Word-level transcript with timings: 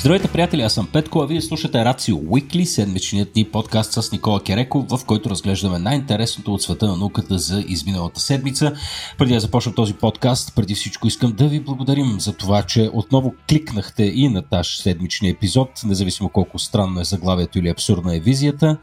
Здравейте, 0.00 0.28
приятели, 0.28 0.62
аз 0.62 0.74
съм 0.74 0.88
Петко, 0.92 1.20
а 1.20 1.26
вие 1.26 1.40
слушате 1.40 1.84
Рацио 1.84 2.18
Уикли, 2.28 2.66
седмичният 2.66 3.36
ни 3.36 3.44
подкаст 3.44 3.92
с 3.92 4.12
Никола 4.12 4.42
Кереков, 4.42 4.84
в 4.88 5.04
който 5.06 5.30
разглеждаме 5.30 5.78
най-интересното 5.78 6.54
от 6.54 6.62
света 6.62 6.86
на 6.86 6.96
науката 6.96 7.38
за 7.38 7.64
изминалата 7.68 8.20
седмица. 8.20 8.72
Преди 9.18 9.34
да 9.34 9.40
започна 9.40 9.74
този 9.74 9.94
подкаст, 9.94 10.54
преди 10.54 10.74
всичко 10.74 11.06
искам 11.06 11.32
да 11.32 11.48
ви 11.48 11.60
благодарим 11.60 12.20
за 12.20 12.32
това, 12.32 12.62
че 12.62 12.90
отново 12.92 13.34
кликнахте 13.48 14.04
и 14.04 14.28
на 14.28 14.42
таш 14.42 14.78
седмичния 14.78 15.30
епизод, 15.30 15.68
независимо 15.84 16.28
колко 16.28 16.58
странно 16.58 17.00
е 17.00 17.04
заглавието 17.04 17.58
или 17.58 17.68
абсурдна 17.68 18.16
е 18.16 18.20
визията. 18.20 18.78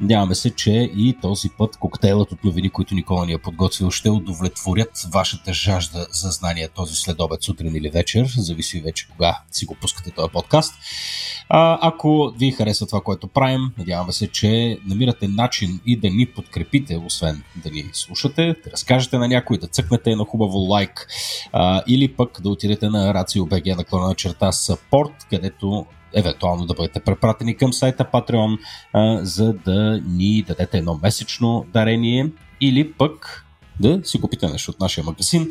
Надяваме 0.00 0.34
се, 0.34 0.50
че 0.50 0.90
и 0.96 1.16
този 1.22 1.48
път 1.58 1.76
коктейлът 1.76 2.32
от 2.32 2.44
новини, 2.44 2.70
които 2.70 2.94
Никола 2.94 3.26
ни 3.26 3.32
е 3.32 3.38
подготвил, 3.38 3.90
ще 3.90 4.10
удовлетворят 4.10 5.06
вашата 5.12 5.52
жажда 5.52 6.06
за 6.12 6.30
знания 6.30 6.68
този 6.74 6.94
следобед, 6.94 7.42
сутрин 7.42 7.76
или 7.76 7.90
вечер, 7.90 8.34
зависи 8.36 8.80
вече 8.80 9.08
кога 9.08 9.38
си 9.50 9.66
го 9.66 9.76
пускате 9.80 10.10
този 10.10 10.32
подкаст 10.32 10.61
подкаст. 10.62 10.74
А, 11.48 11.78
ако 11.82 12.32
ви 12.38 12.50
харесва 12.50 12.86
това, 12.86 13.00
което 13.00 13.26
правим, 13.26 13.60
надяваме 13.78 14.12
се, 14.12 14.28
че 14.28 14.78
намирате 14.86 15.28
начин 15.28 15.80
и 15.86 15.96
да 15.96 16.10
ни 16.10 16.26
подкрепите, 16.26 16.96
освен 16.96 17.42
да 17.56 17.70
ни 17.70 17.84
слушате, 17.92 18.54
да 18.64 18.70
разкажете 18.70 19.18
на 19.18 19.28
някой, 19.28 19.58
да 19.58 19.66
цъкнете 19.66 20.10
едно 20.10 20.24
хубаво 20.24 20.58
лайк 20.58 21.06
а, 21.52 21.82
или 21.86 22.08
пък 22.08 22.40
да 22.42 22.48
отидете 22.48 22.88
на 22.88 23.14
RACIO.BG 23.14 23.76
на 23.76 23.84
клона 23.84 24.14
черта 24.14 24.52
support, 24.52 25.12
където 25.30 25.86
евентуално 26.14 26.66
да 26.66 26.74
бъдете 26.74 27.00
препратени 27.00 27.56
към 27.56 27.72
сайта 27.72 28.04
Patreon, 28.04 28.58
а, 28.92 29.24
за 29.24 29.52
да 29.52 30.00
ни 30.06 30.42
дадете 30.42 30.78
едно 30.78 31.00
месечно 31.02 31.66
дарение 31.72 32.30
или 32.60 32.92
пък 32.92 33.46
да 33.80 34.00
си 34.04 34.20
купите 34.20 34.48
нещо 34.48 34.70
от 34.70 34.80
нашия 34.80 35.04
магазин. 35.04 35.50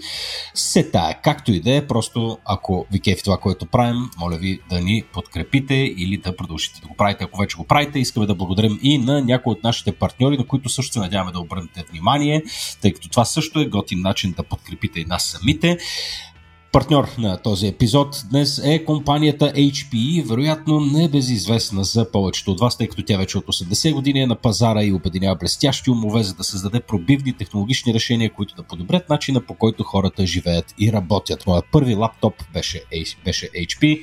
Се 0.54 0.92
тая, 0.92 1.22
както 1.22 1.52
и 1.52 1.60
да 1.60 1.76
е, 1.76 1.88
просто 1.88 2.38
ако 2.46 2.86
ви 2.92 3.00
кефи 3.00 3.24
това, 3.24 3.38
което 3.38 3.66
правим, 3.66 4.10
моля 4.20 4.38
ви 4.38 4.60
да 4.70 4.82
ни 4.82 5.04
подкрепите 5.14 5.76
или 5.76 6.18
да 6.18 6.36
продължите 6.36 6.82
да 6.82 6.88
го 6.88 6.96
правите, 6.96 7.24
ако 7.24 7.40
вече 7.40 7.58
го 7.58 7.64
правите. 7.64 8.00
Искаме 8.00 8.26
да 8.26 8.36
благодарим 8.36 8.80
и 8.84 8.98
на 8.98 9.22
някои 9.22 9.54
от 9.54 9.64
нашите 9.64 9.92
партньори, 9.92 10.38
на 10.38 10.48
които 10.48 10.70
също 10.70 10.94
се 10.94 11.00
надяваме 11.00 11.32
да 11.32 11.40
обърнете 11.40 11.84
внимание, 11.92 12.44
тъй 12.82 12.94
като 12.94 13.10
това 13.10 13.26
също 13.26 13.60
е 13.60 13.66
готин 13.66 14.02
начин 14.02 14.34
да 14.38 14.44
подкрепите 14.44 15.00
и 15.00 15.06
нас 15.06 15.24
самите. 15.24 15.78
Партньор 16.72 17.10
на 17.18 17.38
този 17.38 17.68
епизод 17.68 18.24
днес 18.30 18.62
е 18.64 18.86
компанията 18.86 19.54
HPE, 19.54 20.28
вероятно 20.28 20.80
не 20.80 21.10
безизвестна 21.10 21.84
за 21.84 22.12
повечето 22.12 22.52
от 22.52 22.60
вас, 22.60 22.78
тъй 22.78 22.88
като 22.88 23.04
тя 23.04 23.18
вече 23.18 23.38
от 23.38 23.46
80 23.46 23.94
години 23.94 24.22
е 24.22 24.28
на 24.28 24.36
пазара 24.36 24.84
и 24.84 24.94
обединява 24.94 25.36
блестящи 25.36 25.92
умове, 25.92 26.24
за 26.24 26.34
да 26.34 26.44
създаде 26.44 26.80
пробивни 26.80 27.34
технологични 27.34 27.94
решения, 27.94 28.34
които 28.34 28.56
да 28.56 28.64
подобрят 28.64 29.10
начина 29.10 29.42
по 29.42 29.54
който 29.54 29.84
хората 29.84 30.26
живеят 30.26 30.74
и 30.80 30.92
работят. 30.92 31.48
Моят 31.48 31.66
първи 31.72 31.96
лаптоп 31.96 32.34
беше, 32.54 32.84
беше 33.26 33.50
HP. 33.50 34.02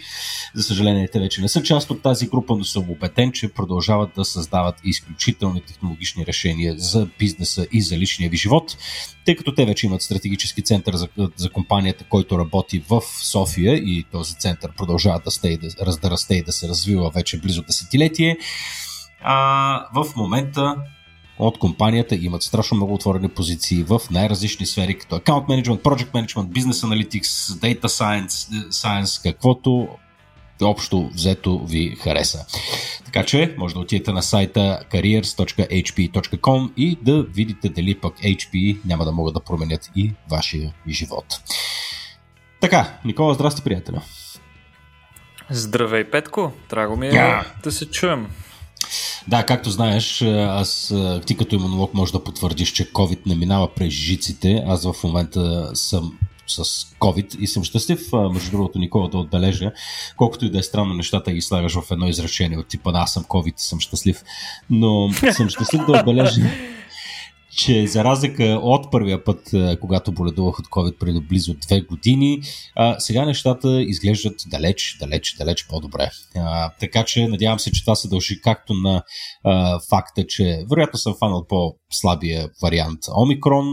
За 0.55 0.62
съжаление, 0.62 1.08
те 1.08 1.20
вече 1.20 1.41
не 1.41 1.48
са 1.48 1.62
част 1.62 1.91
от 1.91 2.02
тази 2.02 2.28
група, 2.28 2.56
но 2.56 2.64
съм 2.64 2.91
убеден, 2.91 3.33
че 3.33 3.48
продължават 3.48 4.11
да 4.16 4.24
създават 4.24 4.80
изключителни 4.84 5.61
технологични 5.61 6.27
решения 6.27 6.74
за 6.78 7.08
бизнеса 7.19 7.66
и 7.72 7.83
за 7.83 7.98
личния 7.98 8.30
ви 8.30 8.36
живот, 8.36 8.77
тъй 9.28 9.36
като 9.36 9.54
те 9.54 9.64
вече 9.66 9.86
имат 9.86 10.02
стратегически 10.02 10.62
център 10.62 10.96
за, 10.96 11.08
за 11.36 11.50
компанията, 11.50 12.04
който 12.04 12.38
работи 12.38 12.84
в 12.88 13.02
София 13.22 13.74
и 13.74 14.04
този 14.12 14.34
център 14.34 14.72
продължава 14.76 15.20
да, 15.24 15.30
сте, 15.30 15.56
да, 15.56 15.96
да 16.02 16.10
расте 16.10 16.34
и 16.34 16.42
да 16.42 16.52
се 16.52 16.68
развива 16.68 17.10
вече 17.10 17.40
близо 17.40 17.62
десетилетие. 17.62 18.36
А, 19.22 19.86
в 19.94 20.16
момента 20.16 20.76
от 21.38 21.58
компанията 21.58 22.16
имат 22.16 22.42
страшно 22.42 22.76
много 22.76 22.94
отворени 22.94 23.28
позиции 23.28 23.83
в 23.83 24.00
най-различни 24.11 24.67
сфери, 24.67 24.98
като 24.98 25.17
Account 25.17 25.46
Management, 25.46 25.83
Project 25.83 26.12
Management, 26.12 26.46
Business 26.46 26.86
Analytics, 26.86 27.24
Data 27.61 27.86
Science, 27.86 28.68
Science 28.70 29.22
каквото 29.22 29.88
общо 30.64 31.11
взето 31.14 31.58
ви 31.58 31.96
хареса. 32.01 32.46
Така 33.05 33.24
че 33.24 33.55
може 33.58 33.74
да 33.74 33.80
отидете 33.80 34.13
на 34.13 34.23
сайта 34.23 34.80
careers.hp.com 34.92 36.70
и 36.77 36.98
да 37.02 37.23
видите 37.23 37.69
дали 37.69 38.01
пък 38.01 38.19
HP 38.19 38.79
няма 38.85 39.05
да 39.05 39.13
могат 39.13 39.35
да 39.35 39.41
променят 39.41 39.91
и 39.97 40.13
вашия 40.30 40.74
живот. 40.89 41.41
Така, 42.61 42.98
Никола, 43.05 43.35
здрасти, 43.35 43.63
приятеля. 43.63 44.02
Здравей, 45.51 46.11
Петко. 46.11 46.52
Драго 46.70 46.97
ми 46.97 47.07
е 47.07 47.13
yeah. 47.13 47.45
да 47.63 47.73
се 47.73 47.86
чуем. 47.91 48.27
Да, 49.29 49.47
както 49.47 49.70
знаеш, 49.70 50.23
аз, 50.23 50.95
ти 51.27 51.36
като 51.36 51.55
имунолог 51.55 51.95
може 51.95 52.13
да 52.13 52.24
потвърдиш, 52.24 52.73
че 52.73 52.92
COVID 52.92 53.27
не 53.27 53.35
минава 53.35 53.74
през 53.74 53.92
жиците. 53.92 54.64
Аз 54.67 54.92
в 54.92 55.05
момента 55.05 55.70
съм 55.74 56.18
с 56.48 56.64
COVID 57.01 57.39
и 57.39 57.47
съм 57.47 57.64
щастлив, 57.64 58.01
между 58.33 58.51
другото, 58.51 58.79
Никола 58.79 59.09
да 59.09 59.19
отбележа, 59.19 59.73
колкото 60.17 60.45
и 60.45 60.51
да 60.51 60.59
е 60.59 60.63
странно 60.63 60.95
нещата 60.95 61.33
ги 61.33 61.41
слагаш 61.41 61.75
в 61.75 61.91
едно 61.91 62.09
изречение 62.09 62.59
от 62.59 62.69
типа, 62.69 62.92
да, 62.92 62.98
аз 62.98 63.13
съм 63.13 63.25
COVID 63.25 63.55
и 63.57 63.63
съм 63.63 63.81
щастлив, 63.81 64.23
но 64.70 65.11
съм 65.33 65.48
щастлив 65.48 65.86
да 65.86 65.92
отбележа, 65.92 66.41
че 67.57 67.86
за 67.86 68.05
разлика 68.05 68.45
от 68.63 68.91
първия 68.91 69.25
път, 69.25 69.51
когато 69.81 70.13
боледувах 70.13 70.59
от 70.59 70.67
COVID 70.67 70.98
преди 70.98 71.20
близо 71.20 71.55
две 71.55 71.81
години, 71.81 72.41
сега 72.98 73.25
нещата 73.25 73.83
изглеждат 73.83 74.35
далеч, 74.47 74.97
далеч, 75.01 75.36
далеч 75.39 75.67
по-добре. 75.69 76.11
Така 76.81 77.05
че 77.05 77.29
надявам 77.29 77.59
се, 77.59 77.73
че 77.73 77.85
това 77.85 77.95
се 77.95 78.09
дължи 78.09 78.41
както 78.41 78.75
на 78.75 79.03
факта, 79.91 80.27
че 80.29 80.64
вероятно 80.70 80.98
съм 80.98 81.14
фанал 81.19 81.47
по-слабия 81.48 82.48
вариант 82.63 82.98
Омикрон, 83.23 83.67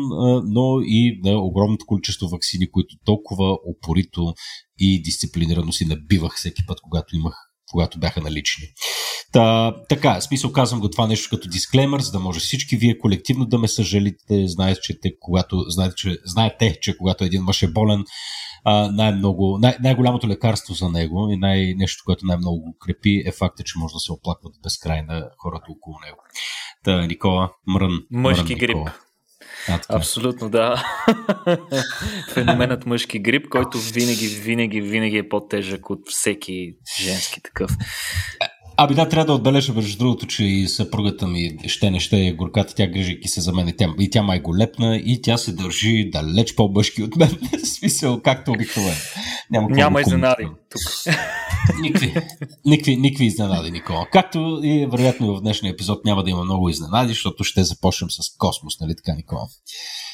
но 0.45 0.79
и 0.81 1.19
на 1.23 1.37
огромното 1.37 1.85
количество 1.85 2.27
вакцини, 2.27 2.71
които 2.71 2.95
толкова 3.05 3.57
опорито 3.65 4.33
и 4.79 5.01
дисциплинирано 5.01 5.71
си 5.71 5.85
набивах 5.85 6.35
всеки 6.35 6.65
път, 6.67 6.81
когато 6.81 7.15
имах 7.15 7.35
когато 7.71 7.99
бяха 7.99 8.21
налични. 8.21 8.63
Та, 9.31 9.75
така, 9.89 10.21
смисъл 10.21 10.51
казвам 10.51 10.79
го 10.79 10.89
това 10.89 11.07
нещо 11.07 11.29
като 11.29 11.49
дисклеймер, 11.49 11.99
за 11.99 12.11
да 12.11 12.19
може 12.19 12.39
всички 12.39 12.77
вие 12.77 12.97
колективно 12.97 13.45
да 13.45 13.57
ме 13.57 13.67
съжалите. 13.67 14.47
Знаете, 14.47 14.79
че, 14.83 14.99
те, 15.01 15.11
когато, 15.19 15.65
знаете, 15.67 15.95
че, 15.95 16.17
знаете, 16.25 16.77
че 16.81 16.97
когато 16.97 17.23
един 17.23 17.43
мъж 17.43 17.63
е 17.63 17.67
болен, 17.67 18.03
най-много, 18.91 19.57
най- 19.61 19.77
най-голямото 19.83 20.27
лекарство 20.27 20.73
за 20.73 20.89
него 20.89 21.29
и 21.31 21.37
най- 21.37 21.73
нещо, 21.77 22.03
което 22.05 22.25
най-много 22.25 22.59
го 22.59 22.77
крепи 22.79 23.23
е 23.25 23.31
факта, 23.31 23.63
че 23.63 23.73
може 23.77 23.93
да 23.93 23.99
се 23.99 24.11
оплакват 24.11 24.53
безкрай 24.63 25.01
на 25.01 25.29
хората 25.37 25.65
около 25.69 25.95
него. 26.05 26.17
Та, 26.83 27.05
Никола, 27.05 27.51
мрън. 27.67 27.99
Мъжки 28.11 28.55
мрън, 28.55 28.59
грип. 28.59 28.69
Никола. 28.69 28.93
А, 29.69 29.79
Абсолютно, 29.89 30.49
да. 30.49 30.83
Феноменът 32.33 32.85
мъжки 32.85 33.19
грип, 33.19 33.49
който 33.49 33.77
винаги, 33.77 34.27
винаги, 34.27 34.81
винаги 34.81 35.17
е 35.17 35.29
по-тежък 35.29 35.89
от 35.89 35.99
всеки 36.09 36.73
женски 37.03 37.41
такъв. 37.41 37.71
Аби 38.77 38.95
да, 38.95 39.09
трябва 39.09 39.25
да 39.25 39.33
отбележа, 39.33 39.73
между 39.73 39.97
другото, 39.97 40.27
че 40.27 40.43
и 40.43 40.67
съпругата 40.67 41.27
ми 41.27 41.57
ще 41.67 41.91
не 41.91 41.99
ще 41.99 42.27
е 42.27 42.33
горката, 42.33 42.75
тя 42.75 42.87
грижайки 42.87 43.27
се 43.27 43.41
за 43.41 43.53
мен 43.53 43.67
и 43.67 43.77
тя, 43.77 43.93
и 43.99 44.09
тя 44.09 44.23
май 44.23 44.39
го 44.39 44.57
лепна 44.57 44.97
и 44.97 45.21
тя 45.21 45.37
се 45.37 45.51
държи 45.51 46.09
далеч 46.09 46.55
по-мъжки 46.55 47.03
от 47.03 47.15
мен. 47.15 47.29
В 47.63 47.67
смисъл, 47.67 48.21
както 48.21 48.51
обикновено. 48.51 48.95
Няма, 49.51 49.69
Няма 49.69 50.01
изненади 50.01 50.47
тук. 50.69 50.81
Никакви, 51.81 52.13
никакви, 52.65 52.95
никакви 52.95 53.25
изненади, 53.25 53.71
Никола. 53.71 54.07
Както 54.11 54.59
и 54.63 54.87
вероятно 54.91 55.35
в 55.35 55.41
днешния 55.41 55.71
епизод 55.71 56.05
няма 56.05 56.23
да 56.23 56.29
има 56.29 56.43
много 56.43 56.69
изненади, 56.69 57.07
защото 57.07 57.43
ще 57.43 57.63
започнем 57.63 58.11
с 58.11 58.37
космос, 58.37 58.79
нали 58.79 58.95
така, 58.95 59.15
Никола? 59.15 59.47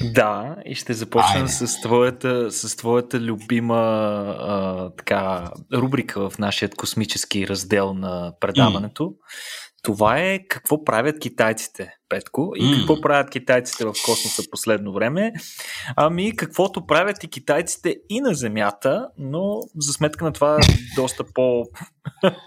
Да, 0.03 0.55
и 0.65 0.75
ще 0.75 0.93
започнем 0.93 1.47
с 1.47 1.81
твоята, 1.81 2.51
с 2.51 2.75
твоята 2.75 3.19
любима 3.19 3.75
а, 3.75 4.89
така, 4.97 5.51
рубрика 5.73 6.29
в 6.29 6.39
нашия 6.39 6.69
космически 6.69 7.47
раздел 7.47 7.93
на 7.93 8.33
предаването. 8.53 9.03
Mm. 9.03 9.15
Това 9.83 10.19
е 10.19 10.39
какво 10.47 10.83
правят 10.83 11.19
китайците, 11.19 11.93
Петко, 12.09 12.53
и 12.55 12.63
mm. 12.63 12.77
какво 12.79 13.01
правят 13.01 13.29
китайците 13.29 13.85
в 13.85 13.93
космоса 14.05 14.43
последно 14.51 14.93
време. 14.93 15.33
Ами, 15.95 16.35
каквото 16.35 16.85
правят 16.85 17.23
и 17.23 17.27
китайците 17.27 17.95
и 18.09 18.21
на 18.21 18.33
Земята, 18.33 19.07
но 19.17 19.59
за 19.75 19.93
сметка 19.93 20.25
на 20.25 20.33
това 20.33 20.59
доста 20.95 21.23
по... 21.33 21.65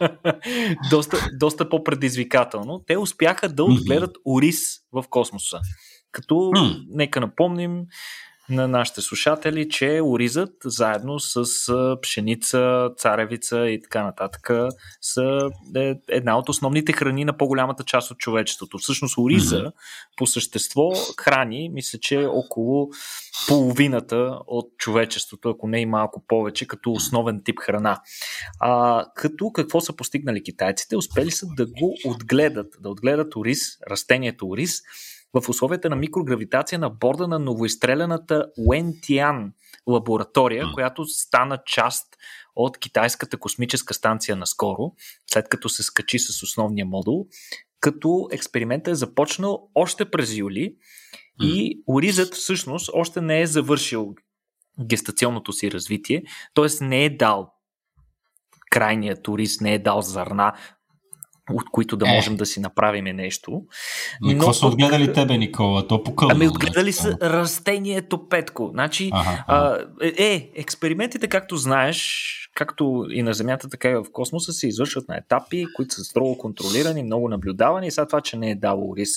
доста, 0.91 1.17
доста 1.39 1.69
по-предизвикателно. 1.69 2.83
Те 2.87 2.99
успяха 2.99 3.49
да 3.49 3.65
отгледат 3.65 4.17
ориз 4.27 4.59
в 4.93 5.05
космоса. 5.11 5.61
Като, 6.13 6.35
mm. 6.35 6.85
нека 6.89 7.21
напомним, 7.21 7.83
на 8.49 8.69
нашите 8.69 9.01
слушатели, 9.01 9.69
че 9.69 10.01
оризът 10.03 10.53
заедно 10.65 11.21
с 11.21 11.45
пшеница, 12.03 12.91
царевица 12.97 13.69
и 13.69 13.83
така 13.83 14.05
нататък 14.05 14.51
са 15.01 15.51
е, 15.77 15.95
една 16.09 16.39
от 16.39 16.49
основните 16.49 16.93
храни 16.93 17.25
на 17.25 17.37
по-голямата 17.37 17.85
част 17.85 18.11
от 18.11 18.19
човечеството. 18.19 18.79
Всъщност 18.79 19.19
ориза 19.19 19.57
mm-hmm. 19.57 19.73
по 20.17 20.27
същество 20.27 20.93
храни, 21.19 21.71
мисля, 21.73 21.99
че 21.99 22.27
около 22.27 22.91
половината 23.49 24.39
от 24.47 24.67
човечеството, 24.79 25.51
ако 25.51 25.69
не 25.69 25.81
и 25.81 25.87
малко 25.87 26.25
повече, 26.29 26.67
като 26.67 26.93
основен 26.93 27.43
тип 27.45 27.59
храна. 27.61 28.01
А, 28.61 29.05
като 29.15 29.53
какво 29.53 29.81
са 29.81 29.97
постигнали 29.97 30.43
китайците? 30.43 30.97
Успели 30.97 31.31
са 31.31 31.47
да 31.57 31.67
го 31.67 31.95
отгледат, 32.05 32.77
да 32.81 32.89
отгледат 32.89 33.37
ориз, 33.37 33.79
растението 33.91 34.49
ориз, 34.49 34.83
в 35.35 35.49
условията 35.49 35.91
на 35.91 35.97
микрогравитация 35.97 36.79
на 36.79 36.91
борда 36.91 37.29
на 37.29 37.39
новоизстреляната 37.39 38.47
Уентиан 38.69 39.53
лаборатория, 39.87 40.67
която 40.75 41.05
стана 41.05 41.59
част 41.67 42.17
от 42.57 42.79
китайската 42.79 43.37
космическа 43.37 43.95
станция 43.95 44.37
наскоро, 44.37 44.93
след 45.31 45.49
като 45.49 45.69
се 45.69 45.83
скачи 45.83 46.19
с 46.19 46.43
основния 46.43 46.87
модул, 46.87 47.27
като 47.81 48.29
експериментът 48.33 48.93
е 48.93 48.95
започнал 48.95 49.71
още 49.75 50.11
през 50.11 50.37
юли 50.37 50.77
и 51.43 51.83
Оризът 51.87 52.35
всъщност 52.35 52.91
още 52.95 53.21
не 53.21 53.41
е 53.41 53.47
завършил 53.47 54.15
гестационното 54.81 55.53
си 55.53 55.71
развитие, 55.71 56.23
т.е. 56.55 56.85
не 56.85 57.05
е 57.05 57.17
дал 57.17 57.51
крайният 58.71 59.23
турист, 59.23 59.61
не 59.61 59.75
е 59.75 59.79
дал 59.79 60.01
зърна, 60.01 60.53
от 61.51 61.71
които 61.73 61.97
да 61.97 62.09
е. 62.09 62.13
можем 62.13 62.35
е. 62.35 62.37
да 62.37 62.47
си 62.47 62.61
направим 62.61 63.17
нещо. 63.17 63.63
Но 64.21 64.33
какво 64.33 64.53
са 64.53 64.67
отгледали 64.67 65.13
тебе, 65.13 65.39
Никола? 65.39 65.87
То 65.87 66.05
покълно. 66.05 66.35
Ами 66.35 66.49
отгледали 66.49 66.93
са 66.93 67.19
растението 67.23 68.29
петко. 68.29 68.71
Значи, 68.73 69.11
ага, 69.13 69.45
ага. 69.49 69.87
А, 70.01 70.07
е, 70.07 70.15
е, 70.19 70.51
експериментите, 70.55 71.29
както 71.29 71.57
знаеш, 71.57 72.31
както 72.55 73.07
и 73.11 73.23
на 73.23 73.35
Земята, 73.35 73.69
така 73.69 73.91
и 73.91 73.95
в 73.95 74.05
космоса 74.13 74.53
се 74.53 74.69
извършват 74.69 75.09
на 75.09 75.17
етапи, 75.17 75.67
които 75.77 75.95
са 75.95 76.05
строго 76.05 76.39
контролирани, 76.39 77.03
много 77.03 77.29
наблюдавани 77.29 77.87
и 77.87 77.91
сега 77.91 78.07
това, 78.07 78.21
че 78.21 78.37
не 78.37 78.51
е 78.51 78.55
дало 78.55 78.97
рис, 78.97 79.11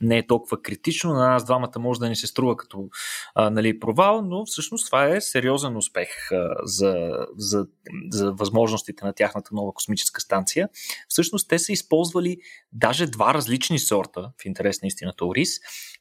не 0.00 0.18
е 0.18 0.26
толкова 0.26 0.62
критично, 0.62 1.12
на 1.12 1.28
нас 1.28 1.44
двамата 1.44 1.78
може 1.78 2.00
да 2.00 2.08
ни 2.08 2.16
се 2.16 2.26
струва 2.26 2.56
като 2.56 2.88
а, 3.34 3.50
нали, 3.50 3.80
провал, 3.80 4.22
но 4.22 4.46
всъщност 4.46 4.86
това 4.86 5.06
е 5.06 5.20
сериозен 5.20 5.76
успех 5.76 6.32
а, 6.32 6.54
за, 6.62 7.10
за, 7.36 7.66
за 8.10 8.32
възможностите 8.32 9.04
на 9.04 9.12
тяхната 9.12 9.50
нова 9.52 9.72
космическа 9.72 10.20
станция. 10.20 10.68
Всъщност 11.08 11.48
те 11.48 11.58
са 11.58 11.72
използвали 11.72 12.36
даже 12.72 13.06
два 13.06 13.34
различни 13.34 13.78
сорта, 13.78 14.30
в 14.42 14.44
интерес 14.44 14.82
на 14.82 14.86
истината, 14.86 15.26
ориз, 15.26 15.50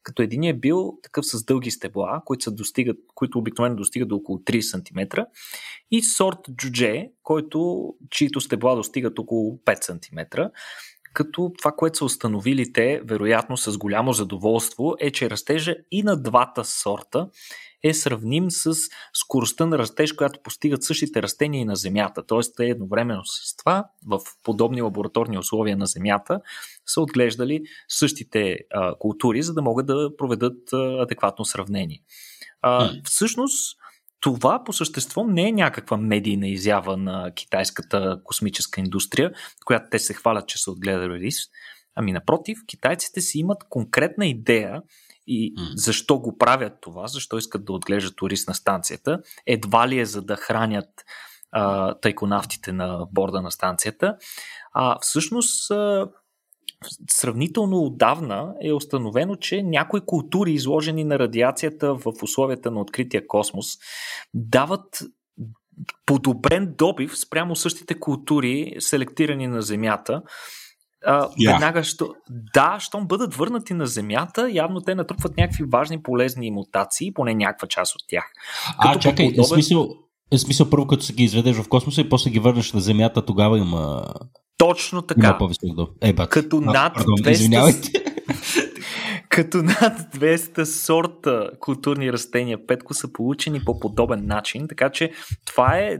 като 0.07 0.21
един 0.21 0.43
е 0.43 0.53
бил 0.53 0.97
такъв 1.03 1.25
с 1.25 1.45
дълги 1.45 1.71
стебла, 1.71 2.21
които, 2.25 2.43
са 2.43 2.51
достигат, 2.51 2.97
които 3.15 3.39
обикновено 3.39 3.75
достигат 3.75 4.09
до 4.09 4.15
около 4.15 4.37
3 4.37 4.61
см, 4.61 5.21
и 5.91 6.03
сорт 6.03 6.37
джудже, 6.51 7.09
който, 7.23 7.89
чието 8.09 8.41
стебла 8.41 8.75
достигат 8.75 9.19
около 9.19 9.57
5 9.65 9.83
см. 9.83 10.41
Като 11.13 11.51
това, 11.57 11.71
което 11.71 11.97
са 11.97 12.05
установили 12.05 12.73
те, 12.73 13.01
вероятно 13.05 13.57
с 13.57 13.77
голямо 13.77 14.13
задоволство, 14.13 14.95
е, 14.99 15.11
че 15.11 15.29
растежа 15.29 15.75
и 15.91 16.03
на 16.03 16.21
двата 16.21 16.65
сорта 16.65 17.29
е 17.83 17.93
сравним 17.93 18.51
с 18.51 18.75
скоростта 19.13 19.65
на 19.65 19.77
растеж, 19.77 20.13
която 20.13 20.39
постигат 20.43 20.83
същите 20.83 21.21
растения 21.21 21.61
и 21.61 21.65
на 21.65 21.75
Земята. 21.75 22.23
Тоест, 22.27 22.53
те 22.57 22.65
едновременно 22.65 23.25
с 23.25 23.55
това, 23.55 23.85
в 24.07 24.19
подобни 24.43 24.81
лабораторни 24.81 25.37
условия 25.37 25.77
на 25.77 25.85
Земята, 25.85 26.39
са 26.85 27.01
отглеждали 27.01 27.61
същите 27.87 28.57
а, 28.73 28.95
култури, 28.99 29.41
за 29.41 29.53
да 29.53 29.61
могат 29.61 29.85
да 29.85 30.09
проведат 30.17 30.73
а, 30.73 31.01
адекватно 31.01 31.45
сравнение. 31.45 32.01
А, 32.61 32.91
всъщност, 33.03 33.77
това 34.19 34.63
по 34.63 34.73
същество 34.73 35.23
не 35.23 35.47
е 35.47 35.51
някаква 35.51 35.97
медийна 35.97 36.47
изява 36.47 36.97
на 36.97 37.31
китайската 37.35 38.21
космическа 38.23 38.81
индустрия, 38.81 39.31
която 39.65 39.87
те 39.91 39.99
се 39.99 40.13
хвалят, 40.13 40.47
че 40.47 40.63
са 40.63 40.71
отгледали 40.71 41.19
рис. 41.19 41.37
Ами 41.95 42.11
напротив, 42.11 42.57
китайците 42.67 43.21
си 43.21 43.39
имат 43.39 43.63
конкретна 43.69 44.27
идея 44.27 44.81
и 45.27 45.53
защо 45.75 46.19
го 46.19 46.37
правят 46.37 46.73
това, 46.81 47.07
защо 47.07 47.37
искат 47.37 47.65
да 47.65 47.73
отглеждат 47.73 48.15
турист 48.15 48.47
на 48.47 48.53
станцията. 48.53 49.19
Едва 49.45 49.87
ли 49.87 49.99
е 49.99 50.05
за 50.05 50.21
да 50.21 50.35
хранят 50.35 50.89
а, 51.51 51.93
тайконавтите 51.93 52.71
на 52.71 53.07
борда 53.11 53.41
на 53.41 53.51
станцията. 53.51 54.17
А 54.73 54.97
всъщност 55.01 55.71
а, 55.71 56.07
сравнително 57.09 57.77
отдавна 57.77 58.53
е 58.61 58.73
установено, 58.73 59.35
че 59.35 59.63
някои 59.63 60.01
култури, 60.05 60.51
изложени 60.51 61.03
на 61.03 61.19
радиацията 61.19 61.93
в 61.93 62.13
условията 62.23 62.71
на 62.71 62.81
открития 62.81 63.27
космос, 63.27 63.67
дават 64.33 65.03
подобрен 66.05 66.73
добив 66.77 67.17
спрямо 67.17 67.55
същите 67.55 67.99
култури, 67.99 68.75
селектирани 68.79 69.47
на 69.47 69.61
Земята. 69.61 70.21
А, 71.05 71.29
yeah. 71.29 71.51
Веднага, 71.51 71.83
що, 71.83 72.09
да, 72.53 72.77
щом 72.79 73.07
бъдат 73.07 73.35
върнати 73.35 73.73
на 73.73 73.87
Земята, 73.87 74.49
явно 74.51 74.81
те 74.81 74.95
натрупват 74.95 75.37
някакви 75.37 75.63
важни 75.63 76.03
полезни 76.03 76.51
мутации, 76.51 77.13
поне 77.13 77.35
някаква 77.35 77.67
част 77.67 77.95
от 77.95 78.01
тях. 78.07 78.23
Като 78.81 78.97
а, 78.97 78.99
чакай, 78.99 79.25
подобен... 79.25 79.45
смисъл, 79.45 79.89
е 80.31 80.37
смисъл 80.37 80.69
първо 80.69 80.87
като 80.87 81.03
се 81.03 81.13
ги 81.13 81.23
изведеш 81.23 81.55
в 81.55 81.69
космоса 81.69 82.01
и 82.01 82.09
после 82.09 82.29
ги 82.29 82.39
върнеш 82.39 82.73
на 82.73 82.81
Земята, 82.81 83.25
тогава 83.25 83.57
има 83.57 84.03
точно 84.57 85.01
така. 85.01 85.37
Има. 85.63 85.87
Е, 86.01 86.13
бат. 86.13 86.29
Като 86.29 86.57
а, 86.57 86.61
над 86.61 86.93
пардон, 86.93 87.15
200... 87.17 88.03
като 89.37 89.57
над 89.57 89.99
200 90.15 90.63
сорта 90.63 91.49
културни 91.59 92.13
растения 92.13 92.67
петко 92.67 92.93
са 92.93 93.13
получени 93.13 93.61
по 93.65 93.79
подобен 93.79 94.27
начин, 94.27 94.67
така 94.67 94.89
че 94.89 95.11
това 95.45 95.77
е 95.77 95.97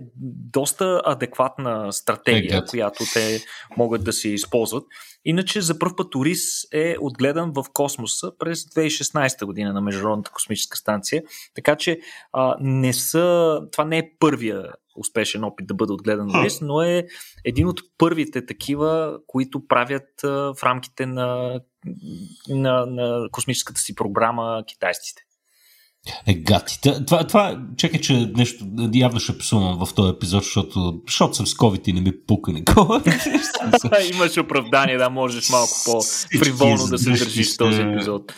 доста 0.54 1.02
адекватна 1.06 1.94
стратегия, 1.94 2.58
е, 2.58 2.66
която 2.66 3.04
те 3.14 3.40
могат 3.78 4.04
да 4.04 4.14
се 4.14 4.30
използват. 4.30 4.84
Иначе 5.26 5.62
за 5.62 5.80
първ 5.80 5.96
път 5.98 6.16
Орис 6.16 6.68
е 6.74 6.96
отгледан 7.02 7.52
в 7.56 7.66
космоса 7.74 8.32
през 8.40 8.64
2016 8.64 9.46
година 9.46 9.74
на 9.74 9.82
Международната 9.82 10.32
космическа 10.32 10.78
станция, 10.78 11.24
така 11.56 11.76
че 11.76 12.00
а, 12.34 12.56
не 12.60 12.94
са, 12.94 13.60
това 13.72 13.86
не 13.86 13.98
е 13.98 14.12
първия 14.20 14.64
успешен 14.96 15.44
опит 15.44 15.68
да 15.68 15.74
бъде 15.74 15.94
отгледан 15.94 16.36
Орис, 16.40 16.62
но 16.62 16.82
е 16.82 17.06
един 17.46 17.68
от 17.68 17.82
първите 17.98 18.46
такива, 18.46 19.20
които 19.28 19.68
правят 19.68 20.24
а, 20.24 20.30
в 20.30 20.64
рамките 20.64 21.06
на, 21.06 21.60
на, 22.50 22.86
на 22.86 23.28
космическата 23.32 23.82
си 23.82 23.96
програма 23.96 24.64
китайците. 24.68 25.22
Е, 26.28 26.34
гати. 26.34 26.80
Това, 27.08 27.28
това, 27.28 27.62
чакай, 27.78 28.02
че 28.02 28.32
нещо 28.36 28.66
явно 28.94 29.20
ще 29.20 29.38
псувам 29.38 29.86
в 29.86 29.94
този 29.94 30.10
епизод, 30.10 30.44
защото, 30.44 31.02
защото 31.08 31.34
съм 31.34 31.48
с 31.48 31.54
COVID 31.54 31.90
и 31.90 31.94
не 31.94 32.02
ми 32.02 32.12
пука 32.28 32.52
никога. 32.52 33.02
Имаш 34.14 34.38
оправдание, 34.38 34.98
да 34.98 35.10
можеш 35.10 35.50
малко 35.50 35.74
по-фриволно 35.86 36.88
да 36.90 36.98
се 36.98 37.10
държиш 37.10 37.54
в 37.54 37.58
този 37.58 37.82
епизод. 37.82 38.34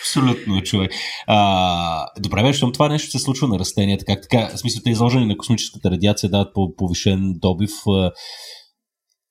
Абсолютно, 0.00 0.62
човек. 0.62 0.92
А, 1.26 2.06
добре, 2.20 2.42
бе, 2.42 2.72
това 2.72 2.88
нещо 2.88 3.10
се 3.10 3.18
случва 3.18 3.48
на 3.48 3.58
растенията. 3.58 4.04
Как 4.04 4.22
така? 4.22 4.48
В 4.54 4.58
смисъл, 4.58 4.82
те 4.82 4.90
изложени 4.90 5.26
на 5.26 5.36
космическата 5.36 5.90
радиация 5.90 6.30
дават 6.30 6.54
по 6.54 6.76
повишен 6.76 7.34
добив. 7.36 7.70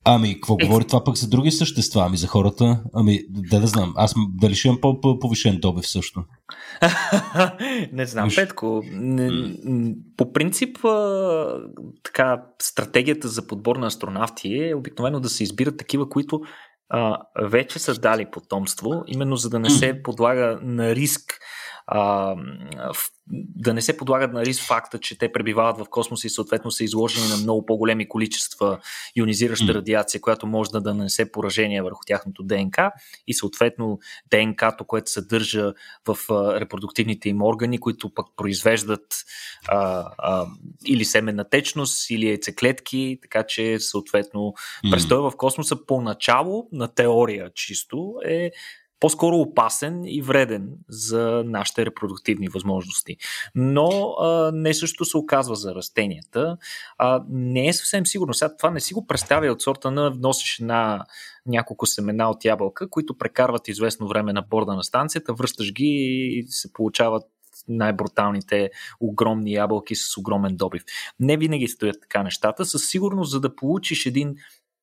Ами, 0.05 0.33
какво 0.33 0.57
е, 0.59 0.65
говори 0.65 0.85
това 0.85 1.03
пък 1.03 1.17
за 1.17 1.27
други 1.27 1.51
същества? 1.51 2.03
Ами 2.05 2.17
за 2.17 2.27
хората? 2.27 2.83
Ами, 2.93 3.19
да 3.29 3.59
да 3.59 3.67
знам. 3.67 3.93
Аз 3.95 4.13
дали 4.29 4.55
ще 4.55 4.67
имам 4.67 4.81
по-повишен 4.81 5.59
добив 5.59 5.87
също? 5.87 6.23
не 7.91 8.05
знам, 8.05 8.25
Виж... 8.25 8.35
Петко. 8.35 8.81
Не, 8.91 9.55
по 10.17 10.33
принцип, 10.33 10.77
така, 12.03 12.43
стратегията 12.61 13.27
за 13.27 13.47
подбор 13.47 13.75
на 13.75 13.87
астронавти 13.87 14.69
е 14.69 14.75
обикновено 14.75 15.19
да 15.19 15.29
се 15.29 15.43
избират 15.43 15.77
такива, 15.77 16.09
които 16.09 16.41
а, 16.89 17.17
вече 17.41 17.79
са 17.79 17.93
дали 17.93 18.25
потомство, 18.31 19.03
именно 19.07 19.35
за 19.35 19.49
да 19.49 19.59
не 19.59 19.69
се 19.69 20.03
подлага 20.03 20.59
на 20.61 20.95
риск 20.95 21.39
а, 21.87 22.35
да 23.55 23.73
не 23.73 23.81
се 23.81 23.97
подлагат 23.97 24.33
на 24.33 24.45
риск 24.45 24.63
факта, 24.63 24.99
че 24.99 25.17
те 25.17 25.31
пребивават 25.31 25.77
в 25.77 25.89
космоса 25.89 26.27
и 26.27 26.29
съответно 26.29 26.71
са 26.71 26.83
изложени 26.83 27.27
на 27.27 27.37
много 27.37 27.65
по-големи 27.65 28.09
количества 28.09 28.79
ионизираща 29.15 29.73
радиация, 29.73 30.21
която 30.21 30.47
може 30.47 30.69
да 30.71 30.93
нанесе 30.93 31.31
поражение 31.31 31.81
върху 31.81 32.01
тяхното 32.05 32.43
ДНК 32.43 32.91
и 33.27 33.33
съответно 33.33 33.99
ДНК-то, 34.31 34.85
което 34.85 35.11
съдържа 35.11 35.73
в 36.07 36.17
репродуктивните 36.59 37.29
им 37.29 37.41
органи, 37.41 37.77
които 37.77 38.13
пък 38.13 38.27
произвеждат 38.35 39.15
а, 39.67 40.05
а, 40.17 40.45
или 40.85 41.05
семенна 41.05 41.49
течност, 41.49 42.09
или 42.09 42.27
яйцеклетки, 42.27 43.19
така 43.21 43.43
че 43.43 43.79
съответно 43.79 44.53
престой 44.91 45.17
в 45.17 45.31
космоса 45.37 45.85
поначало 45.85 46.67
на 46.71 46.87
теория 46.87 47.49
чисто 47.53 48.15
е 48.25 48.51
по-скоро 48.99 49.35
опасен 49.35 50.01
и 50.05 50.21
вреден 50.21 50.69
за 50.89 51.43
нашите 51.45 51.85
репродуктивни 51.85 52.47
възможности. 52.47 53.17
Но 53.55 54.15
а, 54.19 54.51
не 54.53 54.73
също 54.73 55.05
се 55.05 55.17
оказва 55.17 55.55
за 55.55 55.75
растенията. 55.75 56.57
А, 56.97 57.23
не 57.29 57.67
е 57.67 57.73
съвсем 57.73 58.05
сигурно. 58.05 58.33
Сега 58.33 58.57
това 58.57 58.69
не 58.71 58.79
си 58.79 58.93
го 58.93 59.07
представя 59.07 59.51
от 59.51 59.61
сорта 59.61 59.91
на 59.91 60.11
вносиш 60.11 60.59
на 60.59 61.05
няколко 61.45 61.85
семена 61.85 62.29
от 62.29 62.45
ябълка, 62.45 62.89
които 62.89 63.17
прекарват 63.17 63.67
известно 63.67 64.07
време 64.07 64.33
на 64.33 64.41
борда 64.41 64.73
на 64.73 64.83
станцията, 64.83 65.33
връщаш 65.33 65.73
ги 65.73 65.85
и 65.85 66.45
се 66.47 66.73
получават 66.73 67.23
най-бруталните 67.67 68.69
огромни 68.99 69.53
ябълки 69.53 69.95
с 69.95 70.17
огромен 70.17 70.55
добив. 70.55 70.83
Не 71.19 71.37
винаги 71.37 71.67
стоят 71.67 72.01
така 72.01 72.23
нещата. 72.23 72.65
Със 72.65 72.87
сигурност, 72.87 73.31
за 73.31 73.39
да 73.39 73.55
получиш 73.55 74.05
един 74.05 74.35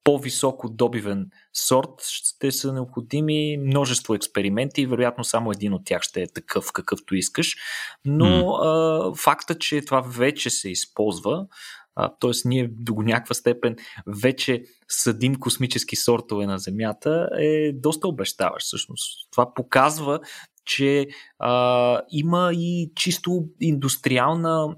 по-високо 0.04 0.68
добивен 0.68 1.30
сорт, 1.52 2.02
ще 2.02 2.52
са 2.52 2.72
необходими 2.72 3.56
множество 3.58 4.14
експерименти 4.14 4.82
и 4.82 4.86
вероятно 4.86 5.24
само 5.24 5.50
един 5.50 5.74
от 5.74 5.82
тях 5.84 6.02
ще 6.02 6.22
е 6.22 6.32
такъв, 6.32 6.72
какъвто 6.72 7.14
искаш. 7.14 7.56
Но 8.04 8.26
mm. 8.26 8.58
а, 8.62 9.14
факта, 9.14 9.58
че 9.58 9.84
това 9.84 10.00
вече 10.00 10.50
се 10.50 10.70
използва, 10.70 11.46
т.е. 11.94 12.30
ние 12.44 12.68
до 12.72 12.94
някаква 12.94 13.34
степен 13.34 13.76
вече 14.06 14.64
съдим 14.88 15.34
космически 15.34 15.96
сортове 15.96 16.46
на 16.46 16.58
Земята, 16.58 17.28
е 17.38 17.72
доста 17.72 18.08
обещаващ 18.08 18.66
всъщност. 18.66 19.30
Това 19.30 19.54
показва, 19.54 20.20
че 20.64 21.06
а, 21.38 22.00
има 22.10 22.50
и 22.54 22.92
чисто 22.96 23.44
индустриална 23.60 24.76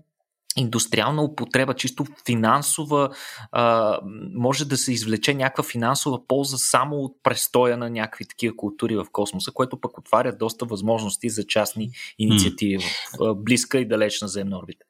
индустриална 0.57 1.23
употреба, 1.23 1.75
чисто 1.75 2.05
финансова, 2.27 3.11
а, 3.53 3.99
може 4.35 4.65
да 4.65 4.77
се 4.77 4.93
извлече 4.93 5.35
някаква 5.35 5.65
финансова 5.65 6.27
полза 6.27 6.57
само 6.59 6.97
от 6.97 7.13
престоя 7.23 7.77
на 7.77 7.91
някакви 7.91 8.25
такива 8.25 8.57
култури 8.57 8.97
в 8.97 9.07
космоса, 9.13 9.51
което 9.55 9.81
пък 9.81 9.99
отваря 9.99 10.37
доста 10.37 10.65
възможности 10.65 11.31
за 11.31 11.47
частни 11.47 11.91
инициативи 12.19 12.79
в 12.79 13.23
а, 13.23 13.35
близка 13.35 13.79
и 13.79 13.89
далечна 13.89 14.29
земна 14.29 14.59
орбита. 14.59 14.87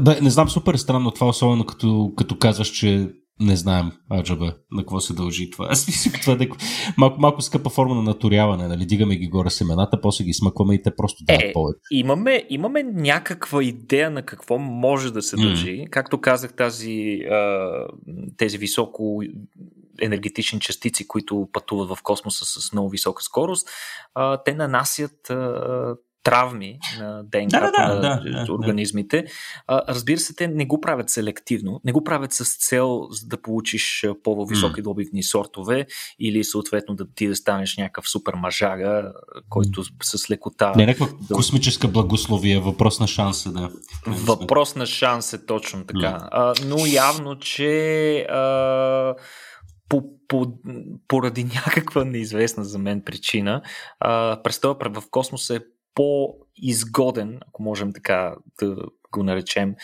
Да, 0.00 0.20
не 0.22 0.30
знам, 0.30 0.48
супер 0.48 0.74
странно 0.74 1.10
това, 1.10 1.26
особено 1.28 1.66
като, 1.66 2.12
като 2.16 2.38
казваш, 2.38 2.68
че 2.68 3.10
не 3.40 3.56
знаем, 3.56 3.92
аджаба, 4.12 4.56
на 4.70 4.82
какво 4.82 5.00
се 5.00 5.14
дължи 5.14 5.50
това. 5.50 5.66
Аз 5.70 5.86
мисля, 5.86 6.10
това 6.20 6.44
е 6.44 6.48
малко, 6.98 7.20
малко 7.20 7.42
скъпа 7.42 7.70
форма 7.70 7.94
на 7.94 8.02
наторяване, 8.02 8.68
нали? 8.68 8.86
Дигаме 8.86 9.16
ги 9.16 9.28
горе 9.28 9.50
семената, 9.50 10.00
после 10.00 10.24
ги 10.24 10.32
смъкваме 10.32 10.74
и 10.74 10.82
те 10.82 10.96
просто 10.96 11.24
дават 11.24 11.42
е, 11.42 11.52
повече. 11.52 11.80
Имаме, 11.90 12.46
имаме 12.50 12.82
някаква 12.82 13.64
идея 13.64 14.10
на 14.10 14.22
какво 14.22 14.58
може 14.58 15.12
да 15.12 15.22
се 15.22 15.36
дължи. 15.36 15.70
Mm. 15.70 15.90
Както 15.90 16.20
казах, 16.20 16.56
тази, 16.56 17.20
тези 18.36 18.58
високо 18.58 19.22
енергетични 20.00 20.60
частици, 20.60 21.08
които 21.08 21.48
пътуват 21.52 21.88
в 21.88 22.02
космоса 22.02 22.44
с 22.44 22.72
много 22.72 22.88
висока 22.88 23.22
скорост, 23.22 23.68
те 24.44 24.54
нанасят 24.54 25.32
травми 26.24 26.78
на 26.98 27.22
ДНК 27.24 27.50
да, 27.50 27.70
да, 27.70 28.20
на 28.24 28.44
да, 28.46 28.52
организмите. 28.52 29.24
Да. 29.68 29.82
Разбира 29.88 30.18
се, 30.18 30.34
те 30.34 30.48
не 30.48 30.66
го 30.66 30.80
правят 30.80 31.10
селективно, 31.10 31.80
не 31.84 31.92
го 31.92 32.04
правят 32.04 32.32
с 32.32 32.58
цел 32.66 33.00
да 33.26 33.42
получиш 33.42 34.06
по-високи 34.24 34.80
mm. 34.80 34.84
добивни 34.84 35.22
сортове 35.22 35.86
или 36.18 36.44
съответно 36.44 36.94
да 36.94 37.06
ти 37.14 37.28
да 37.28 37.36
станеш 37.36 37.76
някакъв 37.76 38.08
супер 38.08 38.34
мажага, 38.34 39.12
който 39.48 39.84
с 40.02 40.30
лекота... 40.30 40.72
Не, 40.76 40.86
някаква 40.86 41.08
да... 41.28 41.34
космическа 41.34 41.88
благословие, 41.88 42.58
въпрос 42.58 43.00
на 43.00 43.06
шанс 43.06 43.46
е, 43.46 43.48
да. 43.48 43.70
Въпрос 44.06 44.76
на 44.76 44.86
шанс 44.86 45.32
е 45.32 45.46
точно 45.46 45.84
така. 45.84 45.98
Mm. 45.98 46.28
А, 46.30 46.54
но 46.64 46.86
явно, 46.86 47.38
че 47.38 48.18
а, 48.20 49.14
по, 49.88 50.02
по, 50.28 50.46
поради 51.08 51.44
някаква 51.44 52.04
неизвестна 52.04 52.64
за 52.64 52.78
мен 52.78 53.02
причина, 53.02 53.62
а, 54.00 54.42
престоя 54.42 54.76
в 54.80 55.02
космоса 55.10 55.56
е 55.56 55.60
по-изгоден, 55.94 57.40
ако 57.48 57.62
можем 57.62 57.92
така 57.92 58.34
да 58.60 58.76
го 59.12 59.22
наречем, 59.22 59.74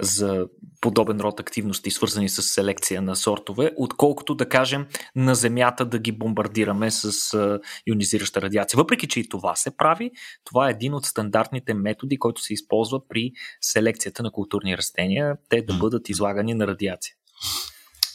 за 0.00 0.46
подобен 0.80 1.20
род 1.20 1.40
активности, 1.40 1.90
свързани 1.90 2.28
с 2.28 2.42
селекция 2.42 3.02
на 3.02 3.16
сортове, 3.16 3.72
отколкото 3.76 4.34
да 4.34 4.48
кажем 4.48 4.86
на 5.16 5.34
Земята 5.34 5.84
да 5.84 5.98
ги 5.98 6.12
бомбардираме 6.12 6.90
с 6.90 7.60
ионизираща 7.86 8.42
радиация. 8.42 8.78
Въпреки, 8.78 9.08
че 9.08 9.20
и 9.20 9.28
това 9.28 9.56
се 9.56 9.76
прави, 9.76 10.10
това 10.44 10.68
е 10.68 10.70
един 10.70 10.94
от 10.94 11.06
стандартните 11.06 11.74
методи, 11.74 12.18
който 12.18 12.42
се 12.42 12.54
използва 12.54 13.08
при 13.08 13.32
селекцията 13.60 14.22
на 14.22 14.30
културни 14.30 14.76
растения, 14.76 15.36
те 15.48 15.62
да 15.62 15.74
бъдат 15.74 16.08
излагани 16.08 16.54
на 16.54 16.66
радиация. 16.66 17.14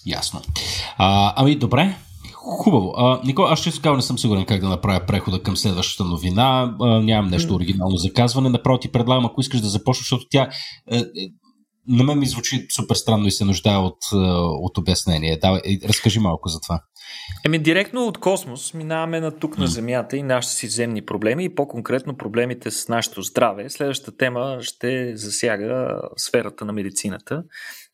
Ясно. 0.06 0.42
А, 0.98 1.34
ами, 1.36 1.56
добре. 1.56 1.96
Хубаво. 2.46 2.94
А, 2.98 3.22
Никола, 3.26 3.52
аз 3.52 3.60
ще 3.60 3.82
кажа, 3.82 3.96
не 3.96 4.02
съм 4.02 4.20
сигурен 4.20 4.46
как 4.46 4.62
да 4.62 4.70
направя 4.70 5.06
прехода 5.06 5.44
към 5.44 5.58
следващата 5.58 6.10
новина. 6.10 6.76
А, 6.82 7.02
нямам 7.02 7.32
нещо 7.32 7.56
оригинално 7.56 7.98
за 7.98 8.14
казване. 8.14 8.50
Направо 8.50 8.80
ти 8.80 8.92
предлагам, 8.92 9.26
ако 9.26 9.42
искаш 9.42 9.62
да 9.62 9.68
започнеш, 9.68 10.04
защото 10.04 10.26
тя 10.30 10.50
е, 10.92 10.98
е, 10.98 11.04
на 11.88 12.04
мен 12.04 12.20
ми 12.20 12.26
звучи 12.26 12.68
супер 12.76 12.96
странно 12.96 13.28
и 13.28 13.32
се 13.32 13.46
нуждае 13.46 13.78
от, 13.78 13.98
е, 14.14 14.18
от 14.38 14.78
обяснение. 14.78 15.38
Давай, 15.42 15.62
разкажи 15.88 16.20
малко 16.20 16.50
за 16.50 16.60
това. 16.60 16.82
Еми, 17.46 17.60
директно 17.60 18.08
от 18.08 18.18
космос 18.18 18.74
минаваме 18.74 19.20
на 19.20 19.32
тук 19.32 19.58
на 19.58 19.68
Земята 19.68 20.18
и 20.18 20.24
нашите 20.24 20.56
си 20.56 20.68
земни 20.68 21.06
проблеми 21.06 21.46
и 21.46 21.56
по-конкретно 21.56 22.18
проблемите 22.18 22.72
с 22.72 22.88
нашето 22.88 23.22
здраве. 23.22 23.70
Следващата 23.70 24.18
тема 24.18 24.58
ще 24.62 25.18
засяга 25.18 26.02
сферата 26.18 26.66
на 26.66 26.74
медицината 26.74 27.44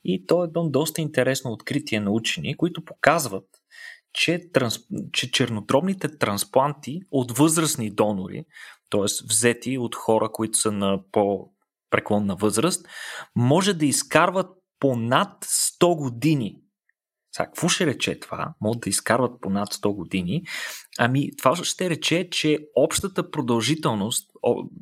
и 0.03 0.25
то 0.25 0.43
е 0.43 0.47
едно 0.47 0.69
доста 0.69 1.01
интересно 1.01 1.51
откритие 1.51 1.99
на 1.99 2.11
учени, 2.11 2.57
които 2.57 2.85
показват, 2.85 3.45
че, 4.13 4.51
транс, 4.53 4.79
че 5.13 5.31
чернодробните 5.31 6.17
транспланти 6.17 6.99
от 7.11 7.37
възрастни 7.37 7.89
донори, 7.89 8.45
т.е. 8.89 9.25
взети 9.29 9.77
от 9.77 9.95
хора, 9.95 10.29
които 10.31 10.57
са 10.57 10.71
на 10.71 10.99
по-преклонна 11.11 12.35
възраст, 12.35 12.85
може 13.35 13.73
да 13.73 13.85
изкарват 13.85 14.47
по 14.79 14.95
над 14.95 15.45
100 15.45 15.97
години 15.97 16.60
сега, 17.31 17.45
какво 17.45 17.69
ще 17.69 17.85
рече 17.85 18.19
това? 18.19 18.53
Могат 18.61 18.81
да 18.81 18.89
изкарват 18.89 19.41
по 19.41 19.49
над 19.49 19.73
100 19.73 19.95
години. 19.95 20.43
Ами, 20.99 21.35
това 21.37 21.55
ще 21.55 21.89
рече, 21.89 22.29
че 22.31 22.59
общата 22.75 23.31
продължителност, 23.31 24.31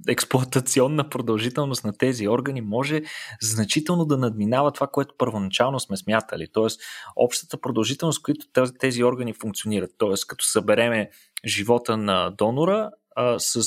експлуатационна 0.08 1.10
продължителност 1.10 1.84
на 1.84 1.98
тези 1.98 2.27
органи 2.27 2.62
може 2.62 3.01
значително 3.41 4.06
да 4.06 4.18
надминава 4.18 4.72
това, 4.72 4.88
което 4.88 5.15
първоначално 5.18 5.79
сме 5.79 5.98
смятали. 5.98 6.48
Тоест, 6.53 6.82
общата 7.15 7.62
продължителност, 7.62 8.22
която 8.22 8.46
тези 8.79 9.03
органи 9.03 9.34
функционират. 9.34 9.91
Тоест, 9.98 10.27
като 10.27 10.46
събереме 10.46 11.10
живота 11.46 11.98
на 11.98 12.29
донора 12.29 12.89
а, 13.15 13.39
с 13.39 13.62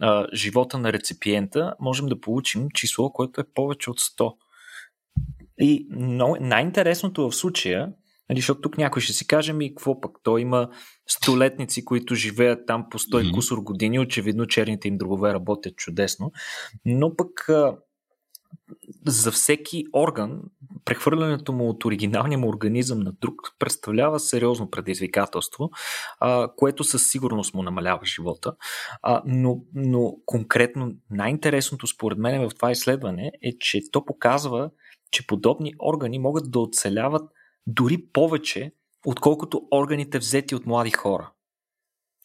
а, 0.00 0.26
живота 0.34 0.78
на 0.78 0.92
реципиента, 0.92 1.74
можем 1.80 2.06
да 2.06 2.20
получим 2.20 2.68
число, 2.74 3.12
което 3.12 3.40
е 3.40 3.44
повече 3.54 3.90
от 3.90 4.00
100. 4.00 4.34
И 5.58 5.86
но, 5.90 6.36
най-интересното 6.40 7.30
в 7.30 7.36
случая 7.36 7.92
Нали, 8.32 8.40
защото 8.40 8.60
тук 8.60 8.78
някой 8.78 9.02
ще 9.02 9.12
си 9.12 9.26
каже 9.26 9.52
ми, 9.52 9.68
какво 9.74 10.00
пък, 10.00 10.12
той 10.22 10.40
има 10.40 10.68
столетници, 11.08 11.84
които 11.84 12.14
живеят 12.14 12.66
там 12.66 12.86
по 12.90 12.98
100 12.98 13.08
mm-hmm. 13.08 13.34
кусор 13.34 13.58
години, 13.58 13.98
очевидно 14.00 14.46
черните 14.46 14.88
им 14.88 14.98
дробове 14.98 15.34
работят 15.34 15.76
чудесно, 15.76 16.32
но 16.84 17.16
пък 17.16 17.48
за 19.06 19.32
всеки 19.32 19.84
орган, 19.92 20.40
прехвърлянето 20.84 21.52
му 21.52 21.68
от 21.68 21.84
оригиналния 21.84 22.38
му 22.38 22.48
организъм 22.48 23.00
на 23.00 23.12
друг 23.20 23.34
представлява 23.58 24.20
сериозно 24.20 24.70
предизвикателство, 24.70 25.70
а, 26.20 26.48
което 26.56 26.84
със 26.84 27.10
сигурност 27.10 27.54
му 27.54 27.62
намалява 27.62 28.06
живота. 28.06 28.54
А, 29.02 29.22
но, 29.26 29.60
но 29.74 30.16
конкретно 30.26 30.92
най-интересното 31.10 31.86
според 31.86 32.18
мен 32.18 32.48
в 32.48 32.54
това 32.54 32.70
изследване 32.70 33.32
е, 33.42 33.58
че 33.58 33.80
то 33.92 34.04
показва, 34.04 34.70
че 35.10 35.26
подобни 35.26 35.74
органи 35.80 36.18
могат 36.18 36.50
да 36.50 36.60
оцеляват 36.60 37.22
дори 37.66 37.98
повече, 38.12 38.72
отколкото 39.06 39.62
органите 39.70 40.18
взети 40.18 40.54
от 40.54 40.66
млади 40.66 40.90
хора. 40.90 41.32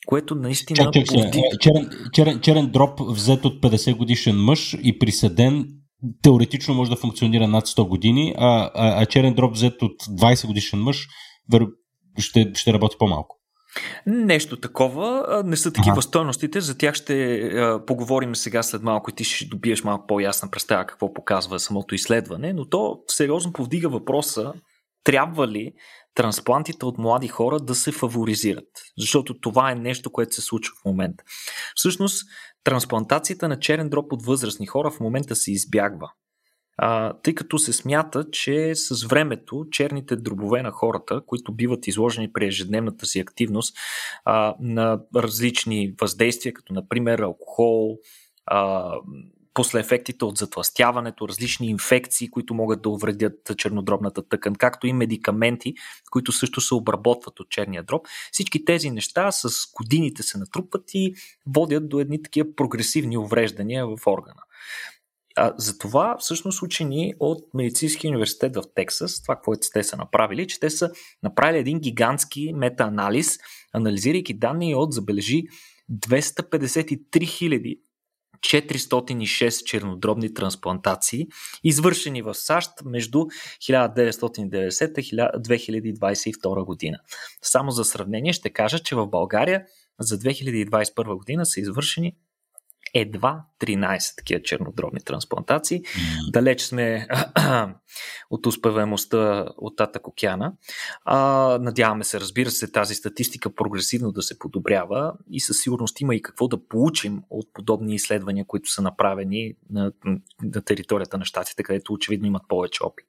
Което 0.06 0.36
наистина. 0.36 0.76
Чак, 0.76 0.94
чак, 0.94 1.06
повдиг... 1.08 1.44
черен, 1.60 1.90
черен, 2.14 2.40
черен 2.40 2.72
дроп 2.72 3.00
взет 3.00 3.46
от 3.46 3.62
50 3.62 3.98
годишен 3.98 4.36
мъж 4.36 4.78
и 4.84 5.00
присъден 5.00 5.68
теоретично 6.22 6.74
може 6.74 6.90
да 6.90 6.96
функционира 6.96 7.48
над 7.48 7.68
100 7.68 7.88
години, 7.88 8.34
а, 8.38 8.72
а, 8.74 9.02
а 9.02 9.06
черен 9.06 9.34
дроп 9.34 9.54
взет 9.54 9.82
от 9.82 10.04
20 10.04 10.48
годишен 10.48 10.80
мъж 10.80 11.08
ще, 12.18 12.52
ще 12.54 12.74
работи 12.74 12.96
по-малко. 13.00 13.38
Нещо 14.06 14.58
такова. 14.58 15.42
Не 15.46 15.56
са 15.56 15.74
такива 15.74 15.94
ага. 15.94 16.02
стойностите. 16.02 16.62
За 16.62 16.78
тях 16.78 16.96
ще 16.96 17.36
а, 17.36 17.86
поговорим 17.86 18.36
сега 18.36 18.64
след 18.64 18.84
малко 18.84 19.10
и 19.10 19.14
ти 19.14 19.24
ще 19.24 19.46
добиеш 19.46 19.84
малко 19.84 20.08
по-ясна 20.08 20.50
представа 20.52 20.86
какво 20.86 21.14
показва 21.14 21.60
самото 21.60 21.96
изследване, 21.96 22.54
но 22.54 22.70
то 22.70 23.00
сериозно 23.08 23.54
повдига 23.54 23.90
въпроса 23.90 24.54
трябва 25.08 25.48
ли 25.48 25.74
трансплантите 26.16 26.86
от 26.86 26.98
млади 26.98 27.28
хора 27.28 27.60
да 27.60 27.76
се 27.76 27.92
фаворизират? 27.92 28.68
Защото 28.98 29.40
това 29.40 29.72
е 29.72 29.76
нещо, 29.76 30.12
което 30.12 30.36
се 30.36 30.42
случва 30.42 30.76
в 30.82 30.86
момента. 30.86 31.24
Всъщност, 31.76 32.28
трансплантацията 32.64 33.48
на 33.48 33.60
черен 33.60 33.90
дроб 33.90 34.14
от 34.14 34.26
възрастни 34.26 34.68
хора 34.68 34.92
в 34.92 35.00
момента 35.00 35.36
се 35.36 35.52
избягва. 35.52 36.12
А, 36.78 37.14
тъй 37.14 37.36
като 37.36 37.60
се 37.60 37.74
смята, 37.74 38.26
че 38.32 38.76
с 38.76 39.06
времето 39.06 39.66
черните 39.72 40.16
дробове 40.16 40.62
на 40.62 40.72
хората, 40.72 41.22
които 41.26 41.54
биват 41.54 41.88
изложени 41.88 42.34
при 42.34 42.48
ежедневната 42.48 43.06
си 43.06 43.20
активност 43.20 43.78
а, 44.26 44.56
на 44.60 45.00
различни 45.16 45.96
въздействия, 46.02 46.54
като 46.54 46.74
например 46.74 47.20
алкохол, 47.20 47.98
а, 48.46 48.92
после 49.58 49.80
ефектите 49.80 50.26
от 50.26 50.38
затластяването, 50.38 51.28
различни 51.28 51.68
инфекции, 51.68 52.28
които 52.28 52.54
могат 52.54 52.82
да 52.82 52.90
увредят 52.90 53.52
чернодробната 53.58 54.30
тъкан, 54.30 54.56
както 54.56 54.88
и 54.88 54.94
медикаменти, 54.94 55.74
които 56.12 56.32
също 56.32 56.62
се 56.62 56.74
обработват 56.74 57.40
от 57.40 57.50
черния 57.50 57.84
дроб. 57.84 58.08
Всички 58.32 58.66
тези 58.66 58.90
неща 58.90 59.32
с 59.32 59.50
годините 59.76 60.24
се 60.24 60.38
натрупват 60.38 60.84
и 60.94 61.16
водят 61.48 61.90
до 61.90 62.00
едни 62.00 62.24
такива 62.24 62.56
прогресивни 62.56 63.18
увреждания 63.18 63.88
в 63.88 64.08
органа. 64.08 64.42
А, 65.36 65.54
затова 65.58 66.16
всъщност 66.20 66.62
учени 66.62 67.14
от 67.20 67.54
Медицинския 67.54 68.10
университет 68.12 68.56
в 68.56 68.64
Тексас, 68.76 69.22
това, 69.22 69.36
което 69.36 69.68
те 69.74 69.84
са 69.84 69.98
направили, 69.98 70.48
че 70.48 70.60
те 70.60 70.70
са 70.70 70.92
направили 71.24 71.60
един 71.60 71.80
гигантски 71.80 72.54
метаанализ, 72.56 73.40
анализирайки 73.74 74.34
данни 74.34 74.76
от, 74.76 74.94
забележи, 74.94 75.44
253 75.92 77.00
000 77.10 77.87
406 78.40 79.64
чернодробни 79.64 80.34
трансплантации, 80.34 81.28
извършени 81.64 82.22
в 82.22 82.34
САЩ 82.34 82.70
между 82.86 83.18
1990 83.18 85.00
и 85.00 85.94
2022 85.94 86.66
година. 86.66 86.98
Само 87.42 87.72
за 87.72 87.86
сравнение 87.86 88.34
ще 88.34 88.50
кажа, 88.50 88.80
че 88.80 88.96
в 88.96 89.08
България 89.08 89.64
за 90.00 90.20
2021 90.20 91.18
година 91.18 91.46
са 91.46 91.60
извършени 91.60 92.16
едва 92.94 93.46
13 93.60 94.18
такива 94.18 94.42
чернодробни 94.42 95.00
трансплантации. 95.00 95.82
Mm. 95.82 96.32
Далеч 96.32 96.62
сме 96.62 97.08
от 98.30 98.46
успеваемостта 98.46 99.46
от 99.58 99.78
Татък 99.78 100.08
океана. 100.08 100.54
А, 101.06 101.18
надяваме 101.62 102.04
се, 102.04 102.20
разбира 102.20 102.50
се, 102.50 102.72
тази 102.72 102.96
статистика 102.96 103.56
прогресивно 103.56 104.12
да 104.12 104.22
се 104.22 104.40
подобрява 104.40 105.14
и 105.32 105.40
със 105.40 105.58
сигурност 105.58 106.02
има 106.02 106.16
и 106.16 106.22
какво 106.22 106.48
да 106.48 106.68
получим 106.68 107.24
от 107.30 107.54
подобни 107.54 107.96
изследвания, 107.96 108.46
които 108.46 108.70
са 108.70 108.82
направени 108.82 109.54
на, 109.70 109.92
на 110.44 110.62
територията 110.62 111.18
на 111.18 111.26
щатите, 111.26 111.64
където 111.64 111.94
очевидно 111.94 112.28
имат 112.28 112.44
повече 112.48 112.84
опит. 112.84 113.06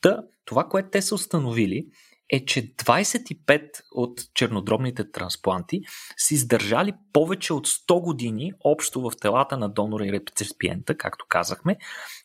Та, 0.00 0.22
това, 0.44 0.64
което 0.64 0.88
те 0.90 1.02
са 1.02 1.14
установили, 1.14 1.86
е, 2.30 2.44
че 2.44 2.74
25 2.74 3.70
от 3.92 4.20
чернодробните 4.34 5.10
транспланти 5.10 5.80
са 6.16 6.34
издържали 6.34 6.92
повече 7.12 7.52
от 7.52 7.68
100 7.68 8.02
години 8.02 8.52
общо 8.64 9.00
в 9.00 9.12
телата 9.20 9.56
на 9.56 9.68
донора 9.68 10.06
и 10.06 10.12
реципиента, 10.12 10.96
както 10.96 11.24
казахме, 11.28 11.76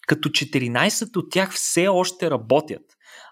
като 0.08 0.30
14 0.30 1.18
от 1.18 1.32
тях 1.32 1.54
все 1.54 1.88
още 1.88 2.32
работят, 2.32 2.84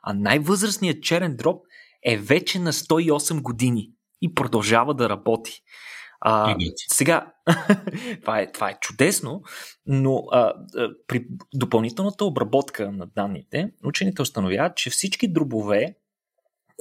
а 0.04 0.14
най-възрастният 0.14 1.04
черен 1.04 1.36
дроб 1.36 1.62
е 2.06 2.18
вече 2.18 2.60
на 2.60 2.74
108 2.74 3.42
години 3.42 3.92
и 4.22 4.34
продължава 4.34 4.94
да 4.94 5.10
работи. 5.10 5.62
А, 6.24 6.56
сега, 6.88 7.34
това, 8.22 8.40
е, 8.40 8.52
това 8.52 8.70
е 8.70 8.80
чудесно, 8.82 9.42
но 9.86 10.24
а, 10.32 10.54
при 11.08 11.26
допълнителната 11.54 12.26
обработка 12.26 12.92
на 12.92 13.06
данните, 13.06 13.72
учените 13.86 14.22
установяват, 14.22 14.78
че 14.78 14.90
всички 14.90 15.34
дробове 15.34 15.96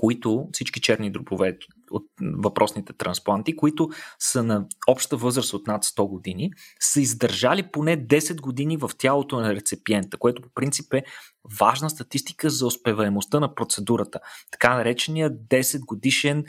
които 0.00 0.49
всички 0.52 0.80
черни 0.80 1.12
дробове 1.12 1.59
от 1.90 2.04
въпросните 2.21 2.92
транспланти, 2.92 3.57
които 3.57 3.88
са 4.19 4.42
на 4.42 4.66
обща 4.88 5.16
възраст 5.16 5.54
от 5.54 5.66
над 5.66 5.85
100 5.85 6.09
години, 6.09 6.50
са 6.80 7.00
издържали 7.00 7.71
поне 7.73 8.07
10 8.07 8.40
години 8.40 8.76
в 8.76 8.90
тялото 8.99 9.40
на 9.40 9.54
реципиента, 9.54 10.16
което 10.16 10.42
по 10.42 10.49
принцип 10.54 10.95
е 10.95 11.04
важна 11.61 11.90
статистика 11.90 12.50
за 12.50 12.66
успеваемостта 12.66 13.40
на 13.40 13.54
процедурата. 13.54 14.21
Така 14.50 14.75
наречения 14.75 15.30
10 15.30 15.85
годишен 15.85 16.45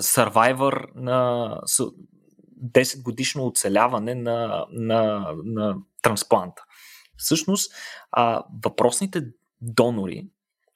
сървайвър 0.00 0.86
на 0.94 1.48
10 1.68 3.02
годишно 3.02 3.46
оцеляване 3.46 4.14
на, 4.14 4.66
на, 4.70 5.32
на 5.44 5.76
транспланта. 6.02 6.62
Всъщност, 7.16 7.72
а, 8.12 8.44
въпросните 8.64 9.22
донори, 9.60 10.28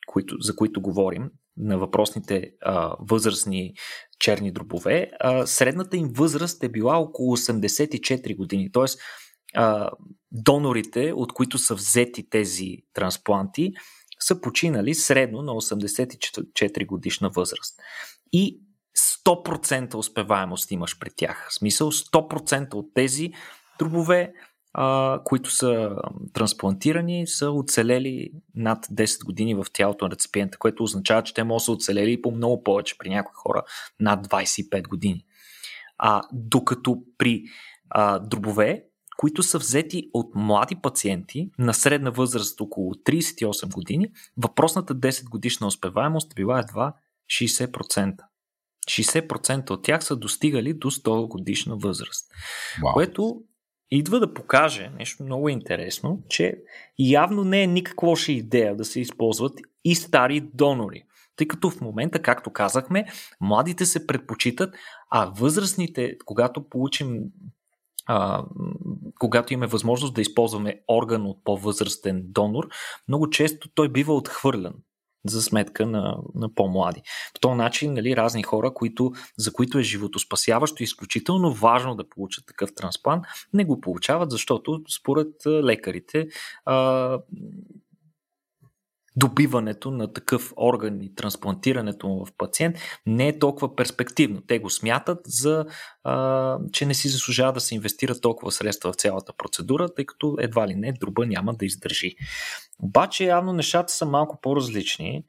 които, 0.07 0.37
за 0.41 0.57
които 0.57 0.81
говорим, 0.81 1.31
на 1.59 1.79
въпросните 1.79 2.51
а, 2.61 2.97
възрастни 3.01 3.75
черни 4.19 4.53
дробове, 4.53 5.11
а, 5.21 5.47
средната 5.47 5.97
им 5.97 6.09
възраст 6.13 6.65
е 6.65 6.69
била 6.69 6.97
около 6.97 7.37
84 7.37 8.37
години. 8.37 8.73
Тоест, 8.73 9.01
а, 9.55 9.91
донорите, 10.33 11.13
от 11.13 11.33
които 11.33 11.59
са 11.59 11.75
взети 11.75 12.31
тези 12.31 12.77
транспланти, 12.95 13.73
са 14.21 14.41
починали 14.41 14.95
средно 14.95 15.43
на 15.43 15.53
84 15.53 16.87
годишна 16.87 17.31
възраст. 17.31 17.81
И 18.33 18.61
100% 18.99 19.95
успеваемост 19.95 20.71
имаш 20.71 20.99
при 20.99 21.11
тях. 21.17 21.49
В 21.51 21.55
смисъл 21.55 21.93
100% 21.93 22.75
от 22.75 22.95
тези 22.95 23.33
дробове 23.79 24.33
а, 24.81 25.21
които 25.25 25.51
са 25.51 25.97
трансплантирани, 26.33 27.27
са 27.27 27.51
оцелели 27.51 28.31
над 28.55 28.87
10 28.87 29.25
години 29.25 29.55
в 29.55 29.67
тялото 29.73 30.05
на 30.05 30.11
реципиента, 30.11 30.59
което 30.59 30.83
означава, 30.83 31.23
че 31.23 31.35
те 31.35 31.45
могат 31.45 31.61
да 31.61 31.65
са 31.65 31.73
оцелели 31.73 32.13
и 32.13 32.23
по 32.23 32.31
много 32.31 32.63
повече 32.63 32.99
при 32.99 33.09
някои 33.09 33.35
хора 33.35 33.63
над 34.01 34.29
25 34.29 34.89
години. 34.89 35.25
А, 35.99 36.23
докато 36.33 37.03
при 37.19 37.45
а, 37.91 38.19
дробове, 38.19 38.85
които 39.17 39.43
са 39.43 39.59
взети 39.59 40.11
от 40.15 40.35
млади 40.35 40.77
пациенти 40.83 41.51
на 41.59 41.75
средна 41.75 42.11
възраст 42.11 42.61
около 42.61 42.95
38 42.95 43.75
години, 43.75 44.07
въпросната 44.37 44.95
10 44.95 45.29
годишна 45.29 45.67
успеваемост 45.67 46.35
била 46.35 46.59
едва 46.59 46.95
60%. 47.31 48.15
60% 48.89 49.71
от 49.71 49.83
тях 49.83 50.05
са 50.05 50.17
достигали 50.17 50.75
до 50.75 50.91
100 50.91 51.29
годишна 51.29 51.77
възраст. 51.77 52.31
Wow. 52.83 52.93
Което 52.93 53.43
идва 53.91 54.21
да 54.21 54.35
покаже 54.35 54.91
нещо 54.99 55.23
много 55.23 55.49
интересно, 55.49 56.23
че 56.29 56.55
явно 56.99 57.45
не 57.45 57.63
е 57.63 57.67
никаква 57.67 58.09
лоша 58.09 58.33
идея 58.33 58.77
да 58.77 58.85
се 58.85 59.01
използват 59.01 59.61
и 59.85 59.95
стари 59.95 60.41
донори. 60.55 61.05
Тъй 61.37 61.49
като 61.49 61.71
в 61.71 61.81
момента, 61.81 62.23
както 62.23 62.51
казахме, 62.51 63.07
младите 63.41 63.87
се 63.87 64.07
предпочитат, 64.07 64.75
а 65.11 65.33
възрастните, 65.37 66.17
когато 66.25 66.69
получим 66.69 67.23
а, 68.07 68.45
когато 69.19 69.53
имаме 69.53 69.67
възможност 69.67 70.15
да 70.15 70.21
използваме 70.21 70.81
орган 70.89 71.27
от 71.27 71.45
по-възрастен 71.45 72.23
донор, 72.25 72.69
много 73.09 73.31
често 73.31 73.69
той 73.75 73.89
бива 73.89 74.15
отхвърлен 74.15 74.73
за 75.27 75.43
сметка 75.43 75.87
на, 75.87 76.17
на 76.35 76.55
по-млади. 76.55 77.03
По 77.35 77.41
този 77.41 77.55
начин, 77.55 77.95
нали, 77.95 78.17
разни 78.17 78.43
хора, 78.43 78.75
които, 78.75 79.13
за 79.37 79.53
които 79.53 79.79
е 79.79 79.83
животоспасяващо 79.83 80.83
изключително 80.83 81.53
важно 81.53 81.95
да 81.95 82.09
получат 82.09 82.47
такъв 82.47 82.75
трансплант, 82.75 83.25
не 83.55 83.65
го 83.65 83.81
получават, 83.81 84.31
защото 84.31 84.83
според 85.01 85.29
лекарите 85.47 86.29
а, 86.65 87.19
добиването 89.19 89.91
на 89.91 90.13
такъв 90.13 90.53
орган 90.57 91.03
и 91.03 91.15
трансплантирането 91.15 92.09
му 92.09 92.25
в 92.25 92.33
пациент 92.39 92.77
не 93.07 93.29
е 93.29 93.39
толкова 93.39 93.77
перспективно. 93.77 94.41
Те 94.47 94.59
го 94.59 94.71
смятат 94.71 95.19
за, 95.25 95.67
а, 96.05 96.59
че 96.73 96.87
не 96.87 96.95
си 96.95 97.09
заслужава 97.09 97.53
да 97.53 97.61
се 97.61 97.75
инвестира 97.75 98.21
толкова 98.21 98.53
средства 98.53 98.93
в 98.93 98.97
цялата 98.97 99.33
процедура, 99.39 99.95
тъй 99.95 100.07
като 100.07 100.37
едва 100.41 100.69
ли 100.69 100.75
не 100.75 100.93
дроба 100.93 101.27
няма 101.27 101.55
да 101.55 101.67
издържи. 101.67 102.15
Обаче 102.83 103.25
явно 103.25 103.53
нещата 103.53 103.93
са 103.93 104.07
малко 104.07 104.39
по-различни. 104.43 105.25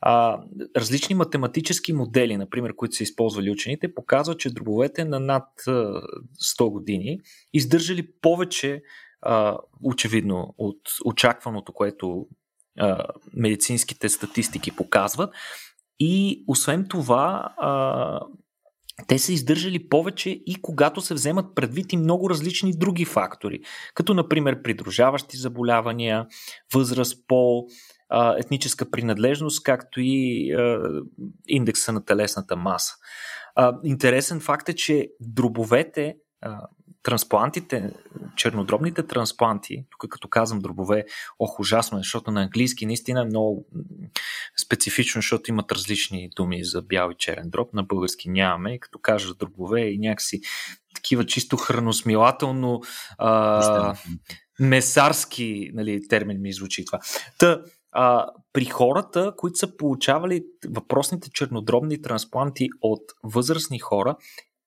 А, 0.00 0.40
различни 0.76 1.14
математически 1.14 1.92
модели, 1.92 2.36
например, 2.36 2.76
които 2.76 2.96
са 2.96 3.02
използвали 3.02 3.50
учените, 3.50 3.94
показват, 3.94 4.38
че 4.38 4.54
дробовете 4.54 5.04
на 5.04 5.20
над 5.20 5.48
100 5.66 6.70
години 6.70 7.20
издържали 7.52 8.08
повече 8.20 8.82
очевидно 9.82 10.54
от 10.58 10.80
очакваното, 11.04 11.72
което 11.72 12.26
медицинските 13.34 14.08
статистики 14.08 14.76
показват. 14.76 15.34
И 15.98 16.44
освен 16.46 16.86
това, 16.88 17.54
а, 17.56 18.20
те 19.06 19.18
са 19.18 19.32
издържали 19.32 19.88
повече 19.88 20.30
и 20.30 20.56
когато 20.62 21.00
се 21.00 21.14
вземат 21.14 21.54
предвид 21.54 21.92
и 21.92 21.96
много 21.96 22.30
различни 22.30 22.72
други 22.78 23.04
фактори, 23.04 23.60
като 23.94 24.14
например 24.14 24.62
придружаващи 24.62 25.36
заболявания, 25.36 26.26
възраст, 26.74 27.26
пол, 27.28 27.66
етническа 28.38 28.90
принадлежност, 28.90 29.62
както 29.62 30.00
и 30.00 30.50
индекса 31.48 31.92
на 31.92 32.04
телесната 32.04 32.56
маса. 32.56 32.94
Интересен 33.84 34.40
факт 34.40 34.68
е, 34.68 34.74
че 34.74 35.08
дробовете 35.20 36.16
трансплантите, 37.06 37.90
чернодробните 38.36 39.02
транспланти, 39.06 39.84
тук 39.90 40.10
като 40.10 40.28
казвам 40.28 40.60
дробове, 40.60 41.04
ох, 41.38 41.60
ужасно 41.60 41.98
е, 41.98 42.00
защото 42.00 42.30
на 42.30 42.42
английски 42.42 42.86
наистина 42.86 43.20
е 43.20 43.24
много 43.24 43.66
специфично, 44.64 45.18
защото 45.18 45.50
имат 45.50 45.72
различни 45.72 46.30
думи 46.36 46.64
за 46.64 46.82
бял 46.82 47.10
и 47.10 47.14
черен 47.18 47.50
дроб, 47.50 47.74
на 47.74 47.82
български 47.82 48.28
нямаме, 48.28 48.74
и 48.74 48.80
като 48.80 48.98
кажа 48.98 49.34
дробове 49.34 49.80
и 49.80 49.98
някакси 49.98 50.40
такива 50.94 51.26
чисто 51.26 51.56
храносмилателно 51.56 52.80
а, 53.18 53.96
месарски 54.60 55.70
нали, 55.74 56.08
термин 56.08 56.40
ми 56.40 56.52
звучи 56.52 56.84
това. 56.84 56.98
Та, 57.38 57.60
а, 57.92 58.26
при 58.52 58.64
хората, 58.64 59.32
които 59.36 59.56
са 59.56 59.76
получавали 59.76 60.44
въпросните 60.68 61.30
чернодробни 61.32 62.02
транспланти 62.02 62.68
от 62.80 63.02
възрастни 63.22 63.78
хора, 63.78 64.16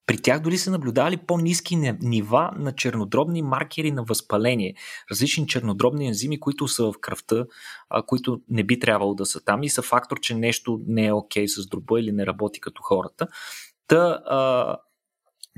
при 0.10 0.17
тях 0.17 0.39
дори 0.39 0.58
са 0.58 0.72
наблюдавали 0.72 1.17
по-низки 1.17 1.76
нива 2.02 2.52
на 2.58 2.72
чернодробни 2.72 3.41
маркери 3.41 3.91
на 3.91 4.04
възпаление, 4.04 4.76
различни 5.12 5.48
чернодробни 5.48 6.08
ензими, 6.08 6.39
които 6.39 6.67
са 6.67 6.91
в 6.91 6.93
кръвта, 7.02 7.45
които 8.08 8.41
не 8.50 8.63
би 8.63 8.80
трябвало 8.80 9.15
да 9.15 9.26
са 9.26 9.41
там 9.41 9.63
и 9.63 9.69
са 9.69 9.82
фактор, 9.82 10.19
че 10.19 10.36
нещо 10.36 10.82
не 10.88 11.06
е 11.06 11.13
окей 11.13 11.45
okay 11.45 11.48
с 11.48 11.67
дроба 11.67 12.00
или 12.00 12.12
не 12.12 12.26
работи 12.26 12.60
като 12.60 12.84
хората. 12.84 13.28
Та, 13.88 14.78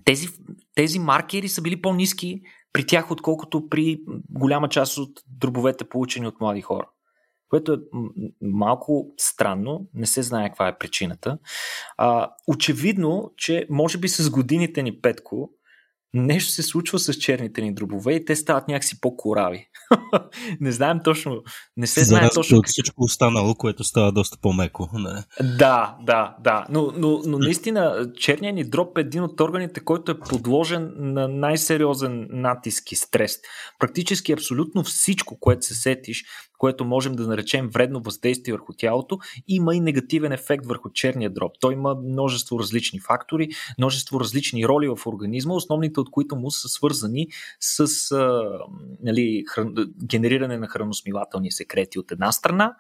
тези, 0.06 0.28
тези 0.76 1.00
маркери 1.00 1.50
са 1.50 1.62
били 1.62 1.82
по-низки 1.82 2.42
при 2.74 2.88
тях, 2.88 3.12
отколкото 3.12 3.70
при 3.70 4.00
голяма 4.30 4.70
част 4.70 4.98
от 4.98 5.20
дробовете, 5.28 5.90
получени 5.90 6.28
от 6.28 6.42
млади 6.42 6.62
хора 6.62 6.88
което 7.52 7.74
е 7.74 7.78
малко 8.42 9.14
странно, 9.18 9.88
не 9.94 10.06
се 10.06 10.24
знае 10.24 10.50
каква 10.50 10.68
е 10.68 10.78
причината. 10.78 11.38
А, 11.98 12.30
очевидно, 12.48 13.32
че 13.38 13.66
може 13.70 13.98
би 13.98 14.08
с 14.08 14.30
годините 14.30 14.84
ни, 14.84 15.02
Петко, 15.02 15.50
нещо 16.14 16.52
се 16.52 16.64
случва 16.64 17.00
с 17.00 17.14
черните 17.14 17.62
ни 17.62 17.74
дробове 17.74 18.14
и 18.14 18.26
те 18.26 18.36
стават 18.36 18.68
някакси 18.68 19.02
по-корави. 19.02 19.68
не 20.60 20.72
знаем 20.72 21.00
точно, 21.04 21.44
не 21.78 21.88
се 21.88 22.04
знае 22.04 22.30
точно. 22.30 22.58
от 22.58 22.68
всичко 22.68 23.04
останало, 23.04 23.56
което 23.56 23.84
става 23.84 24.12
доста 24.12 24.38
по-меко. 24.42 24.90
Не. 24.94 25.24
Да, 25.58 25.98
да, 26.02 26.36
да. 26.44 26.66
Но, 26.70 26.92
но, 26.98 27.22
но 27.26 27.38
наистина 27.38 28.12
черният 28.18 28.56
ни 28.56 28.70
дроб 28.70 28.98
е 28.98 29.02
един 29.02 29.24
от 29.24 29.42
органите, 29.42 29.80
който 29.80 30.12
е 30.12 30.20
подложен 30.20 30.94
на 30.98 31.28
най-сериозен 31.28 32.28
натиск 32.30 32.92
и 32.92 32.96
стрес. 32.96 33.38
Практически 33.80 34.32
абсолютно 34.32 34.84
всичко, 34.84 35.40
което 35.40 35.66
се 35.66 35.74
сетиш, 35.74 36.24
което 36.62 36.86
можем 36.86 37.14
да 37.14 37.28
наречем 37.28 37.70
вредно 37.70 38.02
въздействие 38.02 38.54
върху 38.54 38.74
тялото, 38.78 39.20
има 39.48 39.76
и 39.76 39.80
негативен 39.80 40.32
ефект 40.32 40.66
върху 40.66 40.90
черния 40.90 41.30
дроб. 41.30 41.52
Той 41.60 41.74
има 41.74 41.96
множество 41.96 42.60
различни 42.60 43.00
фактори, 43.00 43.50
множество 43.78 44.20
различни 44.20 44.68
роли 44.68 44.88
в 44.88 44.98
организма, 45.06 45.54
основните 45.54 46.00
от 46.00 46.12
които 46.12 46.36
му 46.36 46.52
са 46.52 46.70
свързани 46.70 47.28
с 47.60 48.12
а, 48.12 48.44
нали, 49.04 49.44
хран... 49.48 49.76
генериране 50.04 50.58
на 50.58 50.68
храносмилателни 50.68 51.52
секрети 51.52 52.00
от 52.00 52.12
една 52.12 52.32
страна 52.32 52.76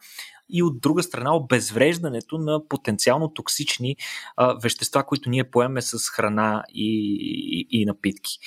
и 0.51 0.63
от 0.63 0.81
друга 0.81 1.03
страна 1.03 1.35
обезвреждането 1.35 2.37
на 2.37 2.67
потенциално 2.67 3.33
токсични 3.33 3.95
а, 4.35 4.53
вещества, 4.53 5.03
които 5.03 5.29
ние 5.29 5.43
поеме 5.43 5.81
с 5.81 6.09
храна 6.09 6.63
и, 6.69 7.17
и, 7.51 7.81
и 7.81 7.85
напитки. 7.85 8.39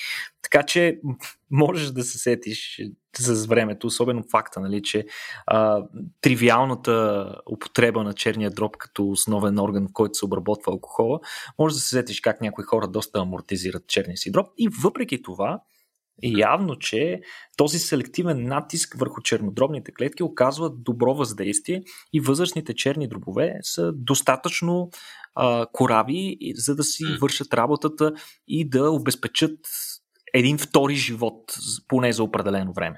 Така 0.55 0.65
че 0.65 0.99
можеш 1.51 1.91
да 1.91 2.03
се 2.03 2.17
сетиш 2.17 2.81
с 3.17 3.45
времето, 3.45 3.87
особено 3.87 4.23
факта, 4.31 4.59
нали, 4.59 4.83
че 4.83 5.05
а, 5.47 5.83
тривиалната 6.21 7.25
употреба 7.51 8.03
на 8.03 8.13
черния 8.13 8.51
дроб 8.51 8.77
като 8.77 9.09
основен 9.09 9.59
орган, 9.59 9.87
в 9.87 9.93
който 9.93 10.13
се 10.13 10.25
обработва 10.25 10.71
алкохола, 10.71 11.19
може 11.59 11.75
да 11.75 11.81
се 11.81 11.89
сетиш 11.89 12.21
как 12.21 12.41
някои 12.41 12.63
хора 12.63 12.87
доста 12.87 13.19
амортизират 13.19 13.87
черния 13.87 14.17
си 14.17 14.31
дроб. 14.31 14.47
И 14.57 14.69
въпреки 14.83 15.21
това 15.21 15.59
и 16.23 16.39
явно, 16.39 16.75
че 16.75 17.21
този 17.57 17.79
селективен 17.79 18.47
натиск 18.47 18.95
върху 18.99 19.21
чернодробните 19.21 19.91
клетки 19.91 20.23
оказва 20.23 20.69
добро 20.69 21.13
въздействие 21.13 21.83
и 22.13 22.19
възрастните 22.19 22.73
черни 22.75 23.07
дробове 23.07 23.59
са 23.61 23.91
достатъчно 23.91 24.89
а, 25.35 25.65
кораби, 25.73 26.37
за 26.55 26.75
да 26.75 26.83
си 26.83 27.05
вършат 27.21 27.53
работата 27.53 28.13
и 28.47 28.69
да 28.69 28.91
обезпечат 28.91 29.59
един 30.35 30.57
втори 30.57 30.95
живот, 30.95 31.53
поне 31.87 32.13
за 32.13 32.23
определено 32.23 32.73
време. 32.73 32.97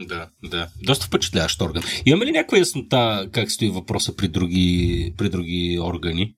Да, 0.00 0.28
да. 0.44 0.68
Доста 0.82 1.06
впечатляващ 1.06 1.60
орган. 1.60 1.82
Имаме 2.06 2.26
ли 2.26 2.32
някаква 2.32 2.58
яснота 2.58 3.28
как 3.32 3.50
стои 3.50 3.70
въпроса 3.70 4.16
при 4.16 4.28
други, 4.28 5.14
при 5.18 5.28
други 5.28 5.78
органи? 5.82 6.36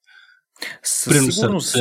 Със 0.83 1.35
сигурност, 1.35 1.77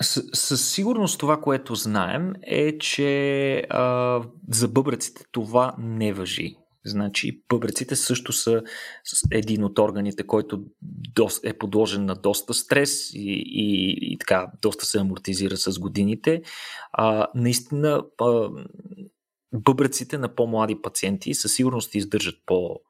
със, 0.00 0.24
със 0.32 0.70
сигурност 0.70 1.18
това, 1.18 1.40
което 1.40 1.74
знаем 1.74 2.32
е, 2.46 2.78
че 2.78 3.54
а, 3.70 4.20
за 4.48 4.68
бъбреците 4.68 5.24
това 5.32 5.74
не 5.78 6.12
въжи. 6.12 6.56
Значи 6.84 7.42
бъбреците 7.48 7.96
също 7.96 8.32
са 8.32 8.62
един 9.30 9.64
от 9.64 9.78
органите, 9.78 10.26
който 10.26 10.64
е 11.44 11.52
подложен 11.52 12.04
на 12.04 12.14
доста 12.14 12.54
стрес 12.54 13.14
и, 13.14 13.42
и, 13.46 13.98
и 14.12 14.18
така 14.18 14.46
доста 14.62 14.86
се 14.86 14.98
амортизира 14.98 15.56
с 15.56 15.78
годините. 15.78 16.42
А, 16.92 17.26
наистина 17.34 18.04
а, 18.20 18.48
бъбреците 19.52 20.18
на 20.18 20.34
по-млади 20.34 20.82
пациенти 20.82 21.34
със 21.34 21.54
сигурност 21.54 21.94
издържат 21.94 22.34
по, 22.46 22.80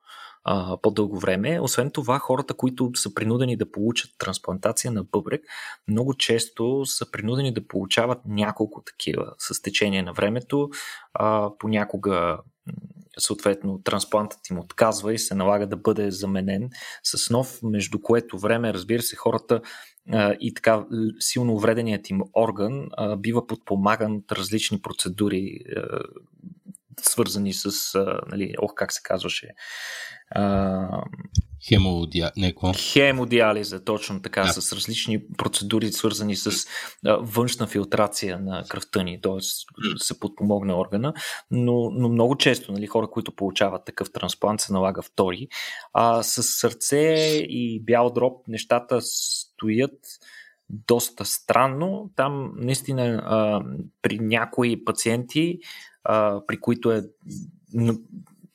а, 0.45 0.77
по-дълго 0.83 1.19
време. 1.19 1.61
Освен 1.61 1.91
това, 1.91 2.19
хората, 2.19 2.55
които 2.55 2.91
са 2.95 3.15
принудени 3.15 3.57
да 3.57 3.71
получат 3.71 4.11
трансплантация 4.19 4.91
на 4.91 5.05
бъбрек, 5.05 5.45
много 5.89 6.15
често 6.15 6.87
са 6.87 7.11
принудени 7.11 7.55
да 7.55 7.67
получават 7.67 8.19
няколко 8.27 8.83
такива 8.83 9.35
с 9.39 9.63
течение 9.63 10.03
на 10.03 10.13
времето. 10.13 10.71
А, 11.15 11.51
понякога 11.59 12.39
съответно 13.19 13.83
трансплантът 13.85 14.51
им 14.51 14.59
отказва 14.59 15.15
и 15.15 15.19
се 15.19 15.35
налага 15.35 15.67
да 15.67 15.77
бъде 15.77 16.11
заменен 16.11 16.71
с 17.03 17.31
нов, 17.31 17.63
между 17.63 18.01
което 18.01 18.39
време, 18.39 18.75
разбира 18.75 19.03
се, 19.03 19.17
хората 19.17 19.61
и 20.41 20.55
така 20.55 20.85
силно 21.21 21.55
увреденият 21.55 22.11
им 22.11 22.21
орган 22.37 22.89
бива 23.19 23.47
подпомаган 23.47 24.17
от 24.17 24.33
различни 24.33 24.83
процедури, 24.83 25.59
свързани 27.01 27.53
с, 27.53 27.99
нали, 28.31 28.55
ох, 28.59 28.75
как 28.75 28.93
се 28.93 29.01
казваше, 29.05 29.49
а, 32.23 32.33
Хемодиализа. 32.35 32.73
Хемодиализа, 32.93 33.85
точно 33.85 34.23
така, 34.23 34.43
да. 34.43 34.53
с 34.53 34.73
различни 34.73 35.27
процедури, 35.39 35.93
свързани 35.93 36.37
с 36.37 36.67
а, 37.07 37.17
външна 37.21 37.67
филтрация 37.67 38.39
на 38.39 38.65
кръвта 38.69 39.03
ни, 39.03 39.21
т.е. 39.21 39.41
се 39.99 40.21
подпомогне 40.21 40.75
органа, 40.75 41.15
но, 41.51 41.91
но 41.91 42.09
много 42.09 42.37
често 42.37 42.73
нали, 42.73 42.87
хора, 42.87 43.11
които 43.11 43.37
получават 43.37 43.85
такъв 43.85 44.13
трансплант, 44.13 44.61
се 44.61 44.73
налага 44.73 45.03
втори. 45.03 45.49
А 45.93 46.23
с 46.23 46.43
сърце 46.43 46.99
и 47.49 47.81
бял 47.85 48.11
дроб 48.11 48.49
нещата 48.49 48.99
стоят 49.03 49.99
доста 50.73 51.25
странно. 51.25 52.11
Там 52.17 52.53
наистина 52.57 53.23
а, 53.25 53.63
при 54.03 54.19
някои 54.19 54.85
пациенти, 54.85 55.59
а, 56.05 56.41
при 56.47 56.61
които 56.61 56.93
е 56.93 57.03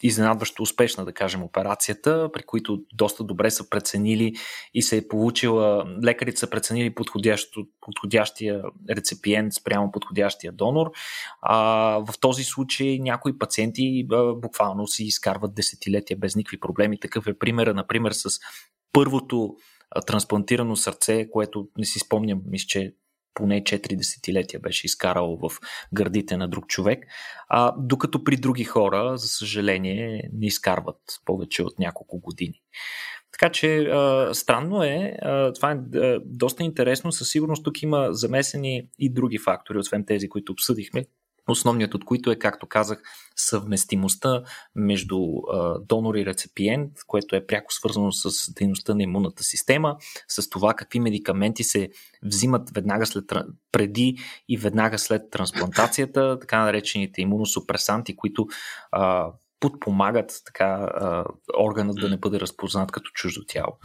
изненадващо 0.04 0.64
успешна, 0.64 1.06
да 1.06 1.14
кажем, 1.14 1.44
операцията, 1.44 2.30
при 2.34 2.44
които 2.44 2.84
доста 2.94 3.24
добре 3.24 3.52
са 3.52 3.70
преценили 3.70 4.34
и 4.74 4.82
се 4.82 4.98
е 4.98 5.08
получила, 5.08 5.86
лекарите 6.04 6.40
са 6.40 6.50
преценили 6.50 6.96
подходящия 7.82 8.64
реципиент 8.90 9.54
спрямо 9.54 9.92
подходящия 9.92 10.52
донор. 10.52 10.92
А, 11.42 11.58
в 12.08 12.14
този 12.20 12.44
случай 12.44 13.00
някои 13.00 13.38
пациенти 13.38 14.08
а, 14.12 14.34
буквално 14.34 14.88
си 14.88 15.04
изкарват 15.04 15.56
десетилетия 15.56 16.18
без 16.18 16.36
никакви 16.36 16.60
проблеми. 16.60 17.00
Такъв 17.00 17.28
е 17.28 17.40
примера, 17.40 17.74
например, 17.74 18.12
с 18.12 18.40
първото 18.94 19.56
трансплантирано 20.08 20.76
сърце, 20.76 21.30
което 21.32 21.68
не 21.78 21.86
си 21.86 22.00
спомням, 22.00 22.42
мисля, 22.46 22.66
че 22.68 22.94
поне 23.38 23.64
4 23.64 23.96
десетилетия 23.98 24.60
беше 24.60 24.86
изкарал 24.86 25.38
в 25.38 25.52
гърдите 25.94 26.38
на 26.38 26.48
друг 26.48 26.68
човек, 26.68 27.06
а, 27.50 27.74
докато 27.78 28.24
при 28.24 28.36
други 28.38 28.64
хора, 28.64 29.18
за 29.18 29.28
съжаление, 29.28 30.30
не 30.34 30.46
изкарват 30.46 31.00
повече 31.26 31.64
от 31.64 31.80
няколко 31.80 32.20
години. 32.20 32.62
Така 33.32 33.52
че 33.52 33.78
а, 33.78 34.34
странно 34.34 34.84
е, 34.84 35.18
а, 35.22 35.54
това 35.54 35.72
е 35.72 35.98
а, 35.98 36.20
доста 36.26 36.64
интересно, 36.64 37.12
със 37.12 37.30
сигурност 37.30 37.64
тук 37.64 37.82
има 37.82 38.08
замесени 38.12 38.90
и 39.00 39.14
други 39.14 39.38
фактори, 39.38 39.78
освен 39.78 40.06
тези, 40.06 40.30
които 40.30 40.52
обсъдихме, 40.52 41.06
Основният 41.48 41.94
от 41.94 42.06
които 42.06 42.32
е, 42.32 42.36
както 42.36 42.68
казах, 42.68 43.02
съвместимостта 43.36 44.44
между 44.76 45.20
донор 45.82 46.16
и 46.16 46.26
реципиент, 46.26 46.92
което 47.08 47.36
е 47.36 47.46
пряко 47.46 47.74
свързано 47.74 48.12
с 48.12 48.54
дейността 48.54 48.96
на 48.96 49.04
имунната 49.04 49.44
система, 49.44 49.98
с 50.28 50.50
това 50.50 50.74
какви 50.74 51.00
медикаменти 51.00 51.64
се 51.64 51.90
взимат 52.24 52.70
веднага 52.70 53.06
след, 53.06 53.24
преди 53.72 54.18
и 54.50 54.58
веднага 54.58 55.00
след 55.00 55.32
трансплантацията, 55.32 56.40
така 56.40 56.64
наречените 56.64 57.22
имуносупресанти, 57.22 58.16
които 58.16 58.48
а, 58.92 59.32
подпомагат 59.60 60.42
така 60.46 60.66
а, 60.66 61.26
органът 61.60 61.96
да 61.96 62.10
не 62.10 62.18
бъде 62.18 62.40
разпознат 62.40 62.92
като 62.92 63.12
чуждо 63.14 63.46
тяло. 63.48 63.78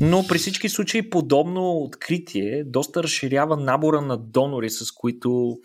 Но 0.00 0.26
при 0.28 0.38
всички 0.38 0.68
случаи 0.68 1.10
подобно 1.10 1.70
откритие 1.70 2.64
доста 2.64 3.02
разширява 3.02 3.56
набора 3.56 4.00
на 4.00 4.16
донори, 4.16 4.70
с 4.70 4.92
които 4.92 5.58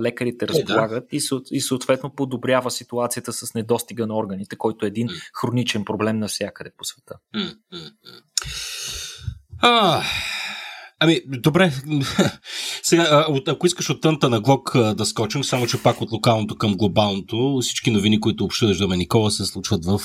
лекарите 0.00 0.48
разполагат 0.48 1.04
е, 1.12 1.18
да. 1.18 1.40
и, 1.50 1.60
съответно 1.60 2.14
подобрява 2.14 2.70
ситуацията 2.70 3.32
с 3.32 3.54
недостига 3.54 4.06
на 4.06 4.16
органите, 4.16 4.56
който 4.56 4.84
е 4.86 4.88
един 4.88 5.08
хроничен 5.40 5.84
проблем 5.84 6.18
навсякъде 6.18 6.70
по 6.76 6.84
света. 6.84 7.14
А, 9.58 10.02
ами, 11.00 11.20
добре. 11.26 11.72
Сега, 12.82 13.26
ако 13.46 13.66
искаш 13.66 13.90
от 13.90 14.00
тънта 14.00 14.28
на 14.28 14.40
Глок 14.40 14.72
да 14.94 15.06
скочим, 15.06 15.44
само 15.44 15.66
че 15.66 15.82
пак 15.82 16.00
от 16.00 16.12
локалното 16.12 16.56
към 16.56 16.76
глобалното, 16.76 17.58
всички 17.62 17.90
новини, 17.90 18.20
които 18.20 18.44
обсъждаме 18.44 18.96
Никола, 18.96 19.30
се 19.30 19.44
случват 19.44 19.84
в 19.84 20.00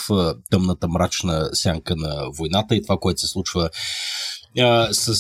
тъмната 0.51 0.87
мрачна 0.87 1.49
сянка 1.53 1.95
на 1.95 2.29
войната 2.37 2.75
и 2.75 2.81
това, 2.81 2.97
което 2.97 3.19
се 3.19 3.27
случва 3.27 3.69
с, 4.91 5.15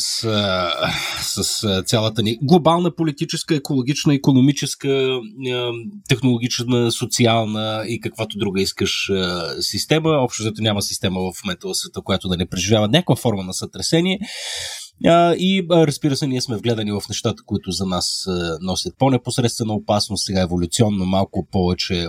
с 1.21 1.83
цялата 1.85 2.23
ни 2.23 2.37
глобална 2.41 2.95
политическа, 2.95 3.55
екологична, 3.55 4.13
економическа, 4.13 5.19
технологична, 6.09 6.91
социална 6.91 7.83
и 7.87 7.99
каквато 7.99 8.37
друга 8.37 8.61
искаш 8.61 9.11
система. 9.59 10.09
Общо 10.09 10.43
зато 10.43 10.61
няма 10.61 10.81
система 10.81 11.19
в 11.19 11.43
момента 11.45 11.67
в 11.67 11.75
света, 11.75 12.01
която 12.03 12.27
да 12.27 12.37
не 12.37 12.49
преживява 12.49 12.87
някаква 12.87 13.15
форма 13.15 13.43
на 13.43 13.53
сътресение. 13.53 14.19
А, 15.05 15.35
и 15.35 15.67
разбира 15.71 16.15
се, 16.15 16.27
ние 16.27 16.41
сме 16.41 16.57
вгледани 16.57 16.91
в 16.91 17.01
нещата, 17.09 17.43
които 17.45 17.71
за 17.71 17.85
нас 17.85 18.23
а, 18.27 18.57
носят 18.61 18.97
по-непосредствена 18.97 19.73
опасност, 19.73 20.25
сега 20.25 20.41
еволюционно 20.41 21.05
малко 21.05 21.47
повече 21.51 22.07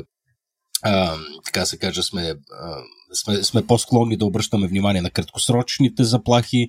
а, 0.82 1.16
така 1.44 1.66
се 1.66 1.78
каже, 1.78 2.02
сме, 2.02 2.34
а, 2.60 2.76
сме, 3.14 3.42
сме 3.42 3.66
по-склонни 3.66 4.16
да 4.16 4.26
обръщаме 4.26 4.66
внимание 4.66 5.02
на 5.02 5.10
краткосрочните 5.10 6.04
заплахи. 6.04 6.68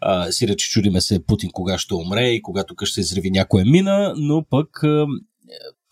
А, 0.00 0.32
си 0.32 0.48
рече, 0.48 0.70
чудиме 0.70 1.00
се 1.00 1.26
Путин 1.26 1.50
кога 1.52 1.78
ще 1.78 1.94
умре 1.94 2.28
и 2.28 2.42
кога 2.42 2.64
тук 2.64 2.84
ще 2.84 3.00
изреви 3.00 3.30
някоя 3.30 3.64
мина, 3.64 4.14
но 4.16 4.44
пък 4.50 4.68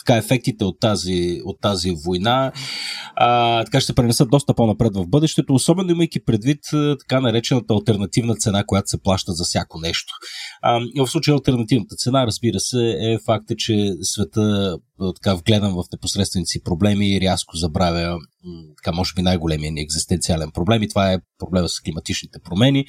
така, 0.07 0.19
ефектите 0.19 0.65
от 0.65 0.81
тази, 0.81 1.41
от 1.45 1.61
тази 1.61 1.95
война 2.07 2.53
а, 3.17 3.65
така 3.65 3.81
ще 3.81 3.93
пренесат 3.93 4.31
доста 4.31 4.55
по-напред 4.55 4.93
в 4.95 5.07
бъдещето, 5.07 5.55
особено 5.55 5.91
имайки 5.91 6.25
предвид 6.25 6.61
така 6.99 7.21
наречената 7.21 7.75
альтернативна 7.75 8.37
цена, 8.37 8.65
която 8.67 8.89
се 8.89 9.03
плаща 9.03 9.33
за 9.33 9.45
всяко 9.45 9.81
нещо. 9.81 10.13
А, 10.63 10.81
в 10.99 11.07
случая 11.07 11.35
альтернативната 11.35 11.97
цена, 11.97 12.27
разбира 12.27 12.61
се, 12.61 12.97
е 13.01 13.19
факта, 13.27 13.55
че 13.59 13.93
света 14.03 14.77
така 15.15 15.35
вгледан 15.35 15.73
в 15.73 15.85
непосредствените 15.93 16.49
си 16.49 16.63
проблеми 16.63 17.17
и 17.17 17.21
рязко 17.21 17.57
забравя 17.57 18.19
така, 18.77 18.97
може 18.97 19.15
би 19.17 19.23
най-големия 19.23 19.73
ни 19.73 19.81
екзистенциален 19.81 20.51
проблем 20.51 20.83
и 20.83 20.89
това 20.89 21.13
е 21.13 21.19
проблема 21.39 21.69
с 21.69 21.81
климатичните 21.81 22.39
промени. 22.45 22.87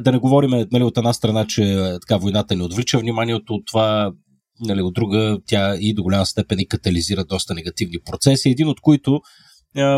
Да 0.00 0.12
не 0.12 0.18
говорим 0.18 0.50
нали, 0.72 0.84
от 0.84 0.98
една 0.98 1.12
страна, 1.12 1.46
че 1.46 1.94
така 2.00 2.16
войната 2.16 2.54
ни 2.54 2.62
отвлича 2.62 2.98
вниманието 2.98 3.54
от 3.54 3.62
това 3.66 4.12
нали, 4.60 4.82
от 4.82 4.94
друга 4.94 5.38
тя 5.46 5.76
и 5.80 5.94
до 5.94 6.02
голяма 6.02 6.26
степен 6.26 6.60
и 6.60 6.68
катализира 6.68 7.24
доста 7.24 7.54
негативни 7.54 7.98
процеси, 8.06 8.50
един 8.50 8.68
от 8.68 8.80
които, 8.80 9.20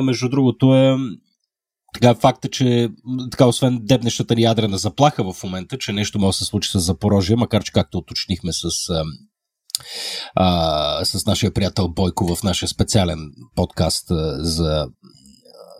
между 0.02 0.28
другото, 0.28 0.74
е 0.74 0.96
така 1.94 2.14
факта, 2.14 2.48
че 2.48 2.88
така, 3.30 3.46
освен 3.46 3.78
дебнещата 3.82 4.34
ни 4.34 4.42
ядрена 4.42 4.78
заплаха 4.78 5.32
в 5.32 5.42
момента, 5.42 5.78
че 5.78 5.92
нещо 5.92 6.18
може 6.18 6.34
да 6.34 6.38
се 6.38 6.44
случи 6.44 6.70
с 6.70 6.80
Запорожие, 6.80 7.36
макар 7.36 7.64
че 7.64 7.72
както 7.72 7.98
уточнихме 7.98 8.52
с 8.52 8.68
а, 10.34 11.04
с 11.04 11.26
нашия 11.26 11.52
приятел 11.52 11.88
Бойко 11.88 12.36
в 12.36 12.42
нашия 12.42 12.68
специален 12.68 13.18
подкаст 13.54 14.06
за 14.38 14.86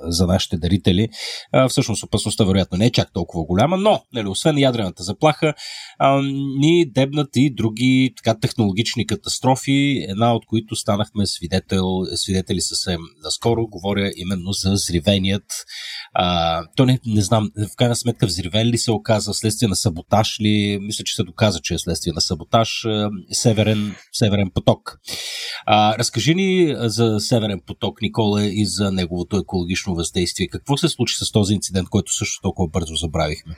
за 0.02 0.26
нашите 0.26 0.56
дарители. 0.56 1.08
А, 1.52 1.68
всъщност 1.68 2.02
опасността 2.02 2.44
вероятно 2.44 2.78
не 2.78 2.86
е 2.86 2.90
чак 2.90 3.12
толкова 3.12 3.44
голяма, 3.44 3.76
но 3.76 4.02
нали, 4.12 4.28
освен 4.28 4.58
ядрената 4.58 5.02
заплаха, 5.02 5.54
а, 5.98 6.22
ни 6.58 6.90
дебнат 6.90 7.28
и 7.36 7.54
други 7.54 8.12
така, 8.16 8.38
технологични 8.40 9.06
катастрофи, 9.06 10.06
една 10.08 10.34
от 10.34 10.46
които 10.46 10.76
станахме 10.76 11.26
свидетел, 11.26 11.84
свидетели 12.14 12.60
съвсем 12.60 13.00
наскоро. 13.24 13.66
Говоря 13.66 14.10
именно 14.16 14.52
за 14.52 14.76
зривеният. 14.76 15.64
А, 16.14 16.62
то 16.76 16.86
не, 16.86 16.98
не 17.06 17.22
знам, 17.22 17.50
в 17.72 17.76
крайна 17.76 17.96
сметка 17.96 18.26
взривен 18.26 18.66
ли 18.66 18.78
се 18.78 18.92
оказа, 18.92 19.34
следствие 19.34 19.68
на 19.68 19.76
саботаж 19.76 20.40
ли, 20.40 20.78
мисля, 20.80 21.04
че 21.04 21.14
се 21.14 21.22
доказа, 21.22 21.60
че 21.62 21.74
е 21.74 21.78
следствие 21.78 22.12
на 22.12 22.20
саботаж, 22.20 22.86
Северен, 23.32 23.94
Северен 24.12 24.50
поток. 24.54 24.98
А, 25.66 25.98
разкажи 25.98 26.34
ни 26.34 26.74
за 26.78 27.20
Северен 27.20 27.60
поток, 27.66 28.02
Никола, 28.02 28.44
и 28.44 28.66
за 28.66 28.92
неговото 28.92 29.36
екологично 29.36 29.89
въздействие. 29.94 30.48
Какво 30.48 30.76
се 30.76 30.88
случи 30.88 31.14
с 31.14 31.32
този 31.32 31.54
инцидент, 31.54 31.88
който 31.88 32.12
също 32.12 32.42
толкова 32.42 32.68
бързо 32.68 32.94
забравихме? 32.94 33.56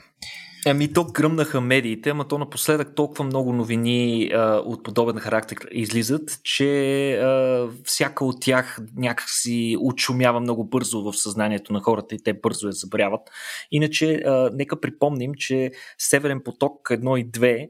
Ами 0.65 0.93
то 0.93 1.03
гръмнаха 1.03 1.61
медиите, 1.61 2.09
ама 2.09 2.27
то 2.27 2.37
напоследък 2.37 2.95
толкова 2.95 3.23
много 3.25 3.53
новини 3.53 4.29
а, 4.33 4.55
от 4.65 4.83
подобен 4.83 5.15
характер 5.15 5.57
излизат, 5.71 6.39
че 6.43 7.13
а, 7.13 7.67
всяка 7.83 8.25
от 8.25 8.41
тях 8.41 8.79
някакси 8.95 9.77
учумява 9.79 10.39
много 10.39 10.63
бързо 10.63 11.03
в 11.03 11.13
съзнанието 11.13 11.73
на 11.73 11.79
хората 11.79 12.15
и 12.15 12.23
те 12.23 12.33
бързо 12.33 12.67
я 12.67 12.73
забравят. 12.73 13.21
Иначе, 13.71 14.13
а, 14.15 14.49
нека 14.53 14.81
припомним, 14.81 15.31
че 15.37 15.71
Северен 15.97 16.41
поток 16.45 16.87
1 16.91 17.19
и 17.19 17.31
2 17.31 17.69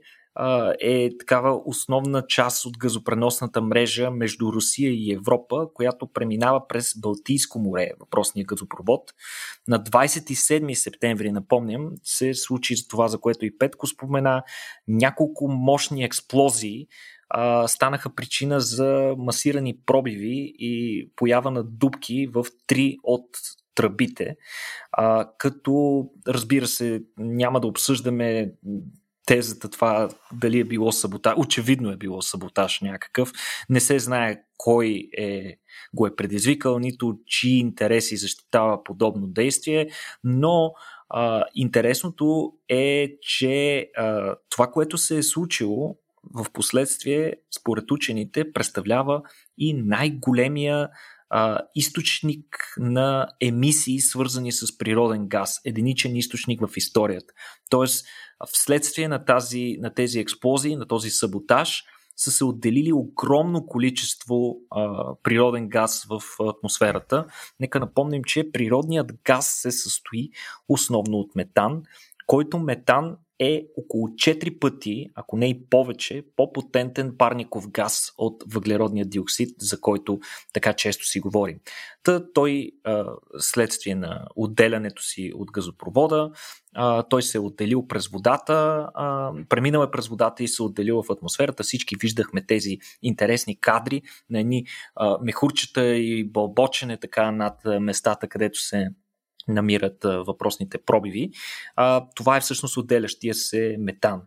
е 0.80 1.10
такава 1.20 1.62
основна 1.66 2.28
част 2.28 2.66
от 2.66 2.78
газопреносната 2.78 3.62
мрежа 3.62 4.12
между 4.12 4.54
Русия 4.54 4.92
и 4.94 5.14
Европа, 5.14 5.68
която 5.74 6.08
преминава 6.08 6.68
през 6.68 6.94
Балтийско 6.98 7.60
море, 7.60 7.92
въпросния 8.00 8.46
газопровод. 8.46 9.14
На 9.68 9.80
27 9.80 10.74
септември, 10.74 11.32
напомням, 11.32 11.92
се 12.04 12.34
случи 12.34 12.88
това, 12.88 13.08
за 13.08 13.20
което 13.20 13.46
и 13.46 13.58
Петко 13.58 13.88
спомена, 13.88 14.44
няколко 14.88 15.48
мощни 15.48 16.04
експлозии 16.04 16.88
станаха 17.68 18.16
причина 18.16 18.60
за 18.60 19.16
масирани 19.18 19.78
пробиви 19.86 20.54
и 20.60 21.10
поява 21.16 21.52
на 21.52 21.64
дубки 21.64 22.28
в 22.28 22.46
три 22.68 22.98
от 23.04 23.26
тръбите, 23.76 24.36
а, 24.92 25.30
като 25.38 26.06
разбира 26.28 26.68
се 26.68 27.04
няма 27.18 27.60
да 27.60 27.68
обсъждаме 27.68 28.52
тезата 29.26 29.70
това 29.70 30.10
дали 30.34 30.60
е 30.60 30.64
било 30.64 30.92
саботаж. 30.92 31.34
Очевидно 31.38 31.92
е 31.92 31.98
било 31.98 32.22
саботаж 32.22 32.82
някакъв. 32.82 33.32
Не 33.70 33.80
се 33.80 34.00
знае 34.00 34.38
кой 34.58 35.10
е, 35.18 35.56
го 35.94 36.08
е 36.08 36.16
предизвикал, 36.16 36.80
нито 36.80 37.18
чии 37.26 37.60
интереси 37.60 38.18
защитава 38.18 38.84
подобно 38.84 39.28
действие, 39.28 39.90
но 40.24 40.74
а, 41.10 41.44
интересното 41.56 42.54
е, 42.70 43.08
че 43.22 43.88
а, 43.98 44.36
това, 44.50 44.68
което 44.68 44.98
се 44.98 45.18
е 45.18 45.24
случило 45.24 45.96
в 46.34 46.46
последствие, 46.54 47.34
според 47.60 47.92
учените, 47.92 48.52
представлява 48.54 49.22
и 49.58 49.74
най-големия 49.74 50.90
а, 51.36 51.60
източник 51.76 52.74
на 52.78 53.28
емисии, 53.42 54.00
свързани 54.00 54.52
с 54.52 54.78
природен 54.78 55.28
газ. 55.28 55.62
Единичен 55.66 56.16
източник 56.16 56.62
в 56.62 56.78
историята. 56.78 57.34
Тоест, 57.70 58.06
вследствие 58.54 59.08
на, 59.08 59.26
тази, 59.26 59.78
на 59.80 59.94
тези 59.94 60.20
експлозии, 60.20 60.76
на 60.76 60.88
този 60.88 61.10
саботаж, 61.10 61.84
са 62.18 62.32
се 62.32 62.46
отделили 62.46 62.94
огромно 62.94 63.66
количество 63.66 64.58
а, 64.72 65.06
природен 65.24 65.70
газ 65.70 66.06
в 66.10 66.22
атмосферата. 66.50 67.26
Нека 67.60 67.80
напомним, 67.80 68.24
че 68.24 68.52
природният 68.52 69.12
газ 69.24 69.48
се 69.48 69.72
състои 69.72 70.30
основно 70.70 71.18
от 71.18 71.36
метан, 71.36 71.82
който 72.28 72.60
метан 72.60 73.18
е 73.40 73.66
около 73.78 74.08
4 74.08 74.60
пъти, 74.60 75.12
ако 75.16 75.38
не 75.38 75.50
и 75.50 75.66
повече, 75.70 76.24
по-потентен 76.36 77.16
парников 77.18 77.72
газ 77.72 78.12
от 78.18 78.44
въглеродния 78.48 79.06
диоксид, 79.06 79.50
за 79.60 79.82
който 79.82 80.20
така 80.54 80.74
често 80.74 81.06
си 81.06 81.20
говорим. 81.20 81.60
Та 82.04 82.32
той, 82.34 82.72
следствие 83.38 83.96
на 83.96 84.28
отделянето 84.36 85.04
си 85.04 85.32
от 85.36 85.52
газопровода, 85.52 86.32
той 87.10 87.24
се 87.24 87.38
е 87.38 87.42
отделил 87.42 87.88
през 87.88 88.08
водата, 88.08 88.88
преминал 89.50 89.84
е 89.84 89.92
през 89.92 90.08
водата 90.08 90.44
и 90.44 90.48
се 90.48 90.64
е 90.64 90.66
отделил 90.66 91.04
в 91.04 91.12
атмосферата. 91.12 91.64
Всички 91.64 91.96
виждахме 91.96 92.46
тези 92.46 92.78
интересни 93.02 93.60
кадри 93.60 94.02
на 94.30 94.40
едни 94.40 94.66
мехурчета 95.22 95.96
и 95.96 96.24
бълбочене 96.24 96.98
така 96.98 97.32
над 97.32 97.62
местата, 97.80 98.28
където 98.28 98.60
се 98.60 98.88
намират 99.48 99.98
въпросните 100.04 100.78
пробиви. 100.78 101.32
А, 101.76 102.06
това 102.16 102.38
е 102.38 102.42
всъщност 102.42 102.78
отделящия 102.78 103.34
се 103.34 103.76
метан. 103.80 104.22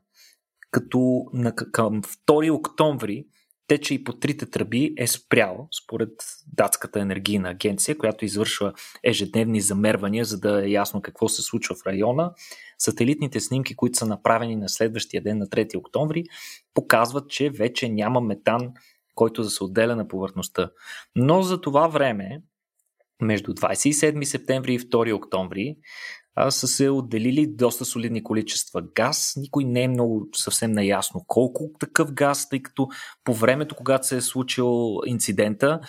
Като 0.70 1.24
на, 1.32 1.54
към 1.54 2.02
2 2.02 2.52
октомври 2.52 3.26
тече 3.68 3.94
и 3.94 4.04
по 4.04 4.12
трите 4.12 4.50
тръби 4.50 4.94
е 4.96 5.06
спрял, 5.06 5.68
според 5.82 6.10
датската 6.52 7.00
енергийна 7.00 7.48
агенция, 7.48 7.98
която 7.98 8.24
извършва 8.24 8.72
ежедневни 9.02 9.60
замервания, 9.60 10.24
за 10.24 10.40
да 10.40 10.66
е 10.66 10.70
ясно 10.70 11.02
какво 11.02 11.28
се 11.28 11.42
случва 11.42 11.74
в 11.74 11.86
района. 11.86 12.32
Сателитните 12.78 13.40
снимки, 13.40 13.76
които 13.76 13.98
са 13.98 14.06
направени 14.06 14.56
на 14.56 14.68
следващия 14.68 15.22
ден, 15.22 15.38
на 15.38 15.46
3 15.46 15.76
октомври, 15.76 16.24
показват, 16.74 17.30
че 17.30 17.50
вече 17.50 17.88
няма 17.88 18.20
метан, 18.20 18.72
който 19.14 19.42
да 19.42 19.50
се 19.50 19.64
отделя 19.64 19.96
на 19.96 20.08
повърхността. 20.08 20.70
Но 21.16 21.42
за 21.42 21.60
това 21.60 21.88
време 21.88 22.42
между 23.22 23.52
27 23.52 24.24
септември 24.24 24.74
и 24.74 24.80
2 24.80 25.14
октомври 25.14 25.76
са 26.48 26.68
се 26.68 26.90
отделили 26.90 27.46
доста 27.46 27.84
солидни 27.84 28.22
количества 28.22 28.82
газ. 28.94 29.34
Никой 29.36 29.64
не 29.64 29.82
е 29.82 29.88
много 29.88 30.28
съвсем 30.34 30.72
наясно 30.72 31.24
колко 31.26 31.70
такъв 31.78 32.12
газ, 32.12 32.48
тъй 32.48 32.62
като 32.62 32.88
по 33.24 33.34
времето, 33.34 33.74
когато 33.74 34.06
се 34.06 34.16
е 34.16 34.20
случил 34.20 34.98
инцидента, 35.06 35.80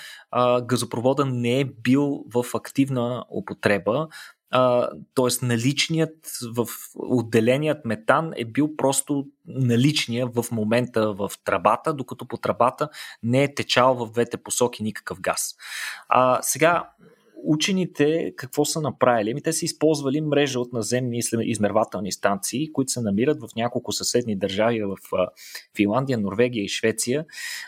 газопровода 0.63 1.25
не 1.25 1.59
е 1.59 1.65
бил 1.65 2.23
в 2.33 2.45
активна 2.53 3.25
употреба, 3.29 4.07
т.е. 5.15 5.45
наличният 5.45 6.15
в 6.55 6.67
отделеният 6.95 7.85
метан 7.85 8.31
е 8.35 8.45
бил 8.45 8.75
просто 8.75 9.25
наличния 9.45 10.27
в 10.27 10.45
момента 10.51 11.13
в 11.13 11.31
трабата, 11.43 11.93
докато 11.93 12.25
по 12.27 12.37
трабата 12.37 12.89
не 13.23 13.43
е 13.43 13.53
течал 13.53 13.95
в 13.95 14.11
двете 14.11 14.37
посоки 14.37 14.83
никакъв 14.83 15.21
газ. 15.21 15.55
А, 16.09 16.39
сега, 16.41 16.89
учените 17.43 18.33
какво 18.35 18.65
са 18.65 18.81
направили? 18.81 19.31
Ами 19.31 19.41
те 19.41 19.53
са 19.53 19.65
използвали 19.65 20.21
мрежа 20.21 20.59
от 20.59 20.73
наземни 20.73 21.21
измервателни 21.41 22.11
станции, 22.11 22.71
които 22.71 22.91
се 22.91 23.01
намират 23.01 23.41
в 23.41 23.55
няколко 23.55 23.91
съседни 23.91 24.35
държави 24.35 24.83
в 24.83 24.97
Финландия, 25.75 26.17
Норвегия 26.17 26.63
и 26.63 26.69
Швеция. 26.69 27.25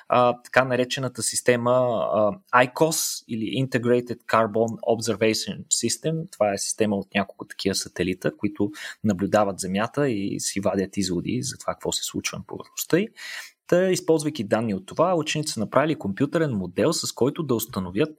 А, 0.07 0.41
така 0.41 0.65
наречената 0.65 1.23
система 1.23 1.71
а, 1.71 2.31
ICOS 2.65 3.23
или 3.27 3.65
Integrated 3.65 4.17
Carbon 4.17 4.79
Observation 4.79 5.63
System. 5.67 6.31
Това 6.31 6.53
е 6.53 6.57
система 6.57 6.95
от 6.95 7.07
няколко 7.15 7.45
такива 7.45 7.75
сателита, 7.75 8.37
които 8.37 8.71
наблюдават 9.03 9.59
Земята 9.59 10.09
и 10.09 10.39
си 10.39 10.59
вадят 10.59 10.97
изводи 10.97 11.39
за 11.41 11.57
това 11.57 11.73
какво 11.73 11.91
се 11.91 12.03
случва 12.03 12.37
на 12.37 12.43
повърхността 12.47 12.97
й. 12.97 13.07
Използвайки 13.91 14.43
данни 14.43 14.73
от 14.73 14.85
това, 14.85 15.15
учените 15.15 15.51
са 15.51 15.59
направили 15.59 15.95
компютърен 15.95 16.51
модел, 16.51 16.93
с 16.93 17.11
който 17.11 17.43
да 17.43 17.55
установят 17.55 18.09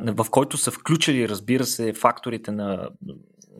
в 0.00 0.26
който 0.30 0.56
са 0.56 0.70
включили, 0.70 1.28
разбира 1.28 1.64
се, 1.64 1.92
факторите 1.92 2.50
на, 2.50 2.88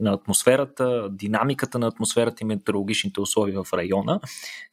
на 0.01 0.13
атмосферата, 0.13 1.09
динамиката 1.11 1.79
на 1.79 1.87
атмосферата 1.87 2.37
и 2.41 2.47
метеорологичните 2.47 3.21
условия 3.21 3.63
в 3.63 3.73
района, 3.73 4.21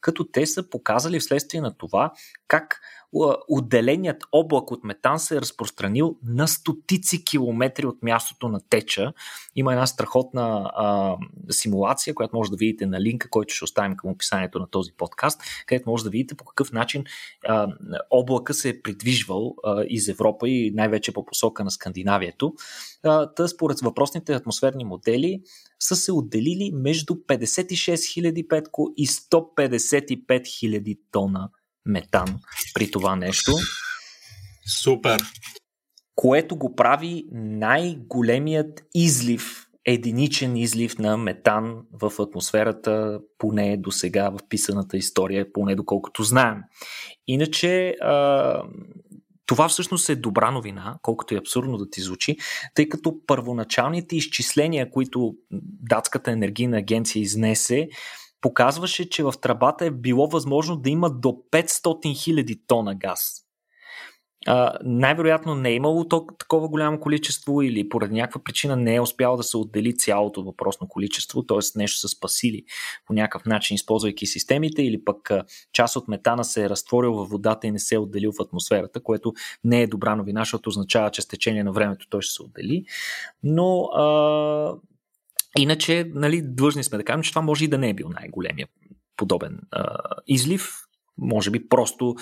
като 0.00 0.24
те 0.24 0.46
са 0.46 0.70
показали 0.70 1.20
вследствие 1.20 1.60
на 1.60 1.76
това 1.76 2.12
как 2.48 2.80
отделеният 3.48 4.24
облак 4.32 4.70
от 4.70 4.84
метан 4.84 5.18
се 5.18 5.36
е 5.36 5.40
разпространил 5.40 6.16
на 6.24 6.48
стотици 6.48 7.24
километри 7.24 7.86
от 7.86 8.02
мястото 8.02 8.48
на 8.48 8.60
теча. 8.70 9.12
Има 9.56 9.72
една 9.72 9.86
страхотна 9.86 10.72
а, 10.74 11.16
симулация, 11.50 12.14
която 12.14 12.36
може 12.36 12.50
да 12.50 12.56
видите 12.56 12.86
на 12.86 13.00
линка, 13.00 13.30
който 13.30 13.54
ще 13.54 13.64
оставим 13.64 13.96
към 13.96 14.10
описанието 14.10 14.58
на 14.58 14.66
този 14.66 14.92
подкаст, 14.92 15.40
където 15.66 15.90
може 15.90 16.04
да 16.04 16.10
видите 16.10 16.34
по 16.34 16.44
какъв 16.44 16.72
начин 16.72 17.04
а, 17.46 17.68
облака 18.10 18.54
се 18.54 18.68
е 18.68 18.82
придвижвал 18.82 19.54
а, 19.64 19.84
из 19.88 20.08
Европа 20.08 20.48
и 20.48 20.70
най-вече 20.74 21.12
по 21.12 21.24
посока 21.24 21.64
на 21.64 21.70
Скандинавието. 21.70 22.54
Та 23.36 23.48
според 23.48 23.80
въпросните 23.80 24.34
атмосферни 24.34 24.84
модели 24.84 25.42
са 25.78 25.96
се 25.96 26.12
отделили 26.12 26.70
между 26.74 27.14
56 27.14 27.94
000 27.94 28.48
петко 28.48 28.92
и 28.96 29.06
155 29.06 30.26
000 30.26 30.98
тона 31.12 31.50
метан 31.86 32.38
при 32.74 32.90
това 32.90 33.16
нещо. 33.16 33.52
Супер! 34.82 35.20
Което 36.16 36.56
го 36.56 36.74
прави 36.74 37.24
най-големият 37.32 38.82
излив, 38.94 39.66
единичен 39.84 40.56
излив 40.56 40.98
на 40.98 41.16
метан 41.16 41.82
в 41.92 42.12
атмосферата, 42.18 43.20
поне 43.38 43.76
до 43.76 43.90
сега 43.90 44.30
в 44.30 44.38
писаната 44.48 44.96
история, 44.96 45.52
поне 45.52 45.74
доколкото 45.74 46.22
знаем. 46.22 46.58
Иначе, 47.26 47.94
това 49.46 49.68
всъщност 49.68 50.08
е 50.08 50.16
добра 50.16 50.50
новина, 50.50 50.98
колкото 51.02 51.34
е 51.34 51.38
абсурдно 51.38 51.76
да 51.76 51.90
ти 51.90 52.00
звучи, 52.00 52.36
тъй 52.74 52.88
като 52.88 53.26
първоначалните 53.26 54.16
изчисления, 54.16 54.90
които 54.90 55.34
датската 55.82 56.30
енергийна 56.30 56.78
агенция 56.78 57.20
изнесе, 57.20 57.88
показваше, 58.44 59.10
че 59.10 59.22
в 59.22 59.34
тръбата 59.40 59.84
е 59.84 59.90
било 59.90 60.28
възможно 60.28 60.76
да 60.76 60.90
има 60.90 61.10
до 61.10 61.28
500 61.28 61.66
000 61.72 62.60
тона 62.66 62.94
газ. 62.94 63.40
А, 64.46 64.72
най-вероятно 64.84 65.54
не 65.54 65.70
е 65.70 65.74
имало 65.74 66.08
такова 66.38 66.68
голямо 66.68 67.00
количество 67.00 67.62
или 67.62 67.88
поради 67.88 68.14
някаква 68.14 68.40
причина 68.44 68.76
не 68.76 68.94
е 68.94 69.00
успяло 69.00 69.36
да 69.36 69.42
се 69.42 69.56
отдели 69.56 69.96
цялото 69.96 70.42
въпросно 70.42 70.88
количество, 70.88 71.42
т.е. 71.42 71.78
нещо 71.78 71.98
са 71.98 72.08
спасили 72.08 72.64
по 73.06 73.12
някакъв 73.12 73.46
начин, 73.46 73.74
използвайки 73.74 74.26
системите, 74.26 74.82
или 74.82 75.04
пък 75.04 75.30
част 75.72 75.96
от 75.96 76.08
метана 76.08 76.44
се 76.44 76.64
е 76.64 76.68
разтворил 76.68 77.12
във 77.12 77.28
водата 77.28 77.66
и 77.66 77.70
не 77.70 77.78
се 77.78 77.94
е 77.94 77.98
отделил 77.98 78.32
в 78.32 78.42
атмосферата, 78.42 79.02
което 79.02 79.32
не 79.64 79.82
е 79.82 79.86
добра 79.86 80.16
новина, 80.16 80.40
защото 80.40 80.68
означава, 80.68 81.10
че 81.10 81.22
с 81.22 81.28
течение 81.28 81.64
на 81.64 81.72
времето 81.72 82.06
той 82.10 82.22
ще 82.22 82.34
се 82.34 82.42
отдели. 82.42 82.84
Но 83.42 83.80
а, 83.84 84.74
Иначе, 85.58 86.10
нали, 86.14 86.42
длъжни 86.44 86.84
сме 86.84 86.98
да 86.98 87.04
кажем, 87.04 87.22
че 87.22 87.30
това 87.30 87.42
може 87.42 87.64
и 87.64 87.68
да 87.68 87.78
не 87.78 87.88
е 87.88 87.94
бил 87.94 88.08
най-големия 88.08 88.68
подобен 89.16 89.60
а, 89.70 89.96
излив. 90.26 90.80
Може 91.18 91.50
би 91.50 91.68
просто 91.68 92.14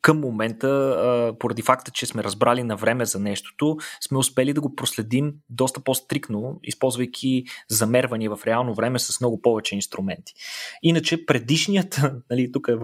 към 0.00 0.20
момента, 0.20 0.68
а, 0.68 1.38
поради 1.38 1.62
факта, 1.62 1.90
че 1.90 2.06
сме 2.06 2.24
разбрали 2.24 2.62
на 2.62 2.76
време 2.76 3.04
за 3.04 3.18
нещото, 3.18 3.76
сме 4.00 4.18
успели 4.18 4.52
да 4.52 4.60
го 4.60 4.74
проследим 4.74 5.34
доста 5.50 5.80
по-стрикно, 5.80 6.60
използвайки 6.62 7.44
замервания 7.68 8.36
в 8.36 8.46
реално 8.46 8.74
време 8.74 8.98
с 8.98 9.20
много 9.20 9.42
повече 9.42 9.74
инструменти. 9.74 10.34
Иначе 10.82 11.26
предишният, 11.26 12.00
нали, 12.30 12.52
тук 12.52 12.68
е 12.68 12.76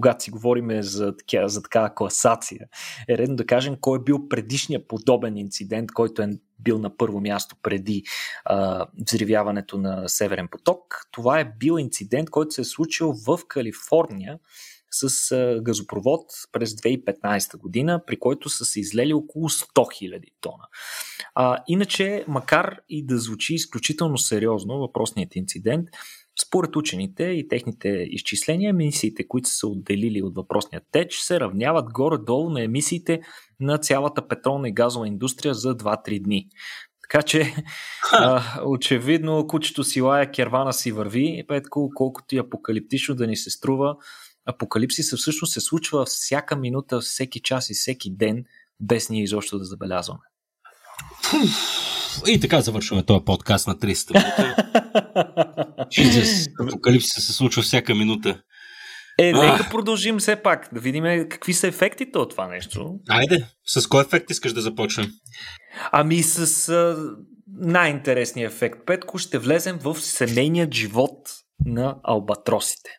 когато 0.00 0.24
си 0.24 0.30
говорим 0.30 0.82
за, 0.82 1.16
такава, 1.16 1.48
за 1.48 1.62
такава 1.62 1.94
класация, 1.94 2.66
е 3.08 3.18
редно 3.18 3.36
да 3.36 3.46
кажем 3.46 3.76
кой 3.80 3.98
е 3.98 4.02
бил 4.02 4.28
предишният 4.28 4.88
подобен 4.88 5.36
инцидент, 5.36 5.92
който 5.92 6.22
е 6.22 6.28
бил 6.58 6.78
на 6.78 6.96
първо 6.96 7.20
място 7.20 7.56
преди 7.62 8.02
а, 8.44 8.86
взривяването 9.06 9.78
на 9.78 10.08
Северен 10.08 10.48
поток. 10.48 11.06
Това 11.10 11.40
е 11.40 11.52
бил 11.58 11.78
инцидент, 11.78 12.30
който 12.30 12.54
се 12.54 12.60
е 12.60 12.64
случил 12.64 13.12
в 13.26 13.38
Калифорния 13.48 14.38
с 14.90 15.32
а, 15.32 15.60
газопровод 15.62 16.20
през 16.52 16.74
2015 16.74 17.56
година, 17.56 18.02
при 18.06 18.18
който 18.18 18.48
са 18.48 18.64
се 18.64 18.80
излели 18.80 19.12
около 19.12 19.48
100 19.48 19.66
000 19.74 20.22
тона. 20.40 20.64
А, 21.34 21.58
иначе, 21.68 22.24
макар 22.28 22.80
и 22.88 23.06
да 23.06 23.18
звучи 23.18 23.54
изключително 23.54 24.18
сериозно 24.18 24.78
въпросният 24.78 25.36
инцидент, 25.36 25.88
според 26.46 26.76
учените 26.76 27.24
и 27.24 27.48
техните 27.48 27.88
изчисления, 27.88 28.70
емисиите, 28.70 29.28
които 29.28 29.48
са 29.48 29.56
се 29.56 29.66
отделили 29.66 30.22
от 30.22 30.34
въпросния 30.34 30.82
теч, 30.92 31.14
се 31.14 31.40
равняват 31.40 31.92
горе-долу 31.92 32.50
на 32.50 32.62
емисиите 32.62 33.20
на 33.60 33.78
цялата 33.78 34.28
петролна 34.28 34.68
и 34.68 34.72
газова 34.72 35.08
индустрия 35.08 35.54
за 35.54 35.76
2-3 35.76 36.22
дни. 36.22 36.48
Така 37.02 37.22
че, 37.22 37.54
а, 38.12 38.42
очевидно, 38.64 39.46
кучето 39.46 39.84
си 39.84 40.00
лая, 40.00 40.30
кервана 40.30 40.72
си 40.72 40.92
върви, 40.92 41.44
петко, 41.48 41.90
колкото 41.94 42.34
и 42.34 42.38
апокалиптично 42.38 43.14
да 43.14 43.26
ни 43.26 43.36
се 43.36 43.50
струва, 43.50 43.96
апокалипсиса 44.46 45.16
всъщност 45.16 45.52
се 45.52 45.60
случва 45.60 46.04
всяка 46.04 46.56
минута, 46.56 47.00
всеки 47.00 47.40
час 47.40 47.70
и 47.70 47.74
всеки 47.74 48.10
ден, 48.10 48.44
без 48.80 49.10
ние 49.10 49.22
изобщо 49.22 49.58
да 49.58 49.64
забелязваме. 49.64 50.20
И 52.26 52.40
така 52.40 52.60
завършваме 52.60 53.02
този 53.02 53.24
подкаст 53.24 53.66
на 53.66 53.74
300 53.74 54.14
минути. 54.14 54.54
Апокалипсиса 56.68 57.20
се 57.20 57.32
случва 57.32 57.62
всяка 57.62 57.94
минута. 57.94 58.40
Е, 59.18 59.32
нека 59.32 59.68
продължим 59.70 60.18
все 60.18 60.36
пак, 60.36 60.68
да 60.72 60.80
видим 60.80 61.04
какви 61.28 61.52
са 61.52 61.66
ефектите 61.66 62.18
от 62.18 62.30
това 62.30 62.48
нещо. 62.48 62.94
Айде, 63.08 63.46
с 63.66 63.86
кой 63.86 64.02
ефект 64.02 64.30
искаш 64.30 64.52
да 64.52 64.60
започнем? 64.60 65.06
Ами 65.92 66.22
с 66.22 66.68
а, 66.68 66.96
най-интересния 67.60 68.46
ефект. 68.46 68.78
Петко, 68.86 69.18
ще 69.18 69.38
влезем 69.38 69.78
в 69.78 70.00
семейният 70.00 70.74
живот 70.74 71.18
на 71.66 71.96
албатросите. 72.02 72.90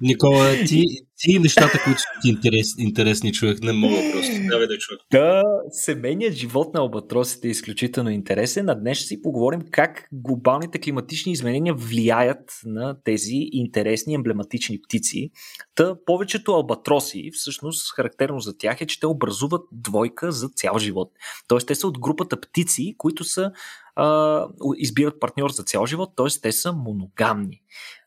Никола, 0.00 0.54
ти, 0.66 0.84
ти 1.20 1.38
нещата, 1.38 1.82
които 1.84 2.00
са 2.00 2.06
интерес, 2.24 2.74
интересни, 2.78 3.32
човек, 3.32 3.62
не 3.62 3.72
мога 3.72 3.96
просто. 4.12 4.32
Давай 4.50 4.66
да 4.66 4.78
чуя. 4.78 4.98
Да, 5.12 5.42
семейният 5.70 6.34
живот 6.34 6.74
на 6.74 6.80
албатросите 6.80 7.48
е 7.48 7.50
изключително 7.50 8.10
интересен. 8.10 8.68
А 8.68 8.74
днес 8.74 8.98
ще 8.98 9.06
си 9.06 9.22
поговорим 9.22 9.60
как 9.70 10.08
глобалните 10.12 10.78
климатични 10.78 11.32
изменения 11.32 11.74
влияят 11.74 12.60
на 12.64 12.96
тези 13.04 13.48
интересни 13.52 14.14
емблематични 14.14 14.82
птици. 14.82 15.30
Та 15.74 15.96
повечето 16.06 16.52
албатроси, 16.52 17.30
всъщност 17.32 17.94
характерно 17.94 18.40
за 18.40 18.58
тях 18.58 18.80
е, 18.80 18.86
че 18.86 19.00
те 19.00 19.06
образуват 19.06 19.62
двойка 19.72 20.32
за 20.32 20.48
цял 20.48 20.78
живот. 20.78 21.12
Тоест 21.48 21.66
те 21.66 21.74
са 21.74 21.86
от 21.86 21.98
групата 21.98 22.40
птици, 22.40 22.94
които 22.98 23.24
са 23.24 23.52
а, 23.96 24.46
избират 24.76 25.20
партньор 25.20 25.50
за 25.50 25.62
цял 25.62 25.86
живот, 25.86 26.10
т.е. 26.16 26.40
те 26.42 26.52
са 26.52 26.72
моногамни 26.72 27.60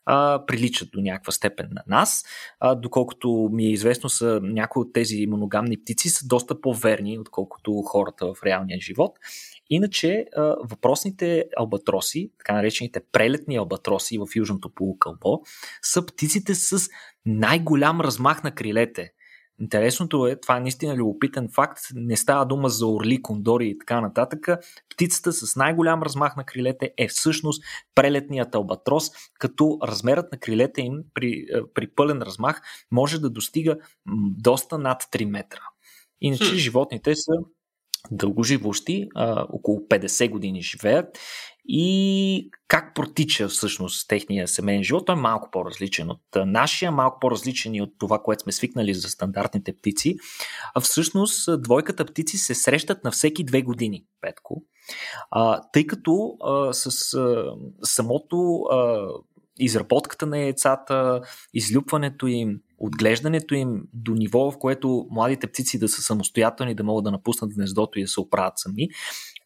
а, 0.06 0.46
приличат 0.46 0.88
до 0.92 1.00
някаква 1.00 1.32
степен 1.32 1.68
на 1.72 1.82
нас. 1.86 2.24
А, 2.60 2.74
доколкото 2.74 3.03
ми 3.52 3.66
е 3.66 3.70
известно, 3.70 4.08
са 4.08 4.40
някои 4.42 4.82
от 4.82 4.92
тези 4.92 5.26
моногамни 5.26 5.76
птици 5.76 6.08
са 6.08 6.26
доста 6.26 6.60
по-верни, 6.60 7.18
отколкото 7.18 7.82
хората 7.82 8.26
в 8.26 8.42
реалния 8.46 8.78
живот. 8.80 9.18
Иначе 9.70 10.26
въпросните 10.70 11.44
албатроси, 11.56 12.30
така 12.38 12.52
наречените 12.52 13.00
прелетни 13.12 13.56
албатроси 13.56 14.18
в 14.18 14.26
Южното 14.36 14.70
полукълбо, 14.74 15.40
са 15.82 16.06
птиците 16.06 16.54
с 16.54 16.88
най-голям 17.26 18.00
размах 18.00 18.42
на 18.42 18.50
крилете– 18.50 19.12
Интересното 19.60 20.26
е, 20.26 20.36
това 20.36 20.56
е 20.56 20.60
наистина 20.60 20.94
любопитен 20.96 21.48
факт, 21.54 21.80
не 21.94 22.16
става 22.16 22.46
дума 22.46 22.68
за 22.68 22.86
орли, 22.86 23.22
кондори 23.22 23.68
и 23.68 23.78
така 23.78 24.00
нататък. 24.00 24.48
Птицата 24.90 25.32
с 25.32 25.56
най-голям 25.56 26.02
размах 26.02 26.36
на 26.36 26.44
крилете 26.44 26.92
е 26.98 27.08
всъщност 27.08 27.64
прелетният 27.94 28.54
албатрос, 28.54 29.10
като 29.38 29.78
размерът 29.82 30.32
на 30.32 30.38
крилете 30.38 30.80
им 30.80 31.02
при, 31.14 31.30
е, 31.30 31.60
при 31.74 31.86
пълен 31.86 32.22
размах 32.22 32.62
може 32.90 33.20
да 33.20 33.30
достига 33.30 33.76
доста 34.38 34.78
над 34.78 35.02
3 35.02 35.24
метра. 35.24 35.60
Иначе 36.20 36.56
животните 36.56 37.16
са 37.16 37.32
дългоживущи, 38.10 39.08
около 39.48 39.78
50 39.78 40.30
години 40.30 40.62
живеят 40.62 41.18
и 41.68 42.50
как 42.68 42.94
протича 42.94 43.48
всъщност 43.48 44.08
техния 44.08 44.48
семейен 44.48 44.82
живот. 44.82 45.06
Той 45.06 45.16
е 45.16 45.18
малко 45.18 45.48
по-различен 45.50 46.10
от 46.10 46.20
нашия, 46.36 46.92
малко 46.92 47.18
по-различен 47.20 47.74
и 47.74 47.82
от 47.82 47.90
това, 47.98 48.22
което 48.22 48.42
сме 48.42 48.52
свикнали 48.52 48.94
за 48.94 49.08
стандартните 49.08 49.76
птици. 49.76 50.16
А 50.74 50.80
всъщност 50.80 51.62
двойката 51.62 52.04
птици 52.04 52.36
се 52.36 52.54
срещат 52.54 53.04
на 53.04 53.10
всеки 53.10 53.44
две 53.44 53.62
години, 53.62 54.04
Петко. 54.20 54.62
А, 55.30 55.60
тъй 55.72 55.86
като 55.86 56.36
а, 56.44 56.72
с 56.72 57.14
а, 57.14 57.52
самото 57.82 58.60
а, 58.62 59.08
изработката 59.58 60.26
на 60.26 60.38
яйцата, 60.38 61.20
излюпването 61.54 62.26
им, 62.26 62.60
отглеждането 62.78 63.54
им 63.54 63.82
до 63.92 64.14
ниво, 64.14 64.50
в 64.50 64.58
което 64.58 65.06
младите 65.10 65.46
птици 65.46 65.78
да 65.78 65.88
са 65.88 66.02
самостоятелни, 66.02 66.74
да 66.74 66.84
могат 66.84 67.04
да 67.04 67.10
напуснат 67.10 67.54
гнездото 67.54 67.98
и 67.98 68.02
да 68.02 68.08
се 68.08 68.20
оправят 68.20 68.52
сами, 68.56 68.88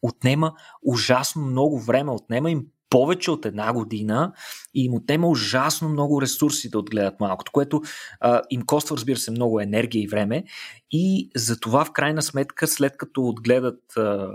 отнема 0.01 0.57
ужасно 0.81 1.41
много 1.41 1.77
време, 1.77 2.11
отнема 2.11 2.51
им 2.51 2.71
повече 2.89 3.31
от 3.31 3.45
една 3.45 3.73
година 3.73 4.33
и 4.73 4.85
им 4.85 4.93
отнема 4.93 5.27
ужасно 5.27 5.89
много 5.89 6.21
ресурси 6.21 6.69
да 6.69 6.79
отгледат 6.79 7.19
малкото, 7.19 7.51
което 7.51 7.81
а, 8.19 8.41
им 8.49 8.61
коства, 8.61 8.95
разбира 8.95 9.17
се, 9.17 9.31
много 9.31 9.59
енергия 9.59 10.03
и 10.03 10.07
време. 10.07 10.43
И 10.91 11.29
за 11.35 11.59
това, 11.59 11.85
в 11.85 11.91
крайна 11.91 12.21
сметка, 12.21 12.67
след 12.67 12.97
като 12.97 13.21
отгледат 13.21 13.97
а, 13.97 14.29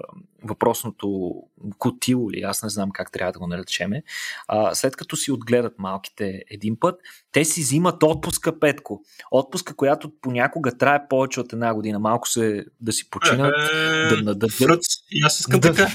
въпросното 0.44 1.34
котило, 1.78 2.30
или 2.30 2.42
аз 2.42 2.62
не 2.62 2.68
знам 2.68 2.90
как 2.90 3.12
трябва 3.12 3.32
да 3.32 3.38
го 3.38 3.46
наречеме, 3.46 4.02
а, 4.48 4.74
след 4.74 4.96
като 4.96 5.16
си 5.16 5.32
отгледат 5.32 5.78
малките 5.78 6.42
един 6.50 6.76
път, 6.80 7.00
те 7.32 7.44
си 7.44 7.60
взимат 7.60 8.02
отпуска, 8.02 8.60
Петко. 8.60 9.02
Отпуска, 9.30 9.76
която 9.76 10.12
понякога 10.20 10.78
трае 10.78 11.08
повече 11.08 11.40
от 11.40 11.52
една 11.52 11.74
година. 11.74 11.98
Малко 11.98 12.28
се 12.28 12.64
да 12.80 12.92
си 12.92 13.10
починат, 13.10 13.54
е, 13.72 14.08
да 14.08 14.22
нададат. 14.22 14.80
И 15.10 15.22
аз 15.24 15.40
искам 15.40 15.60
да, 15.60 15.74
така. 15.74 15.92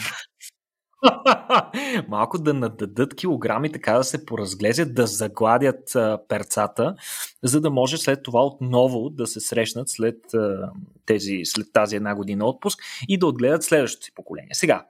Малко 2.07 2.37
да 2.37 2.53
нададат 2.53 3.15
килограми, 3.15 3.71
така 3.71 3.93
да 3.93 4.03
се 4.03 4.25
поразглезят, 4.25 4.95
да 4.95 5.07
загладят 5.07 5.95
а, 5.95 6.19
перцата, 6.27 6.95
за 7.43 7.61
да 7.61 7.69
може 7.69 7.97
след 7.97 8.23
това 8.23 8.45
отново 8.45 9.09
да 9.09 9.27
се 9.27 9.39
срещнат 9.39 9.89
след, 9.89 10.33
а, 10.33 10.71
тези, 11.05 11.41
след 11.43 11.67
тази 11.73 11.95
една 11.95 12.15
година 12.15 12.45
отпуск 12.45 12.79
и 13.07 13.17
да 13.17 13.27
отгледат 13.27 13.63
следващото 13.63 14.05
си 14.05 14.11
поколение. 14.15 14.53
Сега, 14.53 14.85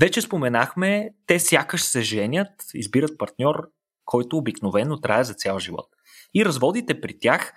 вече 0.00 0.20
споменахме, 0.20 1.10
те 1.26 1.38
сякаш 1.38 1.82
се 1.82 2.02
женят, 2.02 2.50
избират 2.74 3.18
партньор, 3.18 3.68
който 4.04 4.36
обикновено 4.36 5.00
трае 5.00 5.24
за 5.24 5.34
цял 5.34 5.58
живот. 5.58 5.86
И 6.34 6.44
разводите 6.44 7.00
при 7.00 7.18
тях, 7.18 7.52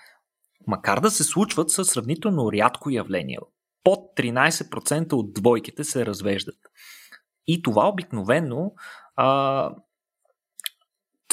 макар 0.68 1.00
да 1.00 1.12
се 1.12 1.24
случват, 1.24 1.70
са 1.70 1.86
сравнително 1.86 2.52
рядко 2.52 2.90
явление. 2.90 3.38
Под 3.84 4.00
13% 4.18 5.14
от 5.14 5.34
двойките 5.34 5.84
се 5.84 6.06
развеждат. 6.06 6.58
И 7.48 7.62
това 7.62 7.90
обикновено 7.90 8.72
а, 9.16 9.72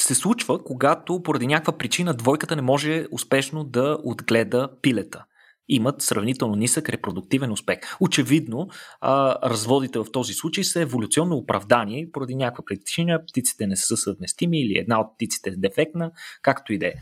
се 0.00 0.14
случва, 0.14 0.64
когато 0.64 1.22
поради 1.22 1.46
някаква 1.46 1.78
причина 1.78 2.14
двойката 2.14 2.56
не 2.56 2.62
може 2.62 3.06
успешно 3.10 3.64
да 3.64 3.98
отгледа 4.04 4.68
пилета. 4.82 5.24
Имат 5.68 6.02
сравнително 6.02 6.56
нисък 6.56 6.88
репродуктивен 6.88 7.52
успех. 7.52 7.78
Очевидно, 8.00 8.68
а, 9.00 9.38
разводите 9.50 9.98
в 9.98 10.06
този 10.12 10.34
случай 10.34 10.64
са 10.64 10.80
еволюционно 10.80 11.36
оправдани 11.36 12.10
поради 12.12 12.34
някаква 12.34 12.64
причина. 12.64 13.24
Птиците 13.26 13.66
не 13.66 13.76
са 13.76 13.96
съвместими 13.96 14.60
или 14.60 14.78
една 14.78 15.00
от 15.00 15.14
птиците 15.14 15.50
е 15.50 15.56
дефектна, 15.56 16.12
както 16.42 16.72
и 16.72 16.78
да 16.78 16.86
е. 16.86 16.92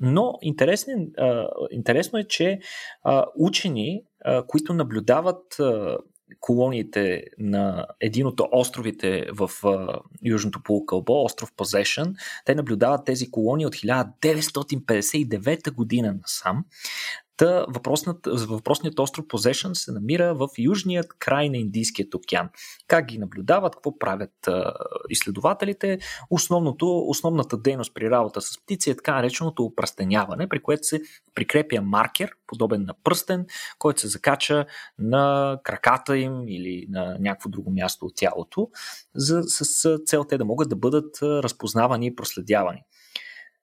Но 0.00 0.38
интересно, 0.42 0.92
а, 1.18 1.48
интересно 1.70 2.18
е, 2.18 2.24
че 2.24 2.60
а, 3.02 3.26
учени, 3.36 4.02
а, 4.24 4.46
които 4.46 4.74
наблюдават 4.74 5.60
а, 5.60 5.98
колониите 6.40 7.24
на 7.38 7.86
един 8.00 8.26
от 8.26 8.40
островите 8.52 9.26
в 9.32 9.50
а, 9.64 9.98
Южното 10.24 10.62
полукълбо, 10.62 11.24
остров 11.24 11.52
Possession. 11.52 12.14
Те 12.44 12.54
наблюдават 12.54 13.04
тези 13.04 13.30
колонии 13.30 13.66
от 13.66 13.74
1959 13.74 15.72
година 15.72 16.14
насам. 16.22 16.64
Та 17.40 17.64
въпросният 17.68 18.98
остров 18.98 19.24
Possession 19.24 19.72
се 19.72 19.92
намира 19.92 20.34
в 20.34 20.48
южният 20.58 21.06
край 21.18 21.48
на 21.48 21.56
Индийският 21.56 22.14
океан. 22.14 22.48
Как 22.88 23.06
ги 23.06 23.18
наблюдават, 23.18 23.74
какво 23.74 23.98
правят 23.98 24.48
а, 24.48 24.72
изследователите? 25.10 25.98
Основното, 26.30 26.98
основната 27.08 27.56
дейност 27.56 27.94
при 27.94 28.10
работа 28.10 28.40
с 28.40 28.62
птици 28.62 28.90
е 28.90 28.96
така 28.96 29.14
нареченото 29.14 29.64
опръстеняване, 29.64 30.48
при 30.48 30.62
което 30.62 30.86
се 30.86 31.00
прикрепя 31.34 31.82
маркер, 31.82 32.32
подобен 32.46 32.84
на 32.84 32.94
пръстен, 33.04 33.46
който 33.78 34.00
се 34.00 34.08
закача 34.08 34.66
на 34.98 35.58
краката 35.64 36.18
им 36.18 36.48
или 36.48 36.86
на 36.88 37.16
някакво 37.20 37.48
друго 37.48 37.70
място 37.70 38.06
от 38.06 38.12
тялото, 38.16 38.68
за, 39.14 39.42
с 39.42 39.98
цел 40.06 40.24
те 40.24 40.38
да 40.38 40.44
могат 40.44 40.68
да 40.68 40.76
бъдат 40.76 41.18
разпознавани 41.22 42.06
и 42.06 42.14
проследявани. 42.14 42.82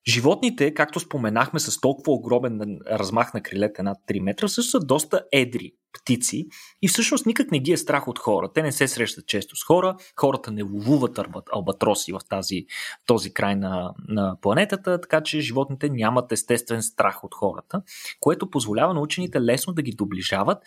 Животните, 0.07 0.73
както 0.73 0.99
споменахме, 0.99 1.59
с 1.59 1.79
толкова 1.79 2.13
огромен 2.13 2.79
размах 2.91 3.33
на 3.33 3.41
крилете 3.41 3.83
над 3.83 3.97
3 4.07 4.19
метра, 4.19 4.47
също 4.47 4.71
са 4.71 4.79
доста 4.79 5.23
едри 5.31 5.71
птици 5.93 6.47
и 6.81 6.87
всъщност 6.87 7.25
никак 7.25 7.51
не 7.51 7.59
ги 7.59 7.71
е 7.71 7.77
страх 7.77 8.07
от 8.07 8.19
хора. 8.19 8.49
Те 8.53 8.61
не 8.61 8.71
се 8.71 8.87
срещат 8.87 9.27
често 9.27 9.55
с 9.55 9.63
хора, 9.63 9.95
хората 10.15 10.51
не 10.51 10.63
ловуват 10.63 11.19
албатроси 11.53 12.11
в 12.11 12.19
тази, 12.29 12.65
този 13.05 13.33
край 13.33 13.55
на, 13.55 13.93
на 14.07 14.37
планетата, 14.41 15.01
така 15.01 15.23
че 15.23 15.41
животните 15.41 15.89
нямат 15.89 16.31
естествен 16.31 16.83
страх 16.83 17.23
от 17.23 17.35
хората, 17.35 17.81
което 18.19 18.49
позволява 18.49 18.93
на 18.93 19.01
учените 19.01 19.41
лесно 19.41 19.73
да 19.73 19.81
ги 19.81 19.91
доближават 19.91 20.57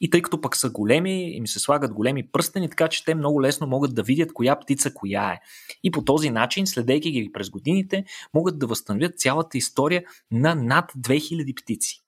и 0.00 0.10
тъй 0.10 0.22
като 0.22 0.40
пък 0.40 0.56
са 0.56 0.70
големи, 0.70 1.36
им 1.36 1.46
се 1.46 1.58
слагат 1.58 1.92
големи 1.92 2.28
пръстени, 2.30 2.70
така 2.70 2.88
че 2.88 3.04
те 3.04 3.14
много 3.14 3.42
лесно 3.42 3.66
могат 3.66 3.94
да 3.94 4.02
видят 4.02 4.32
коя 4.32 4.60
птица 4.60 4.94
коя 4.94 5.32
е. 5.32 5.40
И 5.82 5.90
по 5.90 6.04
този 6.04 6.30
начин, 6.30 6.66
следейки 6.66 7.10
ги 7.10 7.32
през 7.32 7.50
годините, 7.50 8.04
могат 8.34 8.58
да 8.58 8.66
възстановят 8.66 9.18
цялата 9.18 9.58
история 9.58 10.04
на 10.30 10.54
над 10.54 10.92
2000 10.98 11.62
птици. 11.62 12.02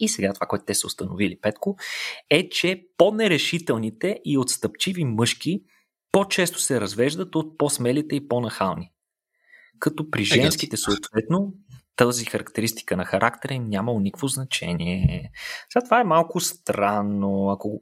И 0.00 0.08
сега 0.08 0.32
това, 0.32 0.46
което 0.46 0.64
те 0.64 0.74
са 0.74 0.86
установили, 0.86 1.38
Петко, 1.40 1.76
е, 2.30 2.48
че 2.48 2.86
по-нерешителните 2.96 4.20
и 4.24 4.38
отстъпчиви 4.38 5.04
мъжки 5.04 5.62
по-често 6.12 6.60
се 6.60 6.80
развеждат 6.80 7.34
от 7.34 7.58
по-смелите 7.58 8.16
и 8.16 8.28
по-нахални. 8.28 8.90
Като 9.78 10.10
при 10.10 10.24
женските, 10.24 10.76
съответно, 10.76 11.52
тази 11.96 12.24
характеристика 12.24 12.96
на 12.96 13.04
характера 13.04 13.54
им 13.54 13.64
няма 13.64 14.00
никакво 14.00 14.28
значение. 14.28 15.30
Сега 15.72 15.84
това 15.84 16.00
е 16.00 16.04
малко 16.04 16.40
странно, 16.40 17.50
ако 17.50 17.80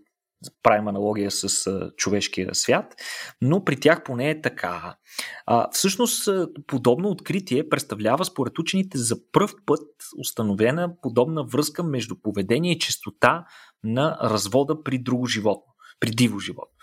правим 0.63 0.89
аналогия 0.89 1.31
с 1.31 1.67
а, 1.67 1.91
човешкия 1.97 2.55
свят, 2.55 2.95
но 3.41 3.65
при 3.65 3.81
тях 3.81 4.05
поне 4.05 4.31
е 4.31 4.41
така. 4.41 4.97
А, 5.47 5.69
всъщност, 5.73 6.29
подобно 6.67 7.09
откритие 7.09 7.69
представлява 7.69 8.25
според 8.25 8.59
учените 8.59 8.99
за 8.99 9.17
пръв 9.33 9.55
път 9.67 9.89
установена 10.19 10.95
подобна 11.03 11.45
връзка 11.45 11.83
между 11.83 12.15
поведение 12.23 12.73
и 12.73 12.79
чистота 12.79 13.45
на 13.85 14.19
развода 14.23 14.83
при 14.83 14.99
друго 14.99 15.27
животно, 15.27 15.73
при 16.01 16.11
диво 16.11 16.39
животно. 16.39 16.77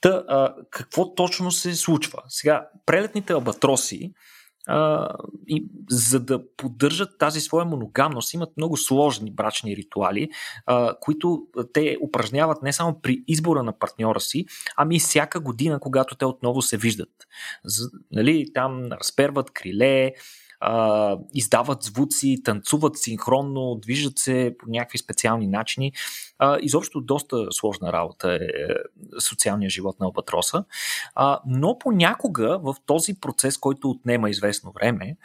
Та, 0.00 0.24
а, 0.28 0.54
какво 0.70 1.14
точно 1.14 1.50
се 1.50 1.74
случва? 1.74 2.22
Сега, 2.28 2.68
прелетните 2.86 3.32
албатроси 3.32 4.12
а, 4.66 5.08
и 5.48 5.66
за 5.90 6.20
да 6.20 6.42
поддържат 6.56 7.18
тази 7.18 7.40
своя 7.40 7.64
моногамност, 7.64 8.34
имат 8.34 8.56
много 8.56 8.76
сложни 8.76 9.30
брачни 9.30 9.76
ритуали, 9.76 10.28
а, 10.66 10.94
които 11.00 11.46
те 11.72 11.96
упражняват 12.02 12.62
не 12.62 12.72
само 12.72 13.00
при 13.02 13.24
избора 13.28 13.62
на 13.62 13.78
партньора 13.78 14.20
си, 14.20 14.46
ами 14.76 14.96
и 14.96 15.00
всяка 15.00 15.40
година, 15.40 15.80
когато 15.80 16.14
те 16.14 16.24
отново 16.24 16.62
се 16.62 16.76
виждат. 16.76 17.10
За, 17.64 17.90
нали, 18.12 18.46
там 18.54 18.92
разперват 18.92 19.50
криле, 19.50 20.12
а, 20.66 21.18
издават 21.34 21.82
звуци, 21.82 22.42
танцуват 22.44 22.98
синхронно, 22.98 23.74
движат 23.82 24.18
се 24.18 24.56
по 24.58 24.70
някакви 24.70 24.98
специални 24.98 25.46
начини. 25.46 25.92
А, 26.38 26.58
изобщо 26.62 27.00
доста 27.00 27.52
сложна 27.52 27.92
работа 27.92 28.32
е, 28.32 28.36
е 28.36 29.20
социалния 29.20 29.70
живот 29.70 30.00
на 30.00 30.06
албатроса. 30.06 30.64
А, 31.14 31.40
но 31.46 31.78
понякога 31.78 32.58
в 32.58 32.74
този 32.86 33.20
процес, 33.20 33.58
който 33.58 33.90
отнема 33.90 34.30
известно 34.30 34.72
време, 34.72 35.16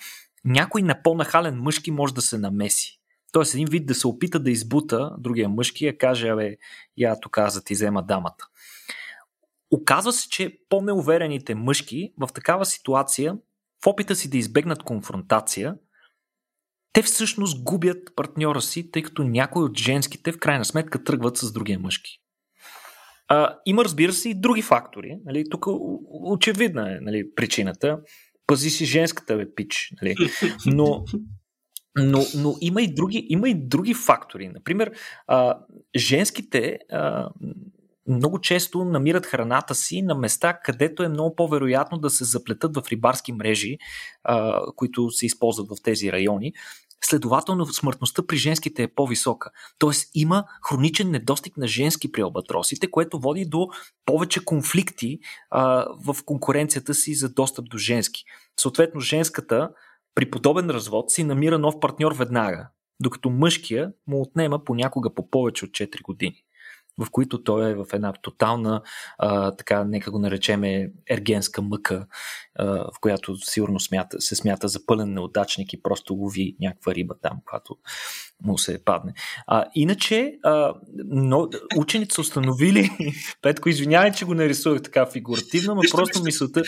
някой 0.45 0.81
на 0.81 1.01
по-нахален 1.03 1.55
мъжки 1.55 1.91
може 1.91 2.13
да 2.13 2.21
се 2.21 2.37
намеси. 2.37 2.99
Тоест 3.31 3.53
един 3.53 3.67
вид 3.67 3.85
да 3.85 3.95
се 3.95 4.07
опита 4.07 4.39
да 4.39 4.51
избута 4.51 5.15
другия 5.17 5.49
мъжки 5.49 5.85
и 5.85 5.97
каже, 5.97 6.29
абе, 6.29 6.57
я 6.97 7.19
тук 7.19 7.37
за 7.47 7.63
ти 7.63 7.73
взема 7.73 8.03
дамата. 8.03 8.45
Оказва 9.71 10.13
се, 10.13 10.29
че 10.29 10.57
по-неуверените 10.69 11.55
мъжки 11.55 12.13
в 12.17 12.29
такава 12.33 12.65
ситуация 12.65 13.35
в 13.83 13.87
опита 13.87 14.15
си 14.15 14.29
да 14.29 14.37
избегнат 14.37 14.83
конфронтация, 14.83 15.75
те 16.93 17.01
всъщност 17.01 17.63
губят 17.63 18.15
партньора 18.15 18.61
си, 18.61 18.91
тъй 18.91 19.03
като 19.03 19.23
някои 19.23 19.63
от 19.63 19.77
женските 19.77 20.31
в 20.31 20.39
крайна 20.39 20.65
сметка 20.65 21.03
тръгват 21.03 21.37
с 21.37 21.51
другия 21.51 21.79
мъжки. 21.79 22.19
А, 23.27 23.57
има, 23.65 23.83
разбира 23.83 24.13
се, 24.13 24.29
и 24.29 24.41
други 24.41 24.61
фактори. 24.61 25.17
Нали? 25.25 25.43
Тук 25.49 25.65
очевидна 26.11 26.95
е 26.95 26.99
нали, 27.01 27.35
причината. 27.35 27.99
Пази 28.47 28.69
си 28.69 28.85
женската, 28.85 29.37
бе, 29.37 29.55
пич. 29.55 29.93
Нали? 30.01 30.15
Но, 30.65 31.05
но, 31.97 32.25
но 32.35 32.55
има, 32.61 32.81
и 32.81 32.93
други, 32.93 33.25
има 33.29 33.49
и 33.49 33.67
други 33.67 33.93
фактори. 33.93 34.47
Например, 34.47 34.91
а, 35.27 35.59
женските 35.95 36.79
а, 36.91 37.29
много 38.09 38.41
често 38.41 38.85
намират 38.85 39.25
храната 39.25 39.75
си 39.75 40.01
на 40.01 40.15
места, 40.15 40.59
където 40.63 41.03
е 41.03 41.07
много 41.07 41.35
по-вероятно 41.35 41.97
да 41.97 42.09
се 42.09 42.23
заплетат 42.23 42.75
в 42.75 42.83
рибарски 42.91 43.33
мрежи, 43.33 43.77
а, 44.23 44.61
които 44.75 45.11
се 45.11 45.25
използват 45.25 45.67
в 45.69 45.83
тези 45.83 46.11
райони. 46.11 46.53
Следователно, 47.03 47.65
смъртността 47.65 48.27
при 48.27 48.37
женските 48.37 48.83
е 48.83 48.87
по-висока. 48.87 49.51
Тоест, 49.79 50.11
има 50.13 50.43
хроничен 50.69 51.11
недостиг 51.11 51.57
на 51.57 51.67
женски 51.67 52.11
при 52.11 52.21
албатросите, 52.21 52.91
което 52.91 53.19
води 53.19 53.45
до 53.45 53.67
повече 54.05 54.45
конфликти 54.45 55.19
а, 55.49 55.85
в 56.05 56.17
конкуренцията 56.25 56.93
си 56.93 57.15
за 57.15 57.29
достъп 57.29 57.69
до 57.69 57.77
женски. 57.77 58.23
Съответно, 58.59 59.01
женската 59.01 59.69
при 60.15 60.31
подобен 60.31 60.69
развод 60.69 61.11
си 61.11 61.23
намира 61.23 61.59
нов 61.59 61.79
партньор 61.79 62.15
веднага, 62.15 62.69
докато 62.99 63.29
мъжкия 63.29 63.91
му 64.07 64.21
отнема 64.21 64.63
понякога 64.63 65.13
по 65.13 65.29
повече 65.29 65.65
от 65.65 65.71
4 65.71 66.01
години. 66.01 66.43
В 66.99 67.07
които 67.11 67.43
той 67.43 67.71
е 67.71 67.75
в 67.75 67.85
една 67.93 68.13
тотална, 68.13 68.81
а, 69.17 69.51
така, 69.51 69.83
нека 69.83 70.11
го 70.11 70.19
наречеме, 70.19 70.91
ергенска 71.09 71.61
мъка, 71.61 72.07
а, 72.55 72.65
в 72.65 72.99
която 73.01 73.35
сигурно 73.35 73.79
смята, 73.79 74.21
се 74.21 74.35
смята 74.35 74.67
за 74.67 74.85
пълен 74.85 75.13
неудачник 75.13 75.73
и 75.73 75.81
просто 75.81 76.13
лови 76.13 76.55
някаква 76.59 76.95
риба 76.95 77.15
там, 77.21 77.37
която 77.45 77.77
му 78.43 78.57
се 78.57 78.83
падне. 78.85 79.13
А, 79.47 79.65
иначе, 79.75 80.37
а, 80.43 80.73
но, 81.05 81.49
учените 81.77 82.15
са 82.15 82.21
установили, 82.21 82.89
Петко, 83.41 83.69
извинявай, 83.69 84.11
че 84.11 84.25
го 84.25 84.33
нарисувах 84.33 84.81
така 84.81 85.05
фигуративно, 85.05 85.75
но 85.75 85.81
просто 85.91 86.23
мисълта, 86.23 86.61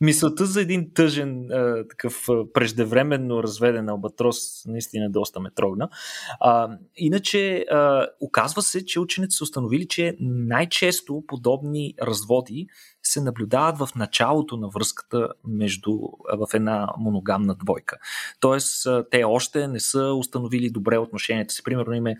мисълта 0.00 0.46
за 0.46 0.60
един 0.60 0.90
тъжен, 0.94 1.50
а, 1.52 1.88
такъв 1.88 2.26
преждевременно 2.54 3.42
разведен 3.42 3.88
албатрос 3.88 4.36
наистина 4.66 5.10
доста 5.10 5.40
ме 5.40 5.50
трогна. 5.54 5.88
А, 6.40 6.68
иначе, 6.96 7.64
а, 7.70 8.06
оказва 8.20 8.62
се, 8.62 8.84
че 8.84 9.00
учените 9.00 9.34
са 9.34 9.44
установили, 9.44 9.63
че 9.88 10.16
най-често 10.20 11.22
подобни 11.26 11.94
разводи 12.02 12.66
се 13.02 13.20
наблюдават 13.20 13.78
в 13.78 13.88
началото 13.96 14.56
на 14.56 14.68
връзката 14.68 15.28
между, 15.44 15.98
в 16.38 16.48
една 16.54 16.88
моногамна 16.98 17.54
двойка. 17.54 17.98
Тоест, 18.40 18.86
те 19.10 19.24
още 19.24 19.68
не 19.68 19.80
са 19.80 20.14
установили 20.18 20.70
добре 20.70 20.98
отношенията 20.98 21.54
си. 21.54 21.62
Примерно 21.62 21.94
име 21.94 22.16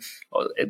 е, 0.57 0.65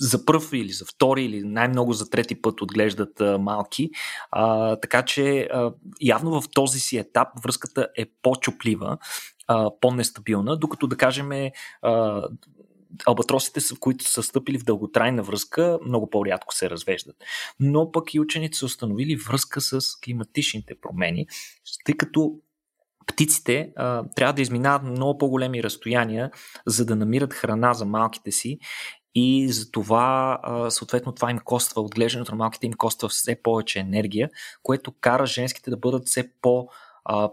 за 0.00 0.24
първ 0.24 0.52
или 0.52 0.72
за 0.72 0.84
втори 0.84 1.24
или 1.24 1.44
най-много 1.44 1.92
за 1.92 2.10
трети 2.10 2.42
път 2.42 2.60
отглеждат 2.60 3.20
а, 3.20 3.38
малки. 3.38 3.90
А, 4.30 4.76
така 4.76 5.02
че 5.02 5.40
а, 5.40 5.72
явно 6.00 6.40
в 6.40 6.48
този 6.54 6.80
си 6.80 6.98
етап 6.98 7.28
връзката 7.44 7.88
е 7.96 8.06
по-чуплива, 8.22 8.98
по-нестабилна, 9.80 10.56
докато 10.56 10.86
да 10.86 10.96
кажем 10.96 11.50
албатросите, 13.06 13.60
които 13.80 14.04
са 14.04 14.22
стъпили 14.22 14.58
в 14.58 14.64
дълготрайна 14.64 15.22
връзка, 15.22 15.78
много 15.86 16.10
по-рядко 16.10 16.54
се 16.54 16.70
развеждат. 16.70 17.16
Но 17.60 17.92
пък 17.92 18.14
и 18.14 18.20
учените 18.20 18.58
са 18.58 18.66
установили 18.66 19.16
връзка 19.16 19.60
с 19.60 19.80
климатичните 20.04 20.74
промени, 20.80 21.26
тъй 21.84 21.96
като 21.96 22.32
птиците 23.06 23.72
а, 23.76 24.04
трябва 24.16 24.32
да 24.32 24.42
изминават 24.42 24.82
много 24.82 25.18
по-големи 25.18 25.62
разстояния, 25.62 26.30
за 26.66 26.86
да 26.86 26.96
намират 26.96 27.34
храна 27.34 27.74
за 27.74 27.84
малките 27.84 28.32
си 28.32 28.58
и 29.14 29.48
за 29.52 29.70
това, 29.70 30.38
съответно, 30.70 31.12
това 31.12 31.30
им 31.30 31.38
коства, 31.38 31.82
отглеждането 31.82 32.32
на 32.32 32.38
малките 32.38 32.66
им 32.66 32.72
коства 32.72 33.08
все 33.08 33.42
повече 33.42 33.78
енергия, 33.78 34.30
което 34.62 34.94
кара 35.00 35.26
женските 35.26 35.70
да 35.70 35.76
бъдат 35.76 36.06
все 36.06 36.30
по- 36.42 36.68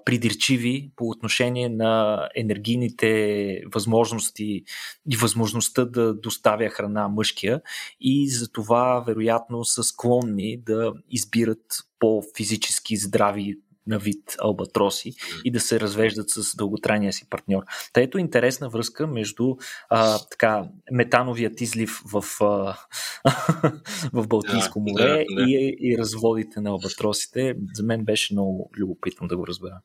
придирчиви 0.05 0.91
по 0.95 1.09
отношение 1.09 1.69
на 1.69 2.29
енергийните 2.35 3.61
възможности 3.73 4.63
и 5.11 5.17
възможността 5.17 5.85
да 5.85 6.13
доставя 6.13 6.69
храна 6.69 7.07
мъжкия. 7.07 7.61
И 8.01 8.29
за 8.29 8.51
това 8.51 9.03
вероятно 9.07 9.65
са 9.65 9.83
склонни 9.83 10.57
да 10.57 10.93
избират 11.09 11.65
по-физически 11.99 12.97
здрави 12.97 13.55
на 13.87 13.99
вид 13.99 14.35
албатроси 14.39 15.13
и 15.45 15.51
да 15.51 15.59
се 15.59 15.79
развеждат 15.79 16.29
с 16.29 16.55
дълготрайния 16.55 17.13
си 17.13 17.29
партньор. 17.29 17.63
Та 17.93 18.01
ето 18.01 18.17
интересна 18.17 18.69
връзка 18.69 19.07
между 19.07 19.55
а, 19.89 20.19
така, 20.31 20.63
метановият 20.91 21.61
излив 21.61 22.01
в, 22.11 22.23
а, 22.41 22.77
в 24.13 24.27
Балтийско 24.27 24.79
да, 24.79 24.91
море 24.91 25.25
да, 25.29 25.35
да. 25.35 25.49
И, 25.49 25.77
и 25.79 25.97
разводите 25.97 26.61
на 26.61 26.69
албатросите. 26.69 27.55
За 27.73 27.83
мен 27.83 28.05
беше 28.05 28.33
много 28.33 28.71
любопитно 28.77 29.27
да 29.27 29.37
го 29.37 29.47
разбера. 29.47 29.81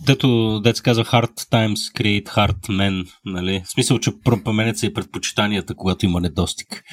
Дето, 0.00 0.60
дето 0.60 0.80
казва 0.84 1.04
hard 1.04 1.40
times 1.40 1.74
create 1.74 2.28
hard 2.28 2.68
men, 2.68 3.12
нали? 3.24 3.62
В 3.64 3.70
смисъл, 3.70 3.98
че 3.98 4.10
променят 4.24 4.78
се 4.78 4.86
и 4.86 4.94
предпочитанията, 4.94 5.74
когато 5.74 6.06
има 6.06 6.20
недостиг. 6.20 6.84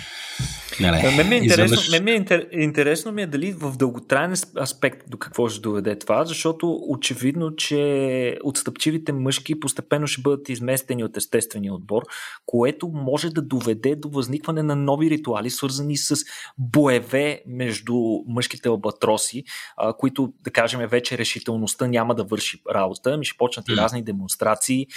Нали? 0.80 1.16
Мен 1.16 1.30
ми 1.30 1.36
е 1.36 1.38
интересно, 1.38 1.64
Изведнъж... 1.64 1.89
мен 1.91 2.04
ми 2.04 2.12
е 2.12 2.16
интер, 2.16 2.47
интересно 2.52 3.12
ми 3.12 3.22
е 3.22 3.28
дали 3.28 3.52
в 3.52 3.78
дълготраен 3.78 4.34
аспект 4.62 5.10
до 5.10 5.18
какво 5.18 5.50
ще 5.50 5.62
доведе 5.62 6.00
това, 6.00 6.26
защото 6.26 6.80
очевидно, 6.88 7.56
че 7.56 8.38
отстъпчивите 8.43 9.12
мъжки 9.12 9.60
постепенно 9.60 10.08
ще 10.08 10.22
бъдат 10.22 10.50
изместени 10.50 11.04
от 11.04 11.18
естествения 11.18 11.74
отбор, 11.74 12.04
което 12.45 12.88
може 12.88 13.30
да 13.30 13.41
доведе 13.41 13.95
до 13.95 14.10
възникване 14.10 14.64
на 14.64 14.76
нови 14.76 15.10
ритуали, 15.10 15.50
свързани 15.50 15.97
с 15.97 16.16
боеве 16.58 17.41
между 17.47 17.95
мъжките 18.28 18.70
албатроси, 18.70 19.43
а, 19.78 19.93
които, 19.93 20.34
да 20.43 20.52
кажем, 20.52 20.88
вече 20.88 21.18
решителността 21.18 21.88
няма 21.88 22.16
да 22.16 22.24
върши 22.24 22.62
работа, 22.74 22.99
ми 23.18 23.26
ще 23.26 23.38
почнат 23.38 23.70
и 23.70 23.76
разни 23.76 24.04
демонстрации, 24.04 24.88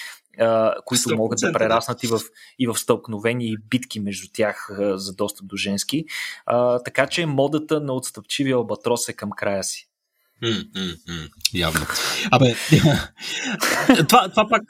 които 0.84 1.02
100%. 1.02 1.14
могат 1.16 1.38
да 1.40 1.52
прераснат 1.52 2.02
и 2.02 2.06
в, 2.06 2.20
и 2.58 2.66
в 2.66 2.74
стълкновения 2.78 3.48
и 3.48 3.56
битки 3.70 4.00
между 4.00 4.28
тях 4.32 4.70
за 4.94 5.14
достъп 5.14 5.46
до 5.46 5.56
женски. 5.56 6.04
А, 6.46 6.78
така 6.78 7.06
че 7.06 7.26
модата 7.26 7.80
на 7.80 7.92
отстъпчивия 7.92 8.56
албатрос 8.56 9.08
е 9.08 9.12
към 9.12 9.30
края 9.30 9.64
си. 9.64 9.88
Mm-hmm. 10.42 11.30
Явно. 11.54 11.86
Абе, 12.30 12.54
това, 14.08 14.28
това 14.28 14.48
пак 14.48 14.62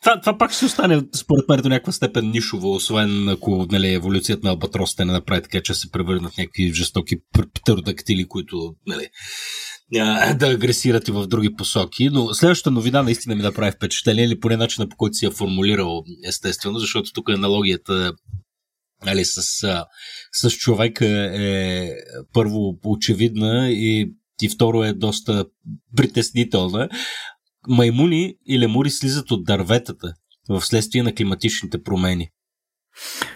това, 0.00 0.20
това 0.20 0.38
пак 0.38 0.52
ще 0.52 0.64
остане 0.64 1.02
според 1.14 1.48
мен 1.48 1.60
до 1.60 1.68
някаква 1.68 1.92
степен 1.92 2.30
нишово, 2.30 2.74
освен 2.74 3.28
ако 3.28 3.66
нали, 3.70 3.94
еволюцията 3.94 4.46
на 4.46 4.50
албатросите 4.50 5.04
не 5.04 5.12
направи 5.12 5.42
така, 5.42 5.62
че 5.62 5.74
се 5.74 5.90
превърнат 5.90 6.32
в 6.32 6.38
някакви 6.38 6.72
жестоки 6.74 7.16
птеродактили, 7.54 8.28
които 8.28 8.74
нали, 8.86 9.08
да 10.38 10.50
агресират 10.50 11.08
и 11.08 11.12
в 11.12 11.26
други 11.26 11.54
посоки. 11.56 12.08
Но 12.12 12.34
следващата 12.34 12.70
новина 12.70 13.02
наистина 13.02 13.36
ми 13.36 13.42
направи 13.42 13.72
впечатление, 13.72 14.24
или 14.24 14.40
поне 14.40 14.56
начина 14.56 14.88
по 14.88 14.96
който 14.96 15.14
си 15.14 15.24
я 15.24 15.30
формулирал, 15.30 16.02
естествено, 16.28 16.78
защото 16.78 17.12
тук 17.12 17.30
аналогията 17.30 18.12
нали, 19.04 19.24
с, 19.24 19.42
с 20.32 20.50
човека 20.50 21.06
е 21.34 21.90
първо 22.32 22.78
очевидна 22.84 23.70
и, 23.70 24.12
и 24.42 24.48
второ 24.48 24.84
е 24.84 24.92
доста 24.92 25.44
притеснителна. 25.96 26.88
Маймуни 27.68 28.34
и 28.46 28.60
лемури 28.60 28.90
слизат 28.90 29.30
от 29.30 29.44
дърветата 29.44 30.14
в 30.48 30.62
следствие 30.62 31.02
на 31.02 31.14
климатичните 31.14 31.82
промени. 31.82 32.28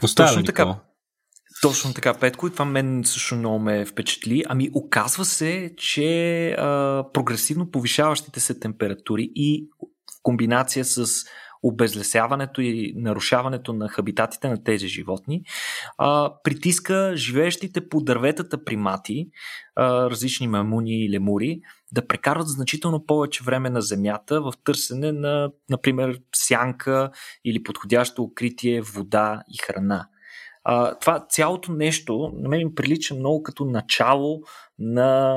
Поставя 0.00 0.28
Точно 0.28 0.44
така. 0.44 0.87
Точно 1.62 1.94
така, 1.94 2.14
Петко, 2.14 2.46
и 2.46 2.52
това 2.52 2.64
мен 2.64 3.02
също 3.04 3.34
много 3.36 3.58
ме 3.58 3.84
впечатли. 3.84 4.44
Ами, 4.48 4.70
оказва 4.74 5.24
се, 5.24 5.74
че 5.76 6.50
а, 6.50 7.04
прогресивно 7.12 7.70
повишаващите 7.70 8.40
се 8.40 8.60
температури 8.60 9.30
и 9.34 9.68
в 9.82 10.22
комбинация 10.22 10.84
с 10.84 11.24
обезлесяването 11.62 12.60
и 12.60 12.92
нарушаването 12.96 13.72
на 13.72 13.88
хабитатите 13.88 14.48
на 14.48 14.64
тези 14.64 14.88
животни, 14.88 15.42
а, 15.98 16.32
притиска 16.44 17.12
живеещите 17.16 17.88
по 17.88 18.00
дърветата 18.00 18.64
примати, 18.64 19.28
а, 19.76 20.10
различни 20.10 20.48
мамуни 20.48 21.04
и 21.04 21.10
лемури, 21.10 21.60
да 21.92 22.06
прекарват 22.06 22.48
значително 22.48 23.06
повече 23.06 23.44
време 23.44 23.70
на 23.70 23.82
земята 23.82 24.40
в 24.40 24.52
търсене 24.64 25.12
на, 25.12 25.50
например, 25.70 26.20
сянка 26.34 27.10
или 27.44 27.62
подходящо 27.62 28.22
укритие, 28.22 28.82
вода 28.82 29.42
и 29.54 29.58
храна. 29.58 30.08
А, 30.70 30.98
това 30.98 31.26
цялото 31.28 31.72
нещо 31.72 32.32
на 32.36 32.48
мен 32.48 32.66
ми 32.66 32.74
прилича 32.74 33.14
много 33.14 33.42
като 33.42 33.64
начало 33.64 34.42
на, 34.78 35.36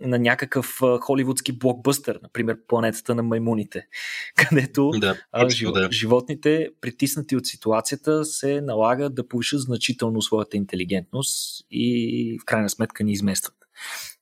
на 0.00 0.18
някакъв 0.18 0.80
холивудски 1.00 1.52
блокбъстър, 1.52 2.18
например 2.22 2.56
Планетата 2.68 3.14
на 3.14 3.22
маймуните, 3.22 3.86
където 4.36 4.90
да, 4.90 5.16
а, 5.32 5.50
жив, 5.50 5.72
да. 5.72 5.88
животните, 5.92 6.68
притиснати 6.80 7.36
от 7.36 7.46
ситуацията, 7.46 8.24
се 8.24 8.60
налага 8.60 9.10
да 9.10 9.28
повишат 9.28 9.60
значително 9.60 10.22
своята 10.22 10.56
интелигентност 10.56 11.66
и 11.70 12.38
в 12.42 12.44
крайна 12.44 12.70
сметка 12.70 13.04
ни 13.04 13.12
изместват. 13.12 13.56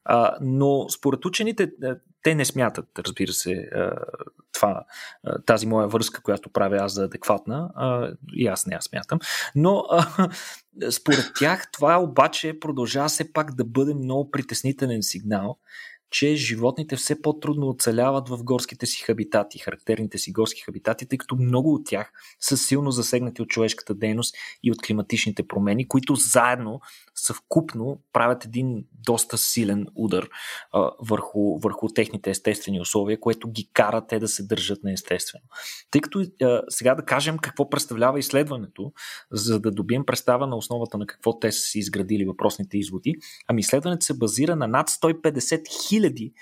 А, 0.05 0.37
но 0.41 0.89
според 0.89 1.25
учените, 1.25 1.71
те 2.27 2.35
не 2.35 2.45
смятат, 2.45 2.99
разбира 2.99 3.33
се, 3.33 3.71
това, 4.53 4.85
тази 5.47 5.67
моя 5.67 5.89
връзка, 5.89 6.23
която 6.23 6.51
правя 6.51 6.77
аз 6.77 6.93
за 6.93 7.05
адекватна, 7.05 7.71
и 8.33 8.47
аз 8.47 8.67
не 8.67 8.75
я 8.75 8.83
смятам, 8.83 9.19
но 9.55 9.85
според 10.91 11.33
тях 11.39 11.71
това 11.73 11.97
обаче 11.97 12.61
продължава 12.61 13.09
все 13.09 13.33
пак 13.33 13.55
да 13.55 13.65
бъде 13.65 13.95
много 13.95 14.31
притеснителен 14.31 15.03
сигнал, 15.03 15.59
че 16.11 16.37
животните 16.37 16.97
все 16.97 17.23
по-трудно 17.23 17.69
оцеляват 17.69 18.29
в 18.29 18.45
горските 18.45 18.87
си 18.87 19.03
хабитати, 19.03 19.59
характерните 19.59 20.19
си 20.19 20.33
горски 20.33 20.63
хабитати, 20.63 21.09
тъй 21.09 21.19
като 21.19 21.37
много 21.37 21.75
от 21.75 21.87
тях 21.87 22.13
са 22.41 22.57
силно 22.57 22.91
засегнати 22.91 23.43
от 23.43 23.49
човешката 23.49 23.95
дейност 23.95 24.35
и 24.63 24.73
от 24.73 24.83
климатичните 24.83 25.49
промени, 25.49 25.89
които 25.89 26.15
заедно 26.15 26.81
съвкупно 27.17 28.01
правят 28.13 28.45
един 28.45 28.85
доста 29.07 29.39
силен 29.39 29.87
удар 29.95 30.29
а, 30.73 30.91
върху, 31.01 31.59
върху 31.59 31.89
техните 31.89 32.31
естествени 32.31 32.81
условия, 32.81 33.21
което 33.21 33.51
ги 33.51 33.71
кара 33.73 34.07
те 34.07 34.19
да 34.19 34.29
се 34.29 34.43
държат 34.43 34.85
неестествено. 34.85 35.45
Тъй 35.91 36.01
като 36.01 36.25
а, 36.43 36.63
сега 36.69 36.95
да 36.95 37.05
кажем 37.05 37.39
какво 37.39 37.71
представлява 37.71 38.19
изследването, 38.19 38.93
за 39.33 39.61
да 39.61 39.71
добием 39.71 40.05
представа 40.07 40.47
на 40.47 40.57
основата 40.57 40.99
на 40.99 41.07
какво 41.07 41.39
те 41.39 41.53
са 41.53 41.61
си 41.61 41.79
изградили 41.79 42.25
въпросните 42.25 42.79
изводи, 42.79 43.15
ами 43.49 43.61
изследването 43.61 44.05
се 44.05 44.19
базира 44.19 44.57
на 44.57 44.69
над 44.69 44.89
150 44.91 45.89
хиляди 45.89 46.33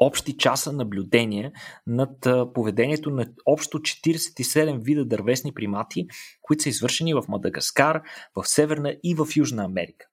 общи 0.00 0.36
часа 0.36 0.72
наблюдение 0.72 1.52
над 1.86 2.26
поведението 2.54 3.10
на 3.10 3.26
общо 3.46 3.78
47 3.78 4.78
вида 4.84 5.04
дървесни 5.04 5.54
примати, 5.54 6.06
които 6.42 6.62
са 6.62 6.68
извършени 6.68 7.14
в 7.14 7.24
Мадагаскар, 7.28 8.02
в 8.36 8.48
Северна 8.48 8.96
и 9.04 9.14
в 9.14 9.26
Южна 9.36 9.64
Америка. 9.64 10.06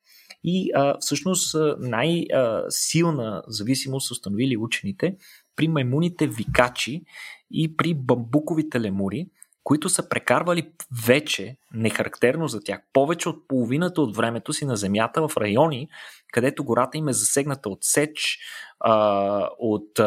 И 0.44 0.72
а, 0.76 0.98
всъщност 1.00 1.56
най-силна 1.80 3.44
зависимост 3.48 4.12
установили 4.12 4.58
учените 4.58 5.16
при 5.56 5.68
маймуните 5.68 6.28
викачи 6.28 7.02
и 7.52 7.78
при 7.78 7.94
бамбуковите 7.94 8.82
лемури, 8.82 9.30
които 9.68 9.89
са 9.89 10.09
прекарвали 10.09 10.72
вече, 11.05 11.57
нехарактерно 11.74 12.47
за 12.47 12.63
тях, 12.63 12.80
повече 12.93 13.30
от 13.30 13.47
половината 13.47 14.01
от 14.01 14.15
времето 14.15 14.53
си 14.53 14.65
на 14.65 14.76
Земята 14.76 15.28
в 15.28 15.38
райони, 15.38 15.88
където 16.34 16.63
гората 16.63 16.97
им 16.97 17.07
е 17.07 17.13
засегната 17.13 17.70
от 17.70 17.78
сеч, 17.82 18.39
от, 19.59 19.99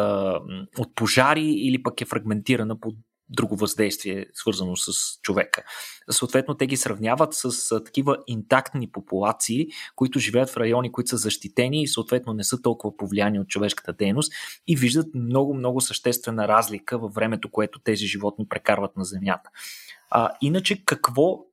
от 0.77 0.95
пожари 0.95 1.45
или 1.45 1.83
пък 1.83 2.01
е 2.01 2.05
фрагментирана 2.05 2.79
по 2.79 2.91
друго 3.31 3.55
въздействие, 3.55 4.25
свързано 4.33 4.75
с 4.75 4.91
човека. 5.21 5.63
Съответно, 6.09 6.53
те 6.53 6.67
ги 6.67 6.77
сравняват 6.77 7.33
с 7.33 7.83
такива 7.83 8.17
интактни 8.27 8.91
популации, 8.91 9.67
които 9.95 10.19
живеят 10.19 10.49
в 10.49 10.57
райони, 10.57 10.91
които 10.91 11.09
са 11.09 11.17
защитени 11.17 11.83
и 11.83 11.87
съответно 11.87 12.33
не 12.33 12.43
са 12.43 12.61
толкова 12.61 12.97
повлияни 12.97 13.39
от 13.39 13.47
човешката 13.47 13.93
дейност 13.93 14.33
и 14.67 14.75
виждат 14.75 15.15
много-много 15.15 15.81
съществена 15.81 16.47
разлика 16.47 16.97
във 16.97 17.13
времето, 17.13 17.51
което 17.51 17.79
тези 17.79 18.05
животни 18.05 18.47
прекарват 18.47 18.97
на 18.97 19.05
Земята. 19.05 19.49
А, 20.09 20.29
иначе, 20.41 20.85
какво 20.85 21.50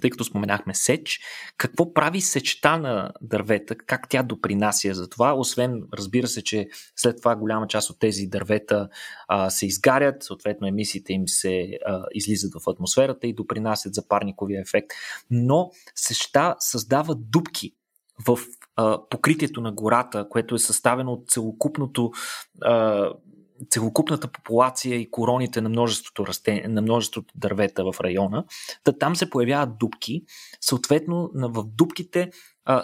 тъй 0.00 0.10
като 0.10 0.24
споменахме 0.24 0.74
сеч, 0.74 1.20
какво 1.56 1.94
прави 1.94 2.20
сечта 2.20 2.78
на 2.78 3.12
дървета, 3.20 3.76
как 3.76 4.08
тя 4.08 4.22
допринася 4.22 4.94
за 4.94 5.08
това, 5.08 5.34
освен, 5.34 5.82
разбира 5.94 6.26
се, 6.26 6.44
че 6.44 6.68
след 6.96 7.16
това 7.16 7.36
голяма 7.36 7.66
част 7.66 7.90
от 7.90 7.98
тези 7.98 8.26
дървета 8.26 8.88
а, 9.28 9.50
се 9.50 9.66
изгарят, 9.66 10.22
съответно 10.22 10.66
емисиите 10.66 11.12
им 11.12 11.22
се 11.26 11.78
а, 11.86 12.04
излизат 12.14 12.52
в 12.54 12.70
атмосферата 12.70 13.26
и 13.26 13.34
допринасят 13.34 13.94
за 13.94 14.08
парниковия 14.08 14.60
ефект, 14.60 14.90
но 15.30 15.70
сечта 15.94 16.56
създава 16.58 17.14
дубки 17.14 17.72
в 18.26 18.38
а, 18.76 18.98
покритието 19.10 19.60
на 19.60 19.72
гората, 19.72 20.28
което 20.28 20.54
е 20.54 20.58
съставено 20.58 21.12
от 21.12 21.28
целокупното 21.28 22.10
а, 22.62 23.08
целокупната 23.70 24.28
популация 24.28 24.96
и 24.96 25.10
короните 25.10 25.60
на 25.60 25.68
множеството, 25.68 26.26
расте, 26.26 26.64
на 26.68 26.82
множеството 26.82 27.34
дървета 27.36 27.84
в 27.84 28.00
района, 28.00 28.44
да 28.84 28.98
там 28.98 29.16
се 29.16 29.30
появяват 29.30 29.78
дубки. 29.78 30.22
Съответно, 30.60 31.30
в 31.34 31.64
дубките 31.64 32.30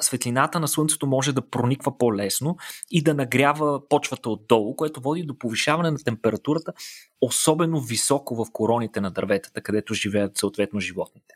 светлината 0.00 0.60
на 0.60 0.68
Слънцето 0.68 1.06
може 1.06 1.32
да 1.32 1.50
прониква 1.50 1.98
по-лесно 1.98 2.56
и 2.90 3.02
да 3.02 3.14
нагрява 3.14 3.88
почвата 3.88 4.30
отдолу, 4.30 4.76
което 4.76 5.00
води 5.00 5.22
до 5.22 5.38
повишаване 5.38 5.90
на 5.90 5.98
температурата, 5.98 6.72
особено 7.20 7.80
високо 7.80 8.44
в 8.44 8.46
короните 8.52 9.00
на 9.00 9.10
дърветата, 9.10 9.60
където 9.60 9.94
живеят 9.94 10.36
съответно 10.36 10.80
животните. 10.80 11.34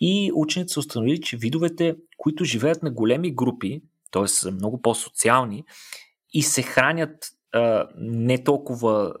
И 0.00 0.32
учените 0.34 0.72
са 0.72 0.80
установили, 0.80 1.20
че 1.20 1.36
видовете, 1.36 1.96
които 2.16 2.44
живеят 2.44 2.82
на 2.82 2.90
големи 2.90 3.34
групи, 3.34 3.82
т.е. 4.10 4.28
са 4.28 4.50
много 4.50 4.82
по-социални 4.82 5.64
и 6.32 6.42
се 6.42 6.62
хранят 6.62 7.30
не 7.98 8.44
толкова. 8.44 9.14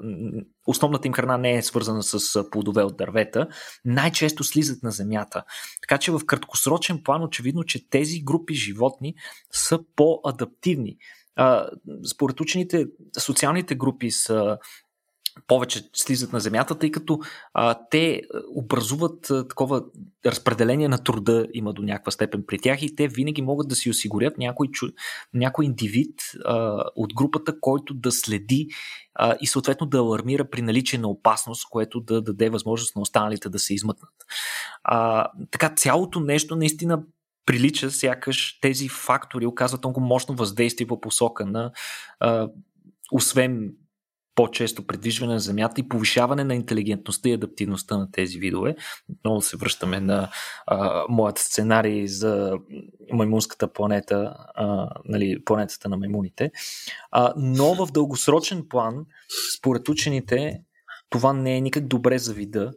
Основната 0.66 1.08
им 1.08 1.14
храна 1.14 1.38
не 1.38 1.56
е 1.56 1.62
свързана 1.62 2.02
с 2.02 2.50
плодове 2.50 2.82
от 2.82 2.96
дървета, 2.96 3.48
най-често 3.84 4.44
слизат 4.44 4.82
на 4.82 4.90
земята. 4.90 5.44
Така 5.82 5.98
че 5.98 6.12
в 6.12 6.20
краткосрочен 6.26 7.02
план 7.04 7.22
очевидно, 7.22 7.64
че 7.64 7.90
тези 7.90 8.22
групи 8.22 8.54
животни 8.54 9.14
са 9.52 9.78
по-адаптивни. 9.96 10.96
Според 12.12 12.40
учените, 12.40 12.86
социалните 13.18 13.74
групи 13.74 14.10
са 14.10 14.58
повече 15.46 15.90
слизат 15.92 16.32
на 16.32 16.40
земята, 16.40 16.78
тъй 16.78 16.90
като 16.90 17.18
а, 17.54 17.78
те 17.90 18.22
образуват 18.54 19.30
а, 19.30 19.48
такова 19.48 19.82
разпределение 20.26 20.88
на 20.88 21.04
труда, 21.04 21.46
има 21.54 21.72
до 21.72 21.82
някаква 21.82 22.12
степен 22.12 22.44
при 22.46 22.58
тях 22.58 22.82
и 22.82 22.96
те 22.96 23.08
винаги 23.08 23.42
могат 23.42 23.68
да 23.68 23.74
си 23.74 23.90
осигурят 23.90 24.38
някой, 24.38 24.68
чу, 24.68 24.86
някой 25.34 25.64
индивид 25.64 26.20
а, 26.44 26.84
от 26.96 27.14
групата, 27.14 27.60
който 27.60 27.94
да 27.94 28.12
следи 28.12 28.68
а, 29.14 29.36
и 29.40 29.46
съответно 29.46 29.86
да 29.86 29.98
алармира 29.98 30.50
при 30.50 30.62
наличие 30.62 30.98
на 30.98 31.08
опасност, 31.08 31.68
което 31.70 32.00
да 32.00 32.22
даде 32.22 32.50
възможност 32.50 32.96
на 32.96 33.02
останалите 33.02 33.48
да 33.48 33.58
се 33.58 33.74
измъкнат. 33.74 34.12
А, 34.84 35.28
така 35.50 35.68
цялото 35.68 36.20
нещо 36.20 36.56
наистина 36.56 37.02
прилича, 37.46 37.90
сякаш 37.90 38.58
тези 38.60 38.88
фактори 38.88 39.46
оказват 39.46 39.84
много 39.84 40.00
мощно 40.00 40.34
въздействие 40.34 40.86
по 40.86 41.00
посока 41.00 41.46
на 41.46 41.72
а, 42.20 42.48
освен 43.12 43.72
по-често 44.34 44.86
предвижване 44.86 45.32
на 45.32 45.40
Земята 45.40 45.80
и 45.80 45.88
повишаване 45.88 46.44
на 46.44 46.54
интелигентността 46.54 47.28
и 47.28 47.32
адаптивността 47.32 47.98
на 47.98 48.10
тези 48.10 48.38
видове. 48.38 48.76
Много 49.24 49.42
се 49.42 49.56
връщаме 49.56 50.00
на 50.00 50.30
а, 50.66 51.04
моят 51.08 51.38
сценарий 51.38 52.06
за 52.06 52.52
маймунската 53.12 53.72
планета, 53.72 54.36
а, 54.54 54.88
нали, 55.04 55.44
планетата 55.44 55.88
на 55.88 55.96
маймуните. 55.96 56.50
А, 57.10 57.32
но 57.36 57.74
в 57.74 57.92
дългосрочен 57.92 58.64
план, 58.68 59.06
според 59.58 59.88
учените, 59.88 60.60
това 61.10 61.32
не 61.32 61.56
е 61.56 61.60
никак 61.60 61.86
добре 61.86 62.18
за 62.18 62.34
вида, 62.34 62.72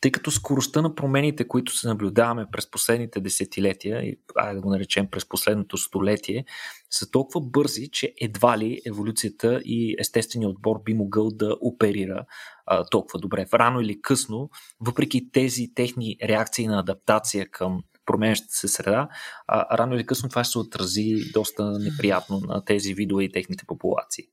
тъй 0.00 0.12
като 0.12 0.30
скоростта 0.30 0.82
на 0.82 0.94
промените, 0.94 1.48
които 1.48 1.76
се 1.76 1.88
наблюдаваме 1.88 2.46
през 2.52 2.70
последните 2.70 3.20
десетилетия, 3.20 4.02
и 4.02 4.18
айде 4.36 4.54
да 4.54 4.60
го 4.60 4.70
наречем 4.70 5.06
през 5.10 5.28
последното 5.28 5.78
столетие, 5.78 6.44
са 6.90 7.10
толкова 7.10 7.40
бързи, 7.40 7.88
че 7.92 8.14
едва 8.20 8.58
ли 8.58 8.80
еволюцията 8.86 9.60
и 9.64 9.96
естественият 9.98 10.50
отбор 10.50 10.82
би 10.84 10.94
могъл 10.94 11.30
да 11.30 11.56
оперира 11.60 12.24
а, 12.66 12.84
толкова 12.84 13.20
добре. 13.20 13.46
Рано 13.54 13.80
или 13.80 14.02
късно, 14.02 14.50
въпреки 14.80 15.30
тези 15.32 15.74
техни 15.74 16.16
реакции 16.22 16.66
на 16.66 16.80
адаптация 16.80 17.50
към 17.50 17.82
променящата 18.06 18.54
се 18.54 18.68
среда, 18.68 19.08
а, 19.46 19.78
рано 19.78 19.94
или 19.94 20.06
късно 20.06 20.28
това 20.28 20.44
ще 20.44 20.52
се 20.52 20.58
отрази 20.58 21.30
доста 21.32 21.78
неприятно 21.78 22.40
на 22.40 22.64
тези 22.64 22.94
видове 22.94 23.24
и 23.24 23.32
техните 23.32 23.64
популации. 23.66 24.24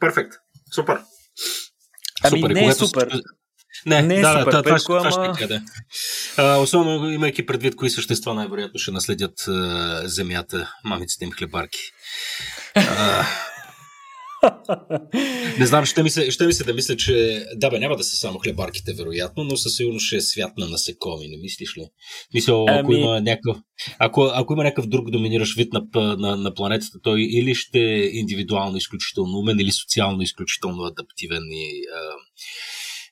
Перфект. 0.00 0.32
Супер. 0.74 1.00
Ами 2.24 2.40
супер. 2.40 2.54
не 2.54 2.66
е 2.66 2.72
супер. 2.72 3.22
Не, 3.86 4.02
не 4.02 4.14
е 4.14 4.20
да, 4.20 4.38
супер 4.38 4.52
да, 4.52 4.62
това, 4.62 4.78
това, 4.78 5.10
това 5.10 5.32
ще 5.34 5.42
къде. 5.42 5.62
А, 6.36 6.56
особено 6.56 7.10
имайки 7.10 7.46
предвид 7.46 7.76
кои 7.76 7.90
същества 7.90 8.34
най-вероятно 8.34 8.80
ще 8.80 8.90
наследят 8.90 9.48
а, 9.48 10.02
земята, 10.04 10.74
мамиците 10.84 11.24
им 11.24 11.30
хлебарки. 11.32 11.78
А, 12.74 13.26
не 15.58 15.66
знам, 15.66 15.84
ще 15.84 16.02
ми, 16.02 16.10
се, 16.10 16.30
ще 16.30 16.46
ми 16.46 16.52
се 16.52 16.64
да 16.64 16.74
мисля, 16.74 16.96
че 16.96 17.46
да 17.54 17.70
бе, 17.70 17.78
няма 17.78 17.96
да 17.96 18.04
са 18.04 18.16
само 18.16 18.38
хлебарките, 18.38 18.92
вероятно, 18.92 19.44
но 19.44 19.56
със 19.56 19.76
сигурност 19.76 20.06
ще 20.06 20.16
е 20.16 20.20
свят 20.20 20.52
на 20.58 20.68
насекоми, 20.68 21.28
не 21.28 21.36
мислиш 21.36 21.76
ли? 21.76 21.88
Мисля, 22.34 22.64
ако 22.68 22.92
ами... 22.92 23.00
има 23.00 23.20
някакъв 23.20 23.56
ако, 23.98 24.30
ако 24.34 24.52
има 24.52 24.64
някакъв 24.64 24.86
друг 24.86 25.10
доминиращ 25.10 25.56
вид 25.56 25.72
на, 25.72 25.82
на, 26.16 26.36
на 26.36 26.54
планетата, 26.54 26.98
той 27.02 27.20
или 27.20 27.54
ще 27.54 27.78
е 27.78 28.10
индивидуално 28.12 28.76
изключително 28.76 29.38
умен, 29.38 29.60
или 29.60 29.72
социално 29.72 30.22
изключително 30.22 30.82
адаптивен 30.84 31.42
и 31.52 31.82
а, 31.96 32.00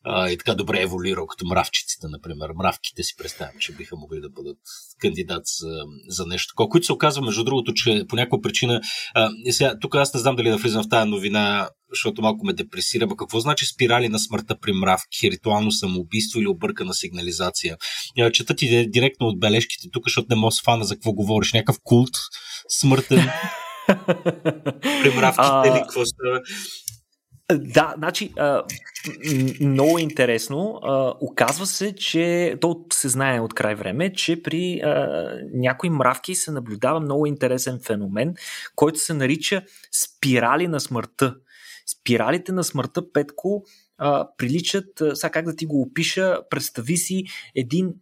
а, 0.05 0.31
и 0.31 0.39
така 0.39 0.55
добре 0.55 0.83
еволюирал, 0.83 1.27
като 1.27 1.47
мравчиците, 1.47 2.07
например. 2.09 2.51
Мравките 2.59 3.03
си 3.03 3.15
представям, 3.19 3.55
че 3.59 3.73
биха 3.73 3.97
могли 3.97 4.21
да 4.21 4.31
бъдат 4.31 4.59
кандидат 5.01 5.43
за, 5.47 5.83
за 6.09 6.27
нещо 6.27 6.53
такова, 6.53 6.69
които 6.69 6.87
се 6.87 6.93
оказва, 6.93 7.23
между 7.23 7.45
другото, 7.45 7.75
че 7.75 8.05
по 8.09 8.17
някаква 8.17 8.41
причина. 8.41 8.81
А, 9.15 9.31
и 9.45 9.53
сега, 9.53 9.79
тук 9.81 9.95
аз 9.95 10.15
не 10.15 10.21
знам 10.21 10.37
дали 10.37 10.51
да 10.51 10.57
влизам 10.57 10.83
в 10.83 10.89
тази 10.89 11.11
новина, 11.11 11.69
защото 11.91 12.23
малко 12.23 12.47
ме 12.47 12.53
депресира. 12.53 13.07
Ба 13.07 13.17
какво 13.17 13.41
значи 13.41 13.67
спирали 13.67 14.09
на 14.09 14.19
смъртта 14.19 14.59
при 14.61 14.73
мравки, 14.73 15.31
ритуално 15.31 15.73
самоубийство 15.73 16.41
или 16.41 16.47
объркана 16.47 16.95
сигнализация? 16.95 17.77
Чета 18.33 18.55
ти 18.55 18.91
директно 18.91 19.27
от 19.27 19.41
бележките 19.41 19.89
тук, 19.93 20.05
защото 20.07 20.27
не 20.31 20.37
мога 20.37 20.55
фана 20.65 20.85
за 20.85 20.95
какво 20.95 21.13
говориш. 21.13 21.53
Някакъв 21.53 21.77
култ 21.85 22.17
смъртен. 22.69 23.31
при 25.03 25.11
мравките 25.17 25.75
ли 25.75 25.83
какво 25.83 26.07
става? 26.07 26.41
Да, 27.59 27.95
значи, 27.97 28.33
а, 28.39 28.63
много 29.61 29.99
интересно. 29.99 30.81
А, 30.83 31.15
оказва 31.21 31.67
се, 31.67 31.95
че 31.95 32.57
то 32.61 32.85
се 32.93 33.09
знае 33.09 33.41
от 33.41 33.55
край 33.55 33.75
време, 33.75 34.13
че 34.13 34.43
при 34.43 34.81
а, 34.81 35.09
някои 35.55 35.91
мравки 35.91 36.35
се 36.35 36.51
наблюдава 36.51 37.01
много 37.01 37.27
интересен 37.27 37.81
феномен, 37.87 38.35
който 38.77 38.99
се 38.99 39.15
нарича 39.15 39.63
спирали 39.93 40.69
на 40.69 40.81
смъртта. 40.81 41.37
Спиралите 41.87 42.53
на 42.53 42.65
смъртта, 42.65 43.13
Петко, 43.13 43.65
а, 43.99 44.29
приличат, 44.39 45.03
сега 45.15 45.31
как 45.31 45.45
да 45.45 45.57
ти 45.57 45.67
го 45.67 45.83
опиша, 45.83 46.39
представи 46.51 46.97
си 46.97 47.25
един 47.57 47.95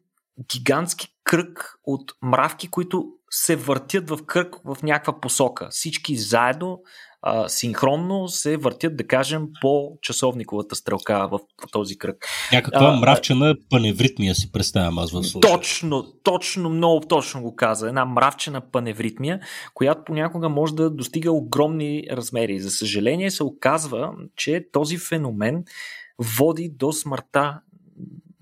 гигантски 0.50 1.14
кръг 1.24 1.78
от 1.84 2.12
мравки, 2.22 2.68
които 2.68 3.12
се 3.30 3.56
въртят 3.56 4.10
в 4.10 4.18
кръг 4.26 4.56
в 4.64 4.76
някаква 4.82 5.20
посока. 5.20 5.68
Всички 5.70 6.16
заедно 6.16 6.82
а, 7.22 7.48
синхронно 7.48 8.28
се 8.28 8.56
въртят, 8.56 8.96
да 8.96 9.06
кажем, 9.06 9.46
по 9.60 9.98
часовниковата 10.02 10.76
стрелка 10.76 11.28
в, 11.32 11.38
в 11.38 11.70
този 11.72 11.98
кръг. 11.98 12.26
Някаква 12.52 12.86
а, 12.86 12.96
мравчена 12.96 13.54
паневритмия 13.70 14.34
си 14.34 14.52
представям 14.52 14.98
аз 14.98 15.12
в 15.12 15.24
случая. 15.24 15.54
Точно, 15.54 16.04
точно, 16.22 16.70
много 16.70 17.00
точно 17.00 17.42
го 17.42 17.56
каза. 17.56 17.88
Една 17.88 18.04
мравчена 18.04 18.70
паневритмия, 18.70 19.40
която 19.74 20.04
понякога 20.04 20.48
може 20.48 20.74
да 20.74 20.90
достига 20.90 21.32
огромни 21.32 22.04
размери. 22.10 22.60
За 22.60 22.70
съжаление 22.70 23.30
се 23.30 23.44
оказва, 23.44 24.12
че 24.36 24.66
този 24.72 24.98
феномен 24.98 25.64
води 26.18 26.68
до 26.68 26.92
смъртта 26.92 27.60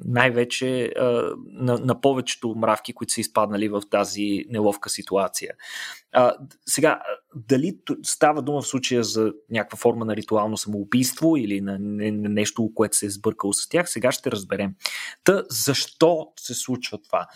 най-вече 0.09 0.93
а, 0.99 1.31
на, 1.47 1.79
на 1.79 2.01
повечето 2.01 2.55
мравки, 2.57 2.93
които 2.93 3.13
са 3.13 3.21
изпаднали 3.21 3.69
в 3.69 3.83
тази 3.91 4.45
неловка 4.51 4.91
ситуация. 4.91 5.55
А, 6.13 6.35
сега, 6.67 7.03
дали 7.35 7.79
става 8.03 8.43
дума 8.43 8.63
в 8.63 8.67
случая 8.67 9.05
за 9.05 9.33
някаква 9.51 9.77
форма 9.79 10.05
на 10.05 10.17
ритуално 10.17 10.57
самоубийство 10.57 11.37
или 11.37 11.61
на, 11.61 11.79
на, 11.81 12.13
на 12.13 12.29
нещо, 12.29 12.71
което 12.75 12.97
се 12.97 13.07
е 13.07 13.11
сбъркало 13.11 13.53
с 13.53 13.69
тях, 13.69 13.91
сега 13.91 14.13
ще 14.13 14.31
разберем. 14.31 14.75
Та, 15.25 15.43
защо 15.51 16.29
се 16.41 16.55
случва 16.55 16.99
това? 17.03 17.27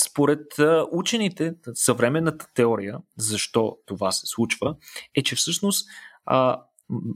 Според 0.00 0.46
учените, 0.92 1.54
съвременната 1.74 2.46
теория, 2.54 2.98
защо 3.16 3.76
това 3.86 4.12
се 4.12 4.26
случва, 4.26 4.76
е, 5.14 5.22
че 5.22 5.36
всъщност 5.36 5.88
а, 6.26 6.62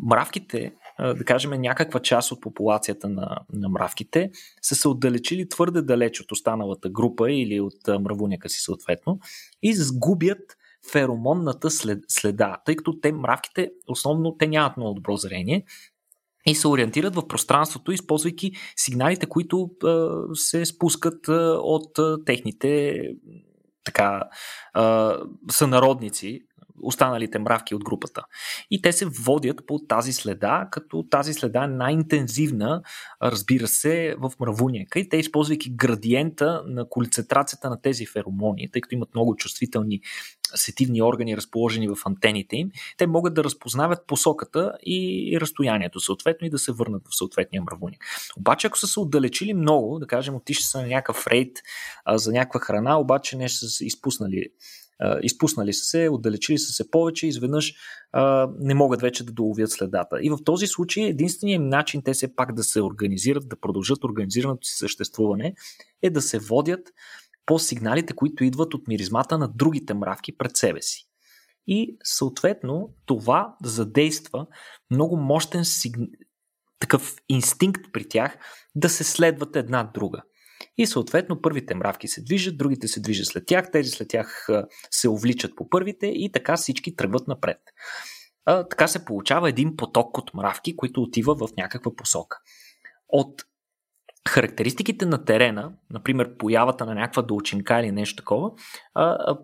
мравките 0.02 0.72
да 1.00 1.24
кажем, 1.24 1.50
някаква 1.50 2.00
част 2.00 2.32
от 2.32 2.40
популацията 2.40 3.08
на, 3.08 3.38
на 3.52 3.68
мравките 3.68 4.30
са 4.62 4.74
се 4.74 4.88
отдалечили 4.88 5.48
твърде 5.48 5.82
далеч 5.82 6.20
от 6.20 6.32
останалата 6.32 6.90
група 6.90 7.32
или 7.32 7.60
от 7.60 7.88
мравуняка 8.00 8.48
си 8.48 8.60
съответно 8.60 9.18
и 9.62 9.74
сгубят 9.74 10.56
феромонната 10.92 11.70
след, 11.70 11.98
следа, 12.08 12.56
тъй 12.64 12.76
като 12.76 13.00
те 13.00 13.12
мравките, 13.12 13.70
основно 13.88 14.36
те 14.38 14.46
нямат 14.46 14.76
много 14.76 14.94
добро 14.94 15.16
зрение 15.16 15.64
и 16.46 16.54
се 16.54 16.68
ориентират 16.68 17.14
в 17.14 17.28
пространството, 17.28 17.92
използвайки 17.92 18.52
сигналите, 18.76 19.26
които 19.26 19.70
а, 19.84 20.20
се 20.34 20.66
спускат 20.66 21.28
а, 21.28 21.58
от 21.62 21.98
а, 21.98 22.24
техните 22.24 23.00
така, 23.84 24.22
а, 24.72 25.16
сънародници, 25.50 26.40
останалите 26.82 27.38
мравки 27.38 27.74
от 27.74 27.84
групата. 27.84 28.22
И 28.70 28.82
те 28.82 28.92
се 28.92 29.06
водят 29.06 29.66
по 29.66 29.78
тази 29.78 30.12
следа, 30.12 30.68
като 30.70 31.02
тази 31.10 31.34
следа 31.34 31.64
е 31.64 31.66
най-интензивна, 31.66 32.82
разбира 33.22 33.66
се, 33.66 34.14
в 34.18 34.32
мравуняка. 34.40 35.00
И 35.00 35.08
те, 35.08 35.16
използвайки 35.16 35.70
градиента 35.70 36.62
на 36.66 36.88
концентрацията 36.88 37.70
на 37.70 37.80
тези 37.80 38.06
феромони, 38.06 38.70
тъй 38.72 38.80
като 38.80 38.94
имат 38.94 39.14
много 39.14 39.36
чувствителни 39.36 40.00
сетивни 40.54 41.02
органи, 41.02 41.36
разположени 41.36 41.88
в 41.88 41.96
антените 42.04 42.56
им, 42.56 42.70
те 42.96 43.06
могат 43.06 43.34
да 43.34 43.44
разпознават 43.44 44.06
посоката 44.06 44.72
и 44.86 45.38
разстоянието, 45.40 46.00
съответно, 46.00 46.46
и 46.46 46.50
да 46.50 46.58
се 46.58 46.72
върнат 46.72 47.02
в 47.08 47.16
съответния 47.16 47.62
мравуник. 47.62 48.04
Обаче, 48.38 48.66
ако 48.66 48.78
са 48.78 48.86
се 48.86 49.00
отдалечили 49.00 49.54
много, 49.54 49.98
да 49.98 50.06
кажем, 50.06 50.34
отишли 50.34 50.62
са 50.62 50.80
на 50.80 50.86
някакъв 50.86 51.26
рейд 51.26 51.58
а, 52.04 52.18
за 52.18 52.32
някаква 52.32 52.60
храна, 52.60 53.00
обаче 53.00 53.36
не 53.36 53.48
са 53.48 53.84
изпуснали 53.84 54.48
изпуснали 55.22 55.72
са 55.72 55.84
се, 55.84 56.08
отдалечили 56.08 56.58
са 56.58 56.72
се 56.72 56.90
повече, 56.90 57.26
изведнъж 57.26 57.74
а, 58.12 58.48
не 58.58 58.74
могат 58.74 59.00
вече 59.00 59.26
да 59.26 59.32
доловят 59.32 59.70
следата. 59.70 60.18
И 60.22 60.30
в 60.30 60.38
този 60.44 60.66
случай 60.66 61.04
единственият 61.04 61.64
начин 61.64 62.02
те 62.04 62.12
все 62.12 62.34
пак 62.34 62.54
да 62.54 62.64
се 62.64 62.82
организират, 62.82 63.48
да 63.48 63.60
продължат 63.60 64.04
организираното 64.04 64.66
си 64.66 64.76
съществуване, 64.76 65.54
е 66.02 66.10
да 66.10 66.22
се 66.22 66.38
водят 66.38 66.88
по 67.46 67.58
сигналите, 67.58 68.12
които 68.14 68.44
идват 68.44 68.74
от 68.74 68.88
миризмата 68.88 69.38
на 69.38 69.48
другите 69.48 69.94
мравки 69.94 70.36
пред 70.38 70.56
себе 70.56 70.82
си. 70.82 71.08
И 71.66 71.96
съответно 72.04 72.94
това 73.06 73.56
задейства 73.64 74.46
много 74.90 75.16
мощен 75.16 75.64
сиг... 75.64 75.96
такъв 76.78 77.16
инстинкт 77.28 77.82
при 77.92 78.08
тях 78.08 78.38
да 78.74 78.88
се 78.88 79.04
следват 79.04 79.56
една 79.56 79.90
друга. 79.94 80.22
И 80.78 80.86
съответно 80.86 81.42
първите 81.42 81.74
мравки 81.74 82.08
се 82.08 82.22
движат, 82.22 82.56
другите 82.56 82.88
се 82.88 83.00
движат 83.00 83.26
след 83.26 83.46
тях, 83.46 83.70
тези 83.70 83.90
след 83.90 84.08
тях 84.08 84.48
се 84.90 85.08
увличат 85.08 85.56
по 85.56 85.68
първите 85.68 86.06
и 86.06 86.32
така 86.32 86.56
всички 86.56 86.96
тръгват 86.96 87.28
напред. 87.28 87.58
А, 88.44 88.68
така 88.68 88.88
се 88.88 89.04
получава 89.04 89.48
един 89.48 89.76
поток 89.76 90.18
от 90.18 90.34
мравки, 90.34 90.76
които 90.76 91.02
отива 91.02 91.34
в 91.34 91.48
някаква 91.56 91.96
посока. 91.96 92.38
От 93.08 93.42
характеристиките 94.28 95.06
на 95.06 95.24
терена, 95.24 95.72
например 95.92 96.36
появата 96.36 96.86
на 96.86 96.94
някаква 96.94 97.22
долчинка 97.22 97.80
или 97.80 97.92
нещо 97.92 98.16
такова, 98.16 98.50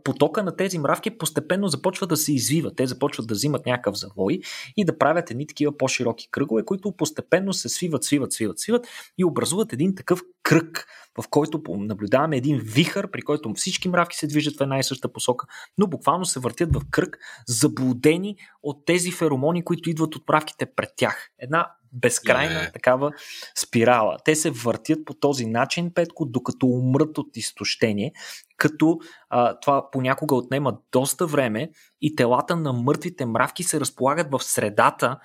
потока 0.05 0.43
на 0.43 0.57
тези 0.57 0.79
мравки 0.79 1.19
постепенно 1.19 1.69
започва 1.69 2.07
да 2.07 2.17
се 2.17 2.33
извива. 2.33 2.75
Те 2.75 2.87
започват 2.87 3.27
да 3.27 3.35
взимат 3.35 3.67
някакъв 3.67 3.97
завой 3.97 4.41
и 4.77 4.85
да 4.85 4.99
правят 4.99 5.31
едни 5.31 5.47
такива 5.47 5.77
по-широки 5.77 6.29
кръгове, 6.31 6.65
които 6.65 6.93
постепенно 6.93 7.53
се 7.53 7.69
свиват, 7.69 8.05
свиват, 8.05 8.33
свиват, 8.33 8.59
свиват 8.59 8.87
и 9.19 9.25
образуват 9.25 9.73
един 9.73 9.95
такъв 9.95 10.23
кръг, 10.43 10.87
в 11.23 11.29
който 11.31 11.63
наблюдаваме 11.69 12.37
един 12.37 12.61
вихър, 12.65 13.11
при 13.11 13.23
който 13.23 13.53
всички 13.55 13.89
мравки 13.89 14.17
се 14.17 14.27
движат 14.27 14.57
в 14.57 14.61
една 14.61 14.79
и 14.79 14.83
съща 14.83 15.13
посока, 15.13 15.47
но 15.79 15.87
буквално 15.87 16.25
се 16.25 16.41
въртят 16.41 16.77
в 16.77 16.83
кръг, 16.91 17.19
заблудени 17.47 18.37
от 18.63 18.85
тези 18.85 19.13
феромони, 19.13 19.65
които 19.65 19.91
идват 19.91 20.17
от 20.17 20.29
мравките 20.29 20.67
пред 20.77 20.91
тях. 20.97 21.31
Една 21.39 21.67
безкрайна 21.93 22.61
yeah. 22.61 22.73
такава 22.73 23.13
спирала. 23.59 24.17
Те 24.25 24.35
се 24.35 24.51
въртят 24.51 25.05
по 25.05 25.15
този 25.15 25.47
начин, 25.47 25.95
Петко, 25.95 26.27
докато 26.39 26.67
умрат 26.67 27.19
от 27.19 27.37
изтощение, 27.37 28.13
като 28.57 28.99
а, 29.31 29.61
това 29.61 29.91
понякога 29.91 30.35
отнема 30.35 30.79
доста 30.93 31.27
време 31.27 31.71
и 32.01 32.17
телата 32.17 32.57
на 32.57 32.73
мъртвите 32.73 33.27
мравки 33.27 33.63
се 33.63 33.81
разполагат 33.81 34.27
в 34.31 34.41
средата 34.43 35.19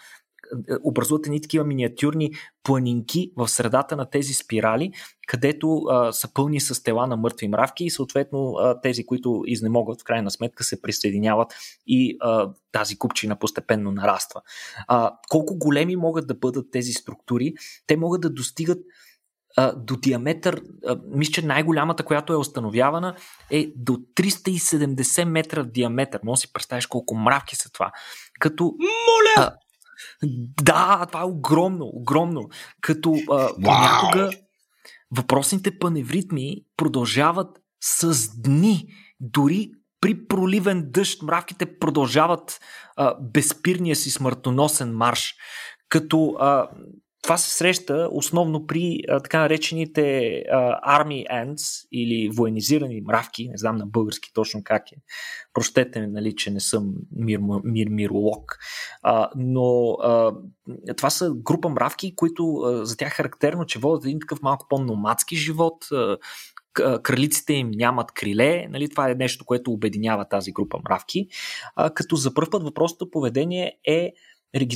образуват 0.84 1.26
едни 1.26 1.42
такива 1.42 1.66
миниатюрни 1.66 2.32
планинки 2.64 3.32
в 3.38 3.48
средата 3.48 3.96
на 3.96 4.10
тези 4.10 4.34
спирали, 4.34 4.92
където 5.28 5.82
а, 5.90 6.12
са 6.12 6.34
пълни 6.34 6.60
с 6.60 6.84
тела 6.84 7.08
на 7.08 7.18
мъртви 7.18 7.48
мравки 7.48 7.86
и 7.86 7.90
съответно 7.90 8.54
а, 8.54 8.82
тези, 8.82 9.06
които 9.06 9.44
изнемогват, 9.46 10.02
в 10.02 10.04
крайна 10.04 10.32
сметка 10.32 10.64
се 10.64 10.82
присъединяват 10.82 11.54
и 11.88 12.18
а, 12.20 12.50
тази 12.72 12.98
купчина 12.98 13.36
постепенно 13.36 13.92
нараства. 13.92 14.42
А, 14.88 15.18
колко 15.30 15.58
големи 15.58 15.96
могат 15.96 16.28
да 16.28 16.36
бъдат 16.36 16.72
тези 16.72 16.92
структури? 16.92 17.54
Те 17.88 17.98
могат 17.98 18.22
да 18.22 18.30
достигат 18.30 18.80
до 19.78 19.96
диаметър, 19.96 20.62
мисля, 21.08 21.32
че 21.32 21.46
най-голямата, 21.46 22.04
която 22.04 22.34
е 22.34 22.38
установявана, 22.38 23.16
е 23.52 23.74
до 23.76 23.94
370 23.94 25.24
метра 25.24 25.64
диаметър. 25.64 26.20
Може 26.24 26.40
да 26.40 26.42
си 26.42 26.54
представиш 26.54 26.86
колко 26.86 27.16
мравки 27.16 27.56
са 27.56 27.72
това. 27.72 27.92
Като, 28.40 28.64
Моля! 28.64 29.48
А, 29.48 29.54
да, 30.64 31.06
това 31.06 31.22
е 31.22 31.26
огромно, 31.26 31.86
огромно. 31.86 32.50
Като 32.82 33.16
а, 33.32 33.50
понякога 33.64 34.30
въпросните 35.18 35.80
паневритми 35.80 36.56
продължават 36.78 37.60
с 37.82 38.30
дни, 38.42 38.86
дори 39.20 39.72
при 40.02 40.28
проливен 40.28 40.92
дъжд 40.92 41.22
мравките 41.22 41.80
продължават 41.80 42.60
а, 42.96 43.16
безпирния 43.22 43.96
си 43.96 44.12
смъртоносен 44.12 44.96
марш. 44.96 45.36
Като 45.90 46.36
а, 46.40 46.70
това 47.24 47.38
се 47.38 47.56
среща 47.56 48.10
основно 48.12 48.68
при 48.68 49.00
а, 49.10 49.20
така 49.20 49.40
наречените 49.40 50.28
а, 50.52 51.00
army 51.00 51.28
ants 51.28 51.88
или 51.92 52.30
военизирани 52.30 53.02
мравки, 53.02 53.50
не 53.50 53.58
знам 53.58 53.76
на 53.76 53.86
български 53.86 54.34
точно 54.34 54.62
как 54.64 54.92
е. 54.92 54.96
Прощете 55.54 56.02
ми, 56.02 56.08
нали, 56.08 56.36
че 56.36 56.52
не 56.52 56.60
съм 56.60 56.94
мир, 57.16 57.40
мир, 57.64 57.88
миролог. 57.90 58.58
А, 59.02 59.30
но 59.36 59.92
а, 59.92 60.34
това 60.98 61.10
са 61.10 61.32
група 61.36 61.70
мравки, 61.70 62.16
които 62.16 62.56
а, 62.56 62.86
за 62.86 62.98
тях 62.98 63.12
е 63.12 63.16
характерно, 63.16 63.66
че 63.66 63.80
водят 63.80 64.06
един 64.06 64.20
такъв 64.20 64.42
малко 64.42 64.66
по-номадски 64.70 65.36
живот. 65.36 65.86
А, 65.92 66.18
кралиците 67.04 67.54
им 67.54 67.72
нямат 67.72 68.12
криле, 68.12 68.68
нали, 68.70 68.90
това 68.90 69.10
е 69.10 69.16
нещо, 69.16 69.46
което 69.46 69.72
обединява 69.72 70.26
тази 70.26 70.52
група 70.52 70.78
мравки, 70.84 71.28
а, 71.76 71.90
като 71.90 72.16
за 72.16 72.34
първ 72.34 72.50
път 72.52 72.64
въпросното 72.64 73.12
поведение 73.12 73.80
е 73.86 74.14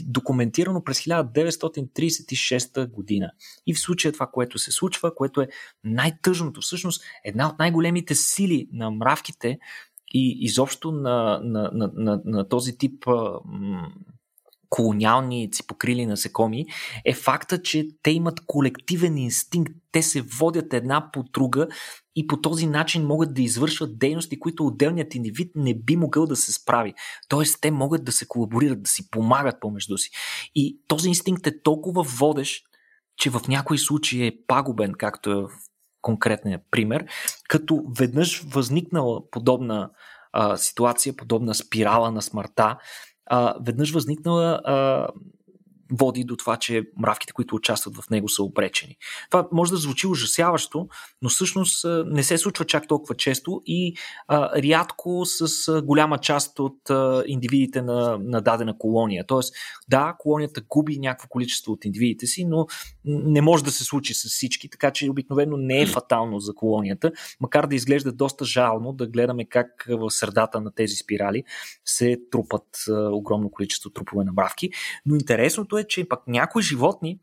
документирано 0.06 0.84
през 0.84 1.00
1936 1.00 2.88
година. 2.92 3.32
И 3.68 3.74
в 3.74 3.80
случая 3.80 4.12
това, 4.12 4.28
което 4.28 4.60
се 4.60 4.72
случва, 4.72 5.16
което 5.16 5.42
е 5.42 5.48
най-тъжното, 5.84 6.62
всъщност 6.62 7.04
една 7.24 7.48
от 7.50 7.60
най-големите 7.60 8.16
сили 8.16 8.68
на 8.74 8.92
мравките 8.92 9.60
и 10.14 10.38
изобщо 10.40 10.92
на, 10.92 11.40
на, 11.44 11.72
на, 11.74 11.92
на, 11.96 12.22
на 12.26 12.50
този 12.50 12.78
тип 12.78 13.06
колониални 14.70 15.52
ципокрили 15.52 16.06
насекоми, 16.06 16.66
е 17.06 17.14
факта, 17.14 17.62
че 17.62 17.88
те 18.04 18.12
имат 18.12 18.40
колективен 18.46 19.18
инстинкт. 19.18 19.74
Те 19.92 20.02
се 20.04 20.22
водят 20.22 20.74
една 20.74 21.12
по 21.12 21.24
друга 21.24 21.68
и 22.16 22.28
по 22.28 22.42
този 22.42 22.68
начин 22.68 23.06
могат 23.06 23.34
да 23.34 23.42
извършват 23.42 24.00
дейности, 24.00 24.40
които 24.40 24.66
отделният 24.66 25.16
индивид 25.16 25.52
не 25.56 25.74
би 25.74 25.96
могъл 25.96 26.26
да 26.26 26.36
се 26.36 26.54
справи. 26.54 26.94
Тоест, 27.28 27.58
те 27.62 27.72
могат 27.72 28.04
да 28.04 28.12
се 28.12 28.28
колаборират, 28.28 28.84
да 28.84 28.90
си 28.90 29.10
помагат 29.12 29.60
помежду 29.62 29.98
си. 29.98 30.10
И 30.56 30.80
този 30.88 31.10
инстинкт 31.10 31.48
е 31.48 31.62
толкова 31.62 32.04
водещ, 32.04 32.64
че 33.18 33.30
в 33.30 33.42
някои 33.48 33.78
случаи 33.78 34.28
е 34.28 34.38
пагубен, 34.48 34.94
както 34.98 35.32
е 35.32 35.36
в 35.36 35.50
конкретния 36.02 36.60
пример, 36.72 37.06
като 37.50 37.84
веднъж 37.98 38.44
възникнала 38.44 39.30
подобна 39.32 39.90
а, 40.34 40.58
ситуация, 40.58 41.16
подобна 41.16 41.56
спирала 41.56 42.12
на 42.12 42.22
смъртта, 42.22 42.78
а, 43.30 43.56
веднъж 43.62 43.92
възникнала 43.92 44.62
а, 44.64 45.08
води 45.92 46.24
до 46.24 46.36
това, 46.36 46.58
че 46.58 46.84
мравките, 46.98 47.34
които 47.34 47.56
участват 47.56 47.96
в 47.96 48.10
него, 48.10 48.30
са 48.30 48.44
обречени. 48.44 48.98
Това 49.30 49.48
може 49.52 49.72
да 49.72 49.78
звучи 49.78 50.08
ужасяващо, 50.08 50.88
но 51.22 51.30
всъщност 51.30 51.86
не 52.06 52.24
се 52.24 52.38
случва 52.38 52.66
чак 52.66 52.88
толкова 52.88 53.16
често 53.16 53.62
и 53.66 53.96
а, 54.28 54.62
рядко 54.62 55.22
с 55.26 55.82
голяма 55.82 56.18
част 56.18 56.60
от 56.60 56.90
а, 56.90 57.24
индивидите 57.28 57.82
на, 57.82 58.18
на 58.22 58.42
дадена 58.42 58.78
колония. 58.78 59.28
Тоест, 59.28 59.54
да, 59.88 60.16
колонията 60.20 60.62
губи 60.70 61.00
някакво 61.00 61.28
количество 61.28 61.72
от 61.72 61.86
индивидите 61.86 62.28
си, 62.28 62.46
но 62.46 62.66
не 63.06 63.42
може 63.42 63.64
да 63.64 63.72
се 63.72 63.84
случи 63.84 64.14
с 64.14 64.30
всички, 64.30 64.70
така 64.70 64.92
че 64.92 65.10
обикновено 65.10 65.58
не 65.58 65.82
е 65.82 65.88
фатално 65.88 66.40
за 66.40 66.56
колонията, 66.56 67.12
макар 67.40 67.68
да 67.68 67.76
изглежда 67.76 68.12
доста 68.12 68.46
жално 68.46 68.94
да 68.94 69.08
гледаме 69.08 69.46
как 69.46 69.86
в 69.90 70.12
средата 70.12 70.62
на 70.62 70.72
тези 70.72 70.96
спирали 70.96 71.44
се 71.86 72.18
трупат 72.32 72.68
а, 72.90 73.10
огромно 73.12 73.52
количество 73.52 73.90
трупове 73.90 74.24
на 74.24 74.34
мравки. 74.34 74.70
Но 75.06 75.16
интересното 75.16 75.77
е, 75.80 75.88
че 75.88 76.10
пък 76.10 76.20
някои 76.28 76.64
животни 76.64 77.20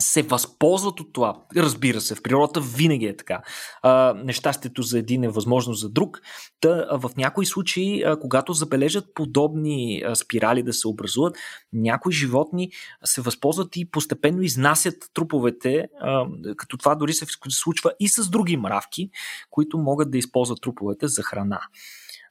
се 0.00 0.22
възползват 0.22 1.00
от 1.00 1.12
това. 1.12 1.42
Разбира 1.56 2.00
се, 2.00 2.14
в 2.14 2.22
природата 2.22 2.60
винаги 2.60 3.06
е 3.06 3.16
така. 3.16 3.42
А, 3.82 4.14
нещастието 4.24 4.82
за 4.82 4.98
един 4.98 5.24
е 5.24 5.28
възможно 5.28 5.74
за 5.74 5.88
друг. 5.88 6.20
Та, 6.60 6.98
в 6.98 7.10
някои 7.16 7.46
случаи, 7.46 8.02
а, 8.02 8.20
когато 8.20 8.52
забележат 8.52 9.14
подобни 9.14 10.02
а, 10.06 10.14
спирали 10.14 10.62
да 10.62 10.72
се 10.72 10.88
образуват, 10.88 11.36
някои 11.72 12.12
животни 12.12 12.70
се 13.04 13.20
възползват 13.20 13.76
и 13.76 13.90
постепенно 13.90 14.42
изнасят 14.42 15.10
труповете, 15.14 15.88
а, 16.00 16.26
като 16.56 16.76
това 16.76 16.94
дори 16.94 17.12
се 17.12 17.26
случва 17.48 17.92
и 18.00 18.08
с 18.08 18.30
други 18.30 18.56
мравки, 18.56 19.10
които 19.50 19.78
могат 19.78 20.10
да 20.10 20.18
използват 20.18 20.60
труповете 20.60 21.08
за 21.08 21.22
храна. 21.22 21.60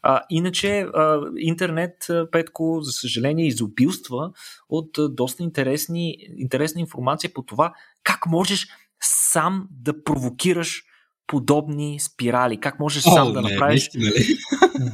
А, 0.01 0.21
иначе 0.29 0.79
а, 0.81 1.21
интернет, 1.37 2.07
Петко, 2.31 2.79
за 2.81 2.91
съжаление, 2.91 3.47
изобилства 3.47 4.31
от 4.69 4.97
а, 4.97 5.09
доста 5.09 5.43
интересни, 5.43 6.17
интересна 6.37 6.81
информация 6.81 7.33
по 7.33 7.41
това 7.41 7.73
как 8.03 8.25
можеш 8.25 8.67
сам 9.01 9.67
да 9.71 10.03
провокираш 10.03 10.83
подобни 11.27 11.99
спирали. 11.99 12.57
Как 12.57 12.79
можеш 12.79 13.07
О, 13.07 13.11
сам 13.11 13.33
да 13.33 13.41
не, 13.41 13.51
направиш. 13.51 13.89
Не, 13.95 14.05
не. 14.05 14.11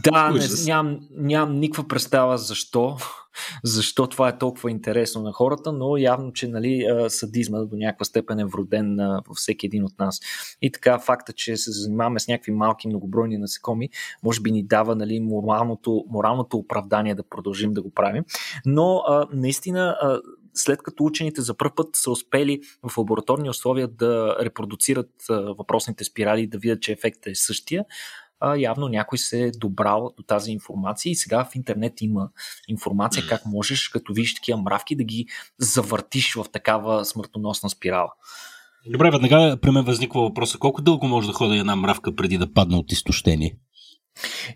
Да, 0.03 0.31
не, 0.31 0.47
нямам, 0.65 0.99
нямам 1.11 1.59
никаква 1.59 1.87
представа 1.87 2.37
защо. 2.37 2.97
Защо 3.63 4.07
това 4.07 4.29
е 4.29 4.37
толкова 4.37 4.71
интересно 4.71 5.21
на 5.21 5.31
хората, 5.31 5.71
но 5.71 5.97
явно, 5.97 6.33
че 6.33 6.47
нали, 6.47 6.87
садизма 7.07 7.59
до 7.59 7.75
някаква 7.75 8.05
степен 8.05 8.39
е 8.39 8.45
вроден 8.45 8.97
във 9.27 9.37
всеки 9.37 9.65
един 9.65 9.83
от 9.83 9.99
нас. 9.99 10.19
И 10.61 10.71
така, 10.71 10.99
факта, 10.99 11.33
че 11.33 11.57
се 11.57 11.71
занимаваме 11.71 12.19
с 12.19 12.27
някакви 12.27 12.51
малки 12.51 12.87
многобройни 12.87 13.37
насекоми, 13.37 13.89
може 14.23 14.41
би 14.41 14.51
ни 14.51 14.63
дава 14.63 14.95
нали, 14.95 15.19
моралното, 15.19 16.05
моралното 16.09 16.57
оправдание 16.57 17.15
да 17.15 17.23
продължим 17.23 17.73
да 17.73 17.81
го 17.81 17.91
правим. 17.91 18.23
Но 18.65 18.97
а, 18.97 19.27
наистина 19.33 19.97
а, 20.01 20.21
след 20.53 20.83
като 20.83 21.03
учените 21.03 21.41
за 21.41 21.57
първ 21.57 21.71
път 21.75 21.87
са 21.95 22.11
успели 22.11 22.61
в 22.83 22.97
лабораторни 22.97 23.49
условия 23.49 23.87
да 23.87 24.37
репродуцират 24.41 25.09
въпросните 25.29 26.03
спирали 26.03 26.41
и 26.41 26.47
да 26.47 26.57
видят, 26.57 26.81
че 26.81 26.91
ефектът 26.91 27.27
е 27.27 27.35
същия, 27.35 27.85
явно 28.57 28.87
някой 28.87 29.17
се 29.17 29.43
е 29.43 29.51
добрал 29.51 30.13
до 30.17 30.23
тази 30.23 30.51
информация 30.51 31.11
и 31.11 31.15
сега 31.15 31.45
в 31.45 31.55
интернет 31.55 32.01
има 32.01 32.29
информация 32.67 33.23
как 33.29 33.45
можеш, 33.45 33.89
като 33.89 34.13
видиш 34.13 34.35
такива 34.35 34.57
мравки, 34.57 34.95
да 34.95 35.03
ги 35.03 35.25
завъртиш 35.59 36.35
в 36.35 36.45
такава 36.51 37.05
смъртоносна 37.05 37.69
спирала. 37.69 38.11
Добре, 38.91 39.11
веднага 39.11 39.57
при 39.61 39.71
мен 39.71 39.85
възниква 39.85 40.21
въпроса 40.21 40.57
колко 40.57 40.81
дълго 40.81 41.07
може 41.07 41.27
да 41.27 41.33
ходи 41.33 41.57
една 41.57 41.75
мравка 41.75 42.15
преди 42.15 42.37
да 42.37 42.53
падне 42.53 42.77
от 42.77 42.91
изтощение? 42.91 43.57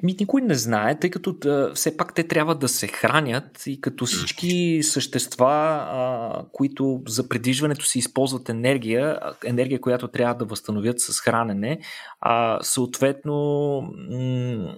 Ми 0.04 0.16
никой 0.20 0.42
не 0.42 0.56
знае, 0.56 1.00
тъй 1.00 1.10
като 1.10 1.34
да, 1.34 1.72
все 1.76 1.98
пак 1.98 2.16
те 2.16 2.24
трябва 2.24 2.56
да 2.56 2.68
се 2.68 2.88
хранят 2.88 3.64
и 3.68 3.82
като 3.82 4.06
всички 4.06 4.80
същества, 4.84 5.48
а, 5.48 6.46
които 6.52 7.02
за 7.08 7.30
придвижването 7.30 7.86
си 7.86 8.00
използват 8.00 8.50
енергия, 8.50 9.20
енергия, 9.46 9.82
която 9.82 10.08
трябва 10.08 10.36
да 10.36 10.46
възстановят 10.46 11.00
с 11.00 11.20
хранене, 11.20 11.80
а 12.22 12.60
съответно 12.62 13.36
м- 14.12 14.76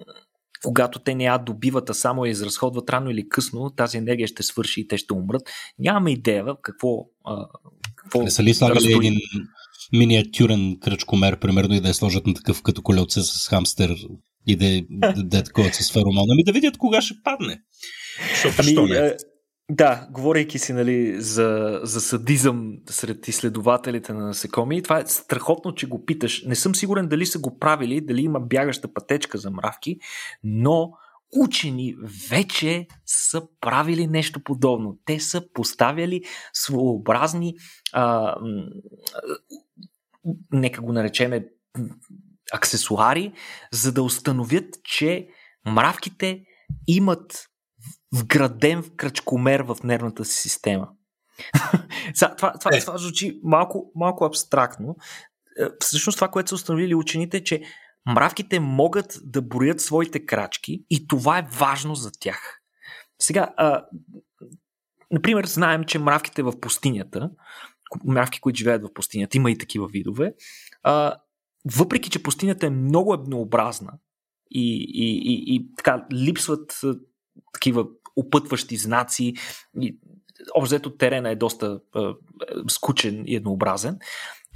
когато 0.64 1.00
те 1.00 1.16
не 1.16 1.24
я 1.24 1.38
добиват, 1.38 1.90
а 1.90 1.94
само 1.94 2.26
я 2.26 2.32
изразходват 2.32 2.90
рано 2.90 3.10
или 3.10 3.30
късно, 3.30 3.70
тази 3.70 3.98
енергия 3.98 4.28
ще 4.28 4.44
свърши 4.44 4.82
и 4.82 4.88
те 4.88 4.98
ще 4.98 5.14
умрат. 5.14 5.42
Нямаме 5.80 6.12
идея 6.12 6.46
какво. 6.62 7.06
А, 7.26 7.46
какво 7.96 8.24
не 8.24 8.32
са 8.32 8.44
ли 8.44 8.54
слагали 8.54 8.88
да 8.88 8.94
един 8.94 9.20
миниатюрен 9.94 10.78
кръчкомер, 10.82 11.40
примерно, 11.40 11.74
и 11.74 11.82
да 11.82 11.88
я 11.88 11.94
сложат 11.94 12.28
на 12.28 12.34
такъв 12.34 12.62
като 12.62 12.82
колелце 12.82 13.22
с 13.22 13.48
хамстер 13.50 13.96
и 14.48 14.56
да, 14.56 14.82
да, 14.90 15.24
да 15.24 15.38
е 15.38 15.44
такова 15.44 15.74
с 15.74 15.94
феромон. 15.94 16.26
Ами 16.32 16.44
да 16.44 16.52
видят 16.52 16.78
кога 16.78 17.02
ще 17.02 17.14
падне. 17.24 17.62
Защото, 18.30 18.56
ами, 18.60 18.90
не? 18.90 18.98
Е, 18.98 19.16
да, 19.72 20.08
говорейки 20.12 20.60
си 20.60 20.74
нали, 20.74 21.22
за, 21.22 21.80
за 21.84 22.02
садизъм 22.02 22.74
сред 22.90 23.28
изследователите 23.28 24.14
на 24.14 24.26
насекоми, 24.26 24.82
това 24.82 25.00
е 25.00 25.08
страхотно, 25.08 25.76
че 25.76 25.88
го 25.88 26.06
питаш. 26.06 26.44
Не 26.44 26.56
съм 26.56 26.76
сигурен 26.76 27.08
дали 27.08 27.26
са 27.26 27.40
го 27.40 27.60
правили, 27.60 28.02
дали 28.02 28.22
има 28.22 28.40
бягаща 28.40 28.94
пътечка 28.94 29.38
за 29.38 29.52
мравки, 29.52 30.00
но 30.44 30.92
учени 31.38 31.96
вече 32.30 32.88
са 33.06 33.42
правили 33.62 34.08
нещо 34.08 34.40
подобно. 34.44 35.00
Те 35.06 35.20
са 35.20 35.44
поставяли 35.54 36.22
своеобразни, 36.54 37.56
а, 37.94 38.36
нека 40.52 40.82
го 40.82 40.94
наречеме 40.94 41.46
аксесуари, 42.54 43.34
за 43.72 43.92
да 43.92 44.04
установят, 44.04 44.66
че 44.84 45.28
мравките 45.66 46.44
имат 46.88 47.48
вграден 48.14 48.84
в 48.84 48.96
кръчкомер 48.96 49.60
в 49.60 49.78
нервната 49.84 50.26
си 50.26 50.38
система. 50.38 50.88
това, 52.16 52.36
това, 52.36 52.54
това, 52.60 52.72
е. 52.74 52.80
това 52.80 52.98
звучи 52.98 53.40
малко, 53.44 53.92
малко 53.96 54.26
абстрактно. 54.26 54.96
Е, 55.60 55.66
всъщност 55.80 56.18
това, 56.18 56.28
което 56.28 56.50
са 56.50 56.56
установили 56.56 56.96
учените, 56.96 57.38
е, 57.38 57.44
че 57.44 57.62
мравките 58.06 58.60
могат 58.60 59.18
да 59.24 59.42
броят 59.42 59.82
своите 59.82 60.26
крачки 60.26 60.84
и 60.90 61.08
това 61.08 61.40
е 61.40 61.48
важно 61.52 61.96
за 61.96 62.12
тях. 62.20 62.60
Сега, 63.22 63.54
а, 63.58 63.86
например, 65.12 65.46
знаем, 65.46 65.84
че 65.84 66.00
мравките 66.00 66.44
в 66.44 66.60
пустинята, 66.60 67.30
мравки, 68.06 68.40
които 68.40 68.58
живеят 68.58 68.84
в 68.84 68.94
пустинята, 68.94 69.38
има 69.38 69.52
и 69.52 69.58
такива 69.58 69.88
видове, 69.88 70.34
а, 70.84 71.16
въпреки 71.66 72.10
че 72.10 72.24
пустинята 72.24 72.68
е 72.68 72.70
много 72.70 73.14
еднообразна 73.14 73.94
и, 74.52 74.88
и, 74.94 75.32
и, 75.34 75.56
и 75.56 75.76
така 75.78 76.06
липсват 76.14 76.82
такива 77.54 77.88
опътващи 78.16 78.78
знаци, 78.78 79.34
и, 79.82 79.98
общо 80.56 80.98
терена 80.98 81.30
е 81.30 81.36
доста 81.36 81.80
е, 81.96 82.00
скучен 82.70 83.24
и 83.28 83.36
еднообразен. 83.36 84.00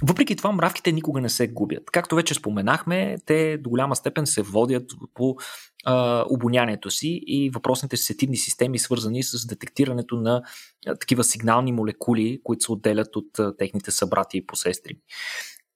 Въпреки 0.02 0.36
това, 0.36 0.52
мравките 0.52 0.92
никога 0.92 1.20
не 1.20 1.28
се 1.28 1.48
губят. 1.48 1.90
Както 1.90 2.14
вече 2.14 2.34
споменахме, 2.34 3.16
те 3.26 3.58
до 3.58 3.70
голяма 3.70 3.96
степен 3.96 4.26
се 4.26 4.42
водят 4.42 4.90
по 5.14 5.30
е, 5.30 5.92
обонянието 6.30 6.90
си 6.90 7.20
и 7.26 7.50
въпросните 7.50 7.96
сетивни 7.96 8.36
системи, 8.36 8.78
свързани 8.78 9.22
с 9.22 9.46
детектирането 9.46 10.16
на 10.16 10.42
е, 10.86 10.94
такива 10.94 11.24
сигнални 11.24 11.72
молекули, 11.72 12.40
които 12.44 12.64
се 12.64 12.72
отделят 12.72 13.16
от 13.16 13.38
е, 13.38 13.56
техните 13.58 13.90
събрати 13.90 14.38
и 14.38 14.46
посестри. 14.46 14.98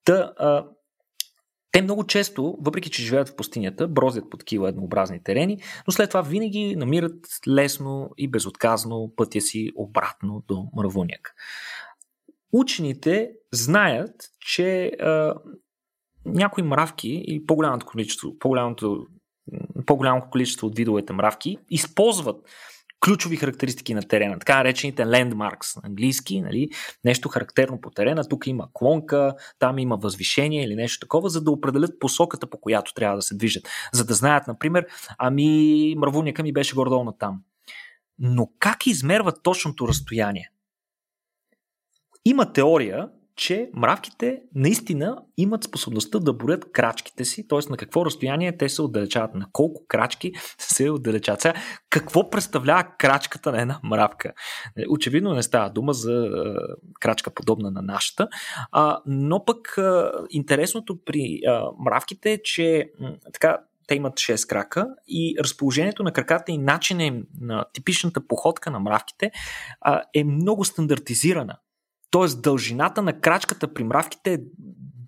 Та, 0.04 0.32
е, 0.40 0.46
те 1.72 1.82
много 1.82 2.06
често, 2.06 2.58
въпреки 2.60 2.90
че 2.90 3.02
живеят 3.02 3.28
в 3.28 3.36
пустинята, 3.36 3.88
брозят 3.88 4.30
по 4.30 4.36
такива 4.36 4.68
еднообразни 4.68 5.22
терени, 5.22 5.58
но 5.86 5.92
след 5.92 6.10
това 6.10 6.22
винаги 6.22 6.76
намират 6.76 7.26
лесно 7.48 8.10
и 8.18 8.28
безотказно 8.28 9.12
пътя 9.16 9.40
си 9.40 9.70
обратно 9.76 10.44
до 10.48 10.66
мравуняк. 10.76 11.34
Учените 12.52 13.30
знаят, 13.52 14.14
че 14.40 14.86
а, 14.86 15.34
някои 16.24 16.62
мравки 16.62 17.24
и 17.26 17.46
по-голямото 17.46 17.86
количество, 17.86 18.38
по-голямото, 18.38 19.06
по-голямо 19.86 20.22
количество 20.30 20.66
от 20.66 20.76
видовете 20.76 21.12
мравки 21.12 21.58
използват 21.70 22.36
ключови 23.00 23.36
характеристики 23.36 23.94
на 23.94 24.02
терена, 24.02 24.38
така 24.38 24.56
наречените 24.56 25.02
landmarks 25.02 25.76
на 25.76 25.82
английски, 25.84 26.40
нали, 26.40 26.68
нещо 27.04 27.28
характерно 27.28 27.80
по 27.80 27.90
терена. 27.90 28.28
Тук 28.28 28.46
има 28.46 28.68
клонка, 28.72 29.34
там 29.58 29.78
има 29.78 29.96
възвишение 29.96 30.64
или 30.64 30.74
нещо 30.74 31.00
такова, 31.00 31.28
за 31.28 31.40
да 31.40 31.50
определят 31.50 31.98
посоката, 32.00 32.50
по 32.50 32.60
която 32.60 32.94
трябва 32.94 33.16
да 33.16 33.22
се 33.22 33.36
движат. 33.36 33.68
За 33.92 34.04
да 34.04 34.14
знаят, 34.14 34.46
например, 34.46 34.86
ами 35.18 35.94
мравуника 35.98 36.42
ми 36.42 36.52
беше 36.52 36.74
гордол 36.74 37.04
на 37.04 37.18
там. 37.18 37.42
Но 38.18 38.50
как 38.58 38.86
измерват 38.86 39.42
точното 39.42 39.88
разстояние? 39.88 40.50
Има 42.24 42.52
теория, 42.52 43.08
че 43.40 43.70
мравките 43.74 44.40
наистина 44.54 45.22
имат 45.36 45.64
способността 45.64 46.18
да 46.18 46.32
борят 46.32 46.72
крачките 46.72 47.24
си, 47.24 47.48
т.е. 47.48 47.58
на 47.70 47.76
какво 47.76 48.06
разстояние 48.06 48.56
те 48.56 48.68
се 48.68 48.82
отдалечават, 48.82 49.34
на 49.34 49.46
колко 49.52 49.86
крачки 49.88 50.32
се 50.58 50.90
отдалечават. 50.90 51.40
Сега, 51.40 51.54
какво 51.90 52.30
представлява 52.30 52.84
крачката 52.98 53.52
на 53.52 53.62
една 53.62 53.80
мравка? 53.84 54.32
Е, 54.78 54.84
очевидно 54.88 55.34
не 55.34 55.42
става 55.42 55.70
дума 55.70 55.92
за 55.92 56.12
а, 56.12 56.56
крачка 57.00 57.30
подобна 57.30 57.70
на 57.70 57.82
нашата, 57.82 58.28
но 59.06 59.44
пък 59.44 59.78
а, 59.78 60.12
интересното 60.30 60.98
при 61.04 61.40
а, 61.46 61.64
мравките 61.84 62.32
е, 62.32 62.42
че 62.42 62.90
така, 63.32 63.58
те 63.86 63.94
имат 63.94 64.14
6 64.14 64.48
крака 64.48 64.88
и 65.08 65.36
разположението 65.40 66.02
на 66.02 66.12
краката 66.12 66.52
и 66.52 66.58
начинът 66.58 67.26
на 67.40 67.64
типичната 67.72 68.26
походка 68.26 68.70
на 68.70 68.80
мравките 68.80 69.30
а, 69.80 70.02
е 70.14 70.24
много 70.24 70.64
стандартизирана. 70.64 71.56
Тоест 72.10 72.42
дължината 72.42 73.02
на 73.02 73.20
крачката 73.20 73.74
при 73.74 73.84
мравките 73.84 74.32
е 74.32 74.38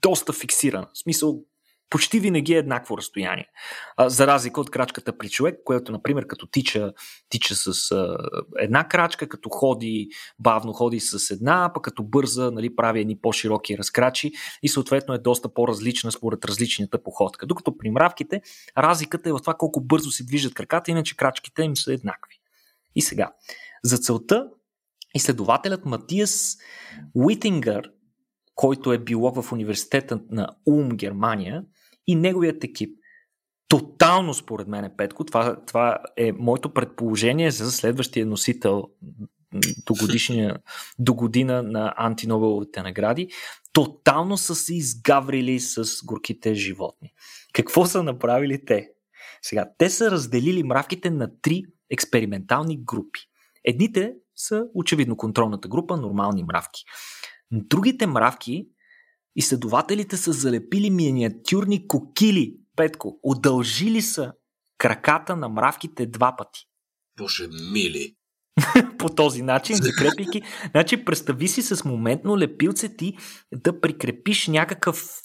доста 0.03 0.32
фиксирана. 0.32 0.86
В 0.94 0.98
смисъл, 0.98 1.44
почти 1.92 2.20
винаги 2.20 2.55
е 2.55 2.59
еднакво 2.59 2.98
разстояние. 2.98 3.46
А, 3.96 4.09
за 4.09 4.26
разлика 4.26 4.61
от 4.61 4.70
крачката 4.70 5.18
при 5.18 5.28
човек, 5.28 5.61
което, 5.64 5.92
например, 5.92 6.26
като 6.26 6.46
тича, 6.46 6.92
тича 7.28 7.55
с 7.55 7.90
а, 7.90 8.16
една 8.59 8.88
крачка, 8.88 9.28
като 9.28 9.48
ходи, 9.48 10.09
бавно 10.38 10.72
ходи 10.72 11.00
с 11.00 11.30
една, 11.30 11.70
пък 11.74 11.82
като 11.82 12.03
бърза, 12.03 12.50
нали, 12.50 12.76
прави 12.76 13.00
едни 13.00 13.18
по-широки 13.18 13.78
разкрачи 13.78 14.32
и 14.62 14.68
съответно 14.68 15.14
е 15.14 15.18
доста 15.18 15.55
по-различна 15.55 16.12
според 16.12 16.44
различната 16.44 17.03
походка. 17.03 17.46
Докато 17.46 17.78
при 17.78 17.90
мравките 17.90 18.40
разликата 18.78 19.28
е 19.28 19.32
в 19.32 19.38
това 19.38 19.55
колко 19.55 19.80
бързо 19.80 20.11
се 20.11 20.24
движат 20.24 20.55
краката, 20.55 20.90
иначе 20.90 21.16
крачките 21.16 21.62
им 21.62 21.76
са 21.76 21.92
еднакви. 21.92 22.40
И 22.94 23.03
сега, 23.03 23.32
за 23.84 23.98
целта 23.98 24.48
изследователят 25.14 25.84
Матиас 25.84 26.56
Уитингър, 27.14 27.90
който 28.54 28.92
е 28.92 28.98
биолог 28.98 29.42
в 29.42 29.52
университета 29.52 30.20
на 30.30 30.48
Ум, 30.66 30.88
Германия, 30.88 31.64
и 32.06 32.14
неговият 32.14 32.64
екип. 32.64 32.98
Тотално, 33.68 34.34
според 34.34 34.68
мен, 34.68 34.84
е 34.84 34.96
Петко, 34.96 35.24
това, 35.24 35.64
това 35.66 35.98
е 36.16 36.32
моето 36.32 36.74
предположение 36.74 37.50
за 37.50 37.72
следващия 37.72 38.26
носител 38.26 38.84
до, 39.86 39.94
годишния, 40.00 40.56
до 40.98 41.14
година 41.14 41.62
на 41.62 41.94
антинобеловите 41.96 42.82
награди, 42.82 43.28
тотално 43.72 44.36
са 44.36 44.54
се 44.54 44.74
изгаврили 44.74 45.60
с 45.60 46.04
горките 46.04 46.54
животни. 46.54 47.12
Какво 47.52 47.86
са 47.86 48.02
направили 48.02 48.64
те? 48.64 48.88
Сега, 49.42 49.70
те 49.78 49.90
са 49.90 50.10
разделили 50.10 50.62
мравките 50.62 51.10
на 51.10 51.40
три 51.42 51.64
експериментални 51.90 52.84
групи. 52.84 53.20
Едните 53.64 54.14
са 54.36 54.64
очевидно 54.74 55.16
контролната 55.16 55.68
група, 55.68 55.96
нормални 55.96 56.44
мравки. 56.44 56.84
Другите 57.50 58.06
мравки 58.06 58.66
изследователите 59.36 60.16
са 60.16 60.32
залепили 60.32 60.90
миниатюрни 60.90 61.88
кокили, 61.88 62.56
Петко. 62.76 63.18
Удължили 63.22 64.02
са 64.02 64.32
краката 64.78 65.36
на 65.36 65.48
мравките 65.48 66.06
два 66.06 66.36
пъти. 66.36 66.60
Боже, 67.18 67.48
мили. 67.72 68.16
по 68.98 69.08
този 69.08 69.42
начин, 69.42 69.76
закрепяйки. 69.76 70.42
Значи, 70.70 71.04
представи 71.04 71.48
си 71.48 71.62
с 71.62 71.84
моментно 71.84 72.38
лепилце 72.38 72.96
ти 72.96 73.16
да 73.54 73.80
прикрепиш 73.80 74.48
някакъв 74.48 75.21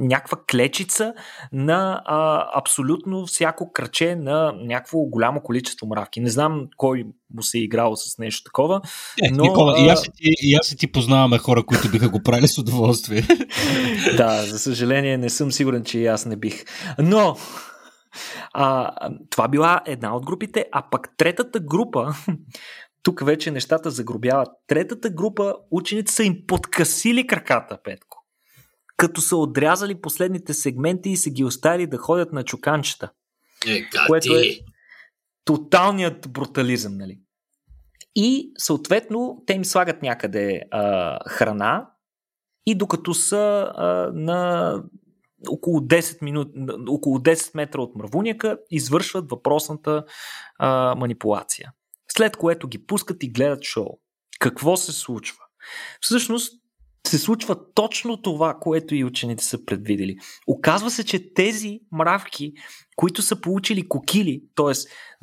някаква 0.00 0.38
клечица 0.50 1.14
на 1.52 2.02
а, 2.04 2.46
абсолютно 2.58 3.26
всяко 3.26 3.72
краче 3.72 4.16
на 4.16 4.52
някакво 4.56 4.98
голямо 4.98 5.40
количество 5.40 5.86
мравки. 5.86 6.20
Не 6.20 6.30
знам 6.30 6.66
кой 6.76 7.04
му 7.34 7.42
се 7.42 7.58
е 7.58 7.62
играл 7.62 7.96
с 7.96 8.18
нещо 8.18 8.44
такова. 8.44 8.80
Е, 9.22 9.30
но, 9.30 9.42
Никола, 9.42 9.74
а... 9.78 9.84
и, 9.84 9.88
аз 9.88 10.06
и, 10.06 10.10
ти, 10.10 10.34
и 10.42 10.54
аз 10.54 10.72
и 10.72 10.76
ти 10.76 10.92
познаваме 10.92 11.38
хора, 11.38 11.66
които 11.66 11.90
биха 11.90 12.08
го 12.08 12.22
правили 12.22 12.48
с 12.48 12.58
удоволствие. 12.58 13.22
да, 14.16 14.42
за 14.42 14.58
съжаление 14.58 15.18
не 15.18 15.30
съм 15.30 15.52
сигурен, 15.52 15.84
че 15.84 15.98
и 15.98 16.06
аз 16.06 16.26
не 16.26 16.36
бих. 16.36 16.64
Но 16.98 17.36
а, 18.52 18.90
това 19.30 19.48
била 19.48 19.80
една 19.86 20.16
от 20.16 20.26
групите, 20.26 20.66
а 20.72 20.82
пък 20.90 21.08
третата 21.16 21.60
група 21.60 22.14
тук 23.02 23.24
вече 23.24 23.50
нещата 23.50 23.90
загробяват. 23.90 24.48
Третата 24.66 25.10
група 25.10 25.54
ученици 25.70 26.14
са 26.14 26.24
им 26.24 26.36
подкасили 26.46 27.26
краката, 27.26 27.78
Петко 27.84 28.13
като 28.96 29.20
са 29.20 29.36
отрязали 29.36 30.00
последните 30.00 30.54
сегменти 30.54 31.10
и 31.10 31.16
са 31.16 31.30
ги 31.30 31.44
оставили 31.44 31.86
да 31.86 31.98
ходят 31.98 32.32
на 32.32 32.44
чуканчета. 32.44 33.10
Е, 33.66 33.82
което 34.06 34.34
е 34.34 34.58
тоталният 35.44 36.32
брутализъм, 36.32 36.96
нали? 36.96 37.20
И 38.14 38.52
съответно 38.58 39.42
те 39.46 39.52
им 39.52 39.64
слагат 39.64 40.02
някъде 40.02 40.62
а, 40.70 41.18
храна 41.28 41.90
и 42.66 42.74
докато 42.74 43.14
са 43.14 43.72
а, 43.74 44.10
на 44.14 44.82
около 45.48 45.80
10, 45.80 46.22
минут, 46.22 46.48
около 46.88 47.18
10 47.18 47.50
метра 47.54 47.80
от 47.80 47.96
мравуняка, 47.96 48.58
извършват 48.70 49.30
въпросната 49.30 50.04
а, 50.58 50.94
манипулация. 50.94 51.72
След 52.16 52.36
което 52.36 52.68
ги 52.68 52.86
пускат 52.86 53.22
и 53.22 53.30
гледат 53.30 53.62
шоу. 53.62 53.86
Какво 54.40 54.76
се 54.76 54.92
случва? 54.92 55.38
Всъщност, 56.00 56.63
се 57.06 57.18
случва 57.18 57.56
точно 57.74 58.22
това, 58.22 58.54
което 58.60 58.94
и 58.94 59.04
учените 59.04 59.44
са 59.44 59.64
предвидели. 59.64 60.16
Оказва 60.46 60.90
се, 60.90 61.04
че 61.04 61.34
тези 61.34 61.80
мравки, 61.92 62.52
които 62.96 63.22
са 63.22 63.40
получили 63.40 63.88
кокили, 63.88 64.42
т.е. 64.54 64.72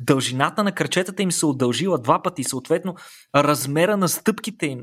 дължината 0.00 0.64
на 0.64 0.72
кръчетата 0.72 1.22
им 1.22 1.32
се 1.32 1.46
удължила 1.46 1.98
два 1.98 2.22
пъти, 2.22 2.44
съответно 2.44 2.94
размера 3.34 3.96
на 3.96 4.08
стъпките 4.08 4.66
им, 4.66 4.80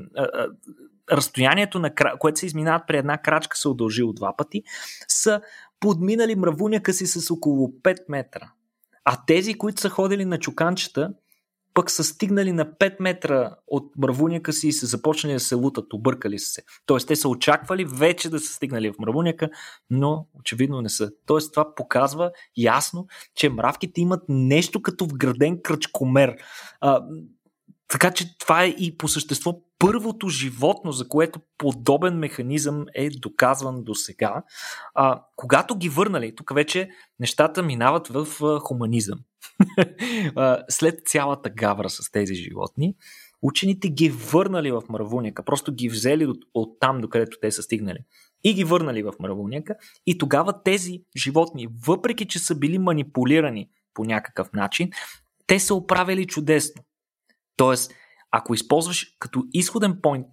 разстоянието, 1.12 1.78
на, 1.78 1.94
което 2.18 2.40
се 2.40 2.46
изминават 2.46 2.82
при 2.86 2.96
една 2.96 3.18
крачка, 3.18 3.56
се 3.56 3.68
удължило 3.68 4.12
два 4.12 4.36
пъти, 4.36 4.62
са 5.08 5.40
подминали 5.80 6.36
мравуняка 6.36 6.92
си 6.92 7.06
с 7.06 7.30
около 7.30 7.68
5 7.68 7.98
метра. 8.08 8.52
А 9.04 9.18
тези, 9.26 9.54
които 9.54 9.80
са 9.80 9.88
ходили 9.88 10.24
на 10.24 10.38
чуканчета, 10.38 11.12
пък 11.74 11.90
са 11.90 12.04
стигнали 12.04 12.52
на 12.52 12.66
5 12.66 12.96
метра 13.00 13.56
от 13.66 13.92
мравуняка 13.98 14.52
си 14.52 14.68
и 14.68 14.72
са 14.72 14.86
започнали 14.86 15.34
да 15.34 15.40
се 15.40 15.54
лутат, 15.54 15.92
объркали 15.92 16.38
са 16.38 16.50
се. 16.50 16.62
Тоест, 16.86 17.08
те 17.08 17.16
са 17.16 17.28
очаквали 17.28 17.84
вече 17.84 18.30
да 18.30 18.40
са 18.40 18.52
стигнали 18.52 18.90
в 18.90 18.98
мравуняка, 18.98 19.48
но 19.90 20.26
очевидно 20.34 20.82
не 20.82 20.88
са. 20.88 21.10
Тоест, 21.26 21.52
това 21.52 21.74
показва 21.74 22.30
ясно, 22.56 23.06
че 23.34 23.48
мравките 23.48 24.00
имат 24.00 24.22
нещо 24.28 24.82
като 24.82 25.04
вграден 25.04 25.62
кръчкомер. 25.62 26.36
А, 26.80 27.02
така 27.90 28.10
че 28.10 28.38
това 28.38 28.64
е 28.64 28.68
и 28.68 28.96
по 28.98 29.08
същество 29.08 29.62
първото 29.78 30.28
животно, 30.28 30.92
за 30.92 31.08
което 31.08 31.40
подобен 31.58 32.18
механизъм 32.18 32.84
е 32.94 33.10
доказван 33.10 33.84
до 33.84 33.94
сега. 33.94 34.42
А, 34.94 35.22
когато 35.36 35.76
ги 35.76 35.88
върнали, 35.88 36.34
тук 36.34 36.54
вече 36.54 36.90
нещата 37.20 37.62
минават 37.62 38.08
в 38.08 38.26
хуманизъм. 38.60 39.18
След 40.68 41.06
цялата 41.06 41.50
гавра 41.50 41.90
с 41.90 42.10
тези 42.10 42.34
животни, 42.34 42.94
учените 43.42 43.88
ги 43.88 44.08
върнали 44.08 44.70
в 44.70 44.82
мравуняка, 44.88 45.44
просто 45.44 45.74
ги 45.74 45.88
взели 45.88 46.26
от, 46.26 46.38
от 46.54 46.80
там, 46.80 47.00
докъдето 47.00 47.36
те 47.40 47.50
са 47.50 47.62
стигнали. 47.62 47.98
И 48.44 48.54
ги 48.54 48.64
върнали 48.64 49.02
в 49.02 49.12
мравуняка. 49.20 49.74
И 50.06 50.18
тогава 50.18 50.62
тези 50.62 51.02
животни, 51.16 51.68
въпреки 51.86 52.26
че 52.26 52.38
са 52.38 52.54
били 52.54 52.78
манипулирани 52.78 53.68
по 53.94 54.04
някакъв 54.04 54.52
начин, 54.52 54.90
те 55.46 55.58
са 55.58 55.74
оправили 55.74 56.26
чудесно. 56.26 56.82
Тоест, 57.60 57.92
ако 58.30 58.54
използваш 58.54 59.16
като 59.18 59.44
изходен 59.52 59.98
поинт, 60.02 60.26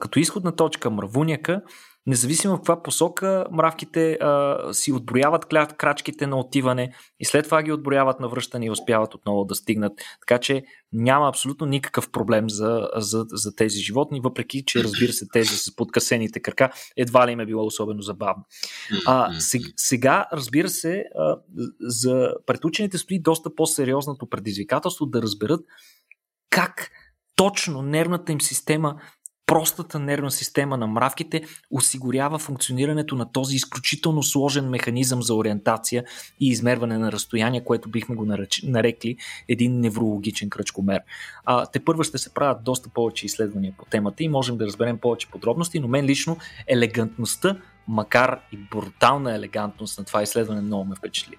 като 0.00 0.18
изходна 0.18 0.56
точка 0.56 0.90
мравуняка, 0.90 1.62
независимо 2.06 2.54
в 2.54 2.58
каква 2.58 2.82
посока, 2.82 3.46
мравките 3.52 4.12
а, 4.12 4.58
си 4.72 4.92
отброяват 4.92 5.46
крачките 5.76 6.26
на 6.26 6.38
отиване 6.38 6.94
и 7.20 7.24
след 7.24 7.44
това 7.44 7.62
ги 7.62 7.72
отброяват 7.72 8.20
на 8.20 8.28
връщане 8.28 8.66
и 8.66 8.70
успяват 8.70 9.14
отново 9.14 9.44
да 9.44 9.54
стигнат. 9.54 9.92
Така 10.20 10.38
че 10.38 10.62
няма 10.92 11.28
абсолютно 11.28 11.66
никакъв 11.66 12.10
проблем 12.10 12.50
за, 12.50 12.88
за, 12.96 13.24
за 13.28 13.56
тези 13.56 13.78
животни, 13.78 14.20
въпреки 14.20 14.64
че 14.64 14.84
разбира 14.84 15.12
се 15.12 15.26
тези 15.32 15.56
с 15.56 15.76
подкасените 15.76 16.40
крака 16.40 16.70
едва 16.96 17.26
ли 17.26 17.32
им 17.32 17.40
е 17.40 17.46
било 17.46 17.66
особено 17.66 18.02
забавно. 18.02 18.44
А, 19.06 19.32
сега, 19.76 20.26
разбира 20.32 20.68
се, 20.68 21.04
а, 21.18 21.36
за 21.80 22.34
пред 22.46 22.64
учените 22.64 22.98
стои 22.98 23.22
доста 23.22 23.54
по-сериозното 23.54 24.28
предизвикателство 24.28 25.06
да 25.06 25.22
разберат 25.22 25.60
как 26.52 26.90
точно 27.36 27.82
нервната 27.82 28.32
им 28.32 28.40
система, 28.40 28.96
простата 29.46 29.98
нервна 29.98 30.30
система 30.30 30.76
на 30.76 30.86
мравките 30.86 31.42
осигурява 31.70 32.38
функционирането 32.38 33.14
на 33.14 33.32
този 33.32 33.56
изключително 33.56 34.22
сложен 34.22 34.70
механизъм 34.70 35.22
за 35.22 35.34
ориентация 35.34 36.04
и 36.40 36.48
измерване 36.48 36.98
на 36.98 37.12
разстояние, 37.12 37.64
което 37.64 37.88
бихме 37.88 38.16
го 38.16 38.24
нарекли 38.62 39.16
един 39.48 39.80
неврологичен 39.80 40.50
кръчкомер. 40.50 41.00
А, 41.44 41.66
те 41.66 41.84
първо 41.84 42.02
ще 42.02 42.18
се 42.18 42.34
правят 42.34 42.64
доста 42.64 42.88
повече 42.88 43.26
изследвания 43.26 43.74
по 43.78 43.84
темата 43.84 44.24
и 44.24 44.28
можем 44.28 44.56
да 44.56 44.66
разберем 44.66 44.98
повече 44.98 45.30
подробности, 45.30 45.80
но 45.80 45.88
мен 45.88 46.04
лично 46.04 46.36
елегантността, 46.66 47.56
макар 47.88 48.40
и 48.52 48.56
брутална 48.56 49.34
елегантност 49.34 49.98
на 49.98 50.04
това 50.04 50.22
изследване 50.22 50.60
много 50.60 50.84
ме 50.84 50.96
впечатли. 50.96 51.36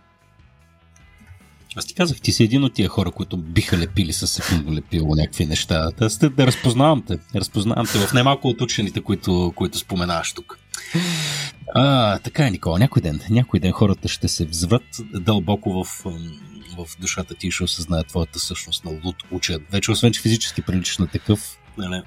Аз 1.76 1.86
ти 1.86 1.93
казах, 1.93 2.21
ти 2.21 2.32
си 2.32 2.43
един 2.43 2.63
от 2.63 2.74
тия 2.74 2.89
хора, 2.89 3.11
които 3.11 3.38
биха 3.38 3.78
лепили 3.78 4.13
с 4.13 4.28
секундно 4.28 4.74
лепило 4.74 5.15
някакви 5.15 5.45
неща. 5.45 5.89
Да, 5.99 6.30
да 6.30 6.47
разпознавам 6.47 7.03
те. 7.07 7.17
Разпознавам 7.36 7.86
те 7.86 7.97
в 7.97 8.13
немалко 8.13 8.47
от 8.47 8.61
учените, 8.61 9.01
които, 9.01 9.53
които 9.55 9.78
споменаваш 9.78 10.34
тук. 10.34 10.59
А, 11.76 12.19
така 12.19 12.47
е, 12.47 12.51
Никола. 12.51 12.80
Някой 12.80 13.01
ден, 13.01 13.19
някой 13.30 13.59
ден 13.59 13.71
хората 13.71 14.07
ще 14.07 14.28
се 14.28 14.45
взврат 14.45 14.84
дълбоко 15.13 15.84
в, 15.84 16.03
в 16.78 16.99
душата 16.99 17.36
ти 17.36 17.51
ще 17.51 17.63
осъзнаят 17.63 18.07
твоята 18.07 18.39
същност 18.39 18.86
на 18.86 18.91
луд 19.05 19.15
учат. 19.32 19.61
Вече 19.71 19.91
освен, 19.91 20.11
че 20.11 20.21
физически 20.21 20.61
приличаш 20.61 20.97
на 20.97 21.07
такъв, 21.07 21.59
нали, 21.78 22.01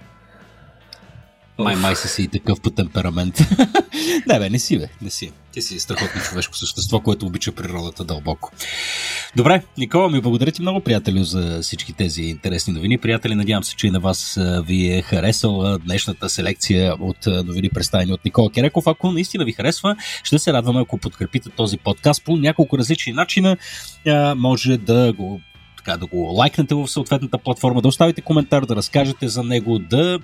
Май, 1.59 1.77
май 1.77 1.97
си 1.97 2.23
и 2.23 2.29
такъв 2.29 2.61
по 2.61 2.71
темперамент. 2.71 3.39
не, 4.27 4.39
бе, 4.39 4.51
не 4.51 4.59
си, 4.59 4.79
бе, 4.79 4.89
не 5.03 5.11
си. 5.11 5.33
Ти 5.53 5.63
си 5.63 5.81
страхотно 5.81 6.21
човешко 6.21 6.57
същество, 6.57 7.01
което 7.01 7.27
обича 7.27 7.53
природата 7.53 8.05
дълбоко. 8.05 8.53
Добре, 9.37 9.63
Никола, 9.79 10.11
ми 10.11 10.21
благодаря 10.21 10.53
ти 10.53 10.63
много, 10.63 10.81
приятели, 10.81 11.25
за 11.25 11.59
всички 11.63 11.93
тези 11.93 12.23
интересни 12.23 12.73
новини. 12.73 12.99
Приятели, 12.99 13.35
надявам 13.35 13.65
се, 13.65 13.77
че 13.77 13.87
и 13.87 13.91
на 13.91 14.01
вас 14.01 14.39
ви 14.67 14.93
е 14.93 15.03
харесала 15.03 15.79
днешната 15.79 16.29
селекция 16.29 16.95
от 17.01 17.27
новини, 17.27 17.69
представени 17.69 18.13
от 18.13 18.25
Никола 18.25 18.51
Кереков. 18.51 18.87
Ако 18.87 19.13
наистина 19.13 19.45
ви 19.45 19.53
харесва, 19.53 19.97
ще 20.23 20.39
се 20.39 20.53
радваме, 20.53 20.81
ако 20.81 20.99
подкрепите 20.99 21.51
този 21.51 21.79
подкаст 21.79 22.25
по 22.25 22.37
няколко 22.37 22.79
различни 22.79 23.13
начина. 23.13 23.57
Може 24.37 24.77
да 24.77 25.13
го 25.13 25.41
така, 25.77 25.97
да 25.97 26.07
го 26.07 26.17
лайкнете 26.17 26.75
в 26.75 26.89
съответната 26.89 27.39
платформа, 27.39 27.83
да 27.83 27.89
оставите 27.89 28.21
коментар, 28.21 28.65
да 28.65 28.77
разкажете 28.77 29.29
за 29.29 29.43
него, 29.43 29.79
да 29.79 30.19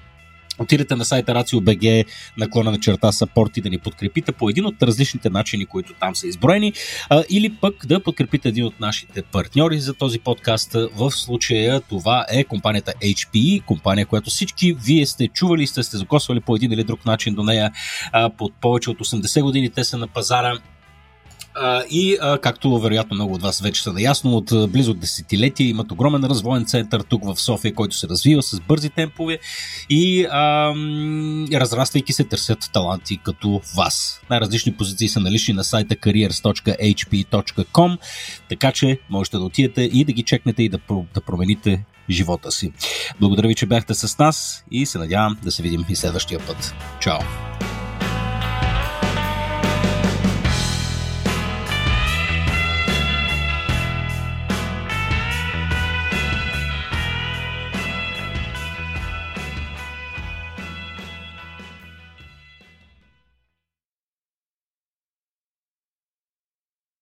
отидете 0.58 0.96
на 0.96 1.04
сайта 1.04 1.32
RACIO.BG 1.32 2.04
наклона 2.36 2.70
на 2.70 2.80
черта 2.80 3.12
support 3.12 3.58
и 3.58 3.60
да 3.60 3.70
ни 3.70 3.78
подкрепите 3.78 4.32
по 4.32 4.50
един 4.50 4.66
от 4.66 4.82
различните 4.82 5.30
начини, 5.30 5.66
които 5.66 5.94
там 6.00 6.16
са 6.16 6.26
изброени, 6.26 6.72
а, 7.10 7.24
или 7.30 7.54
пък 7.60 7.86
да 7.86 8.02
подкрепите 8.02 8.48
един 8.48 8.64
от 8.64 8.80
нашите 8.80 9.22
партньори 9.22 9.80
за 9.80 9.94
този 9.94 10.18
подкаст. 10.18 10.72
В 10.94 11.10
случая 11.10 11.80
това 11.80 12.26
е 12.30 12.44
компанията 12.44 12.92
HPE, 13.02 13.64
компания, 13.64 14.06
която 14.06 14.30
всички 14.30 14.72
вие 14.72 15.06
сте 15.06 15.28
чували, 15.28 15.66
сте 15.66 15.82
сте 15.82 15.96
закосвали 15.96 16.40
по 16.40 16.56
един 16.56 16.72
или 16.72 16.84
друг 16.84 17.06
начин 17.06 17.34
до 17.34 17.42
нея 17.42 17.72
а, 18.12 18.30
под 18.30 18.52
повече 18.60 18.90
от 18.90 18.98
80 18.98 19.42
години. 19.42 19.70
Те 19.70 19.84
са 19.84 19.98
на 19.98 20.08
пазара 20.08 20.58
а, 21.54 21.82
и, 21.90 22.16
а, 22.20 22.38
както 22.38 22.78
вероятно 22.78 23.14
много 23.14 23.34
от 23.34 23.42
вас 23.42 23.60
вече 23.60 23.82
са 23.82 23.92
наясно, 23.92 24.36
от 24.36 24.72
близо 24.72 24.94
десетилетия 24.94 25.68
имат 25.68 25.92
огромен 25.92 26.24
развоен 26.24 26.64
център 26.64 27.00
тук 27.00 27.24
в 27.24 27.40
София, 27.40 27.74
който 27.74 27.96
се 27.96 28.08
развива 28.08 28.42
с 28.42 28.60
бързи 28.60 28.90
темпове 28.90 29.38
и 29.90 30.26
а, 30.30 30.74
разраствайки 31.52 32.12
се 32.12 32.24
търсят 32.24 32.70
таланти 32.72 33.18
като 33.24 33.60
вас. 33.76 34.20
Най-различни 34.30 34.72
позиции 34.72 35.08
са 35.08 35.20
налични 35.20 35.54
на 35.54 35.64
сайта 35.64 35.94
careers.hp.com, 35.94 37.98
така 38.48 38.72
че 38.72 38.98
можете 39.10 39.36
да 39.36 39.42
отидете 39.42 39.82
и 39.82 40.04
да 40.04 40.12
ги 40.12 40.22
чекнете 40.22 40.62
и 40.62 40.68
да, 40.68 40.78
да 41.14 41.20
промените 41.20 41.84
живота 42.10 42.52
си. 42.52 42.72
Благодаря 43.20 43.48
ви, 43.48 43.54
че 43.54 43.66
бяхте 43.66 43.94
с 43.94 44.18
нас 44.18 44.64
и 44.70 44.86
се 44.86 44.98
надявам 44.98 45.36
да 45.42 45.50
се 45.50 45.62
видим 45.62 45.84
и 45.88 45.96
следващия 45.96 46.40
път. 46.46 46.74
Чао! 47.00 47.18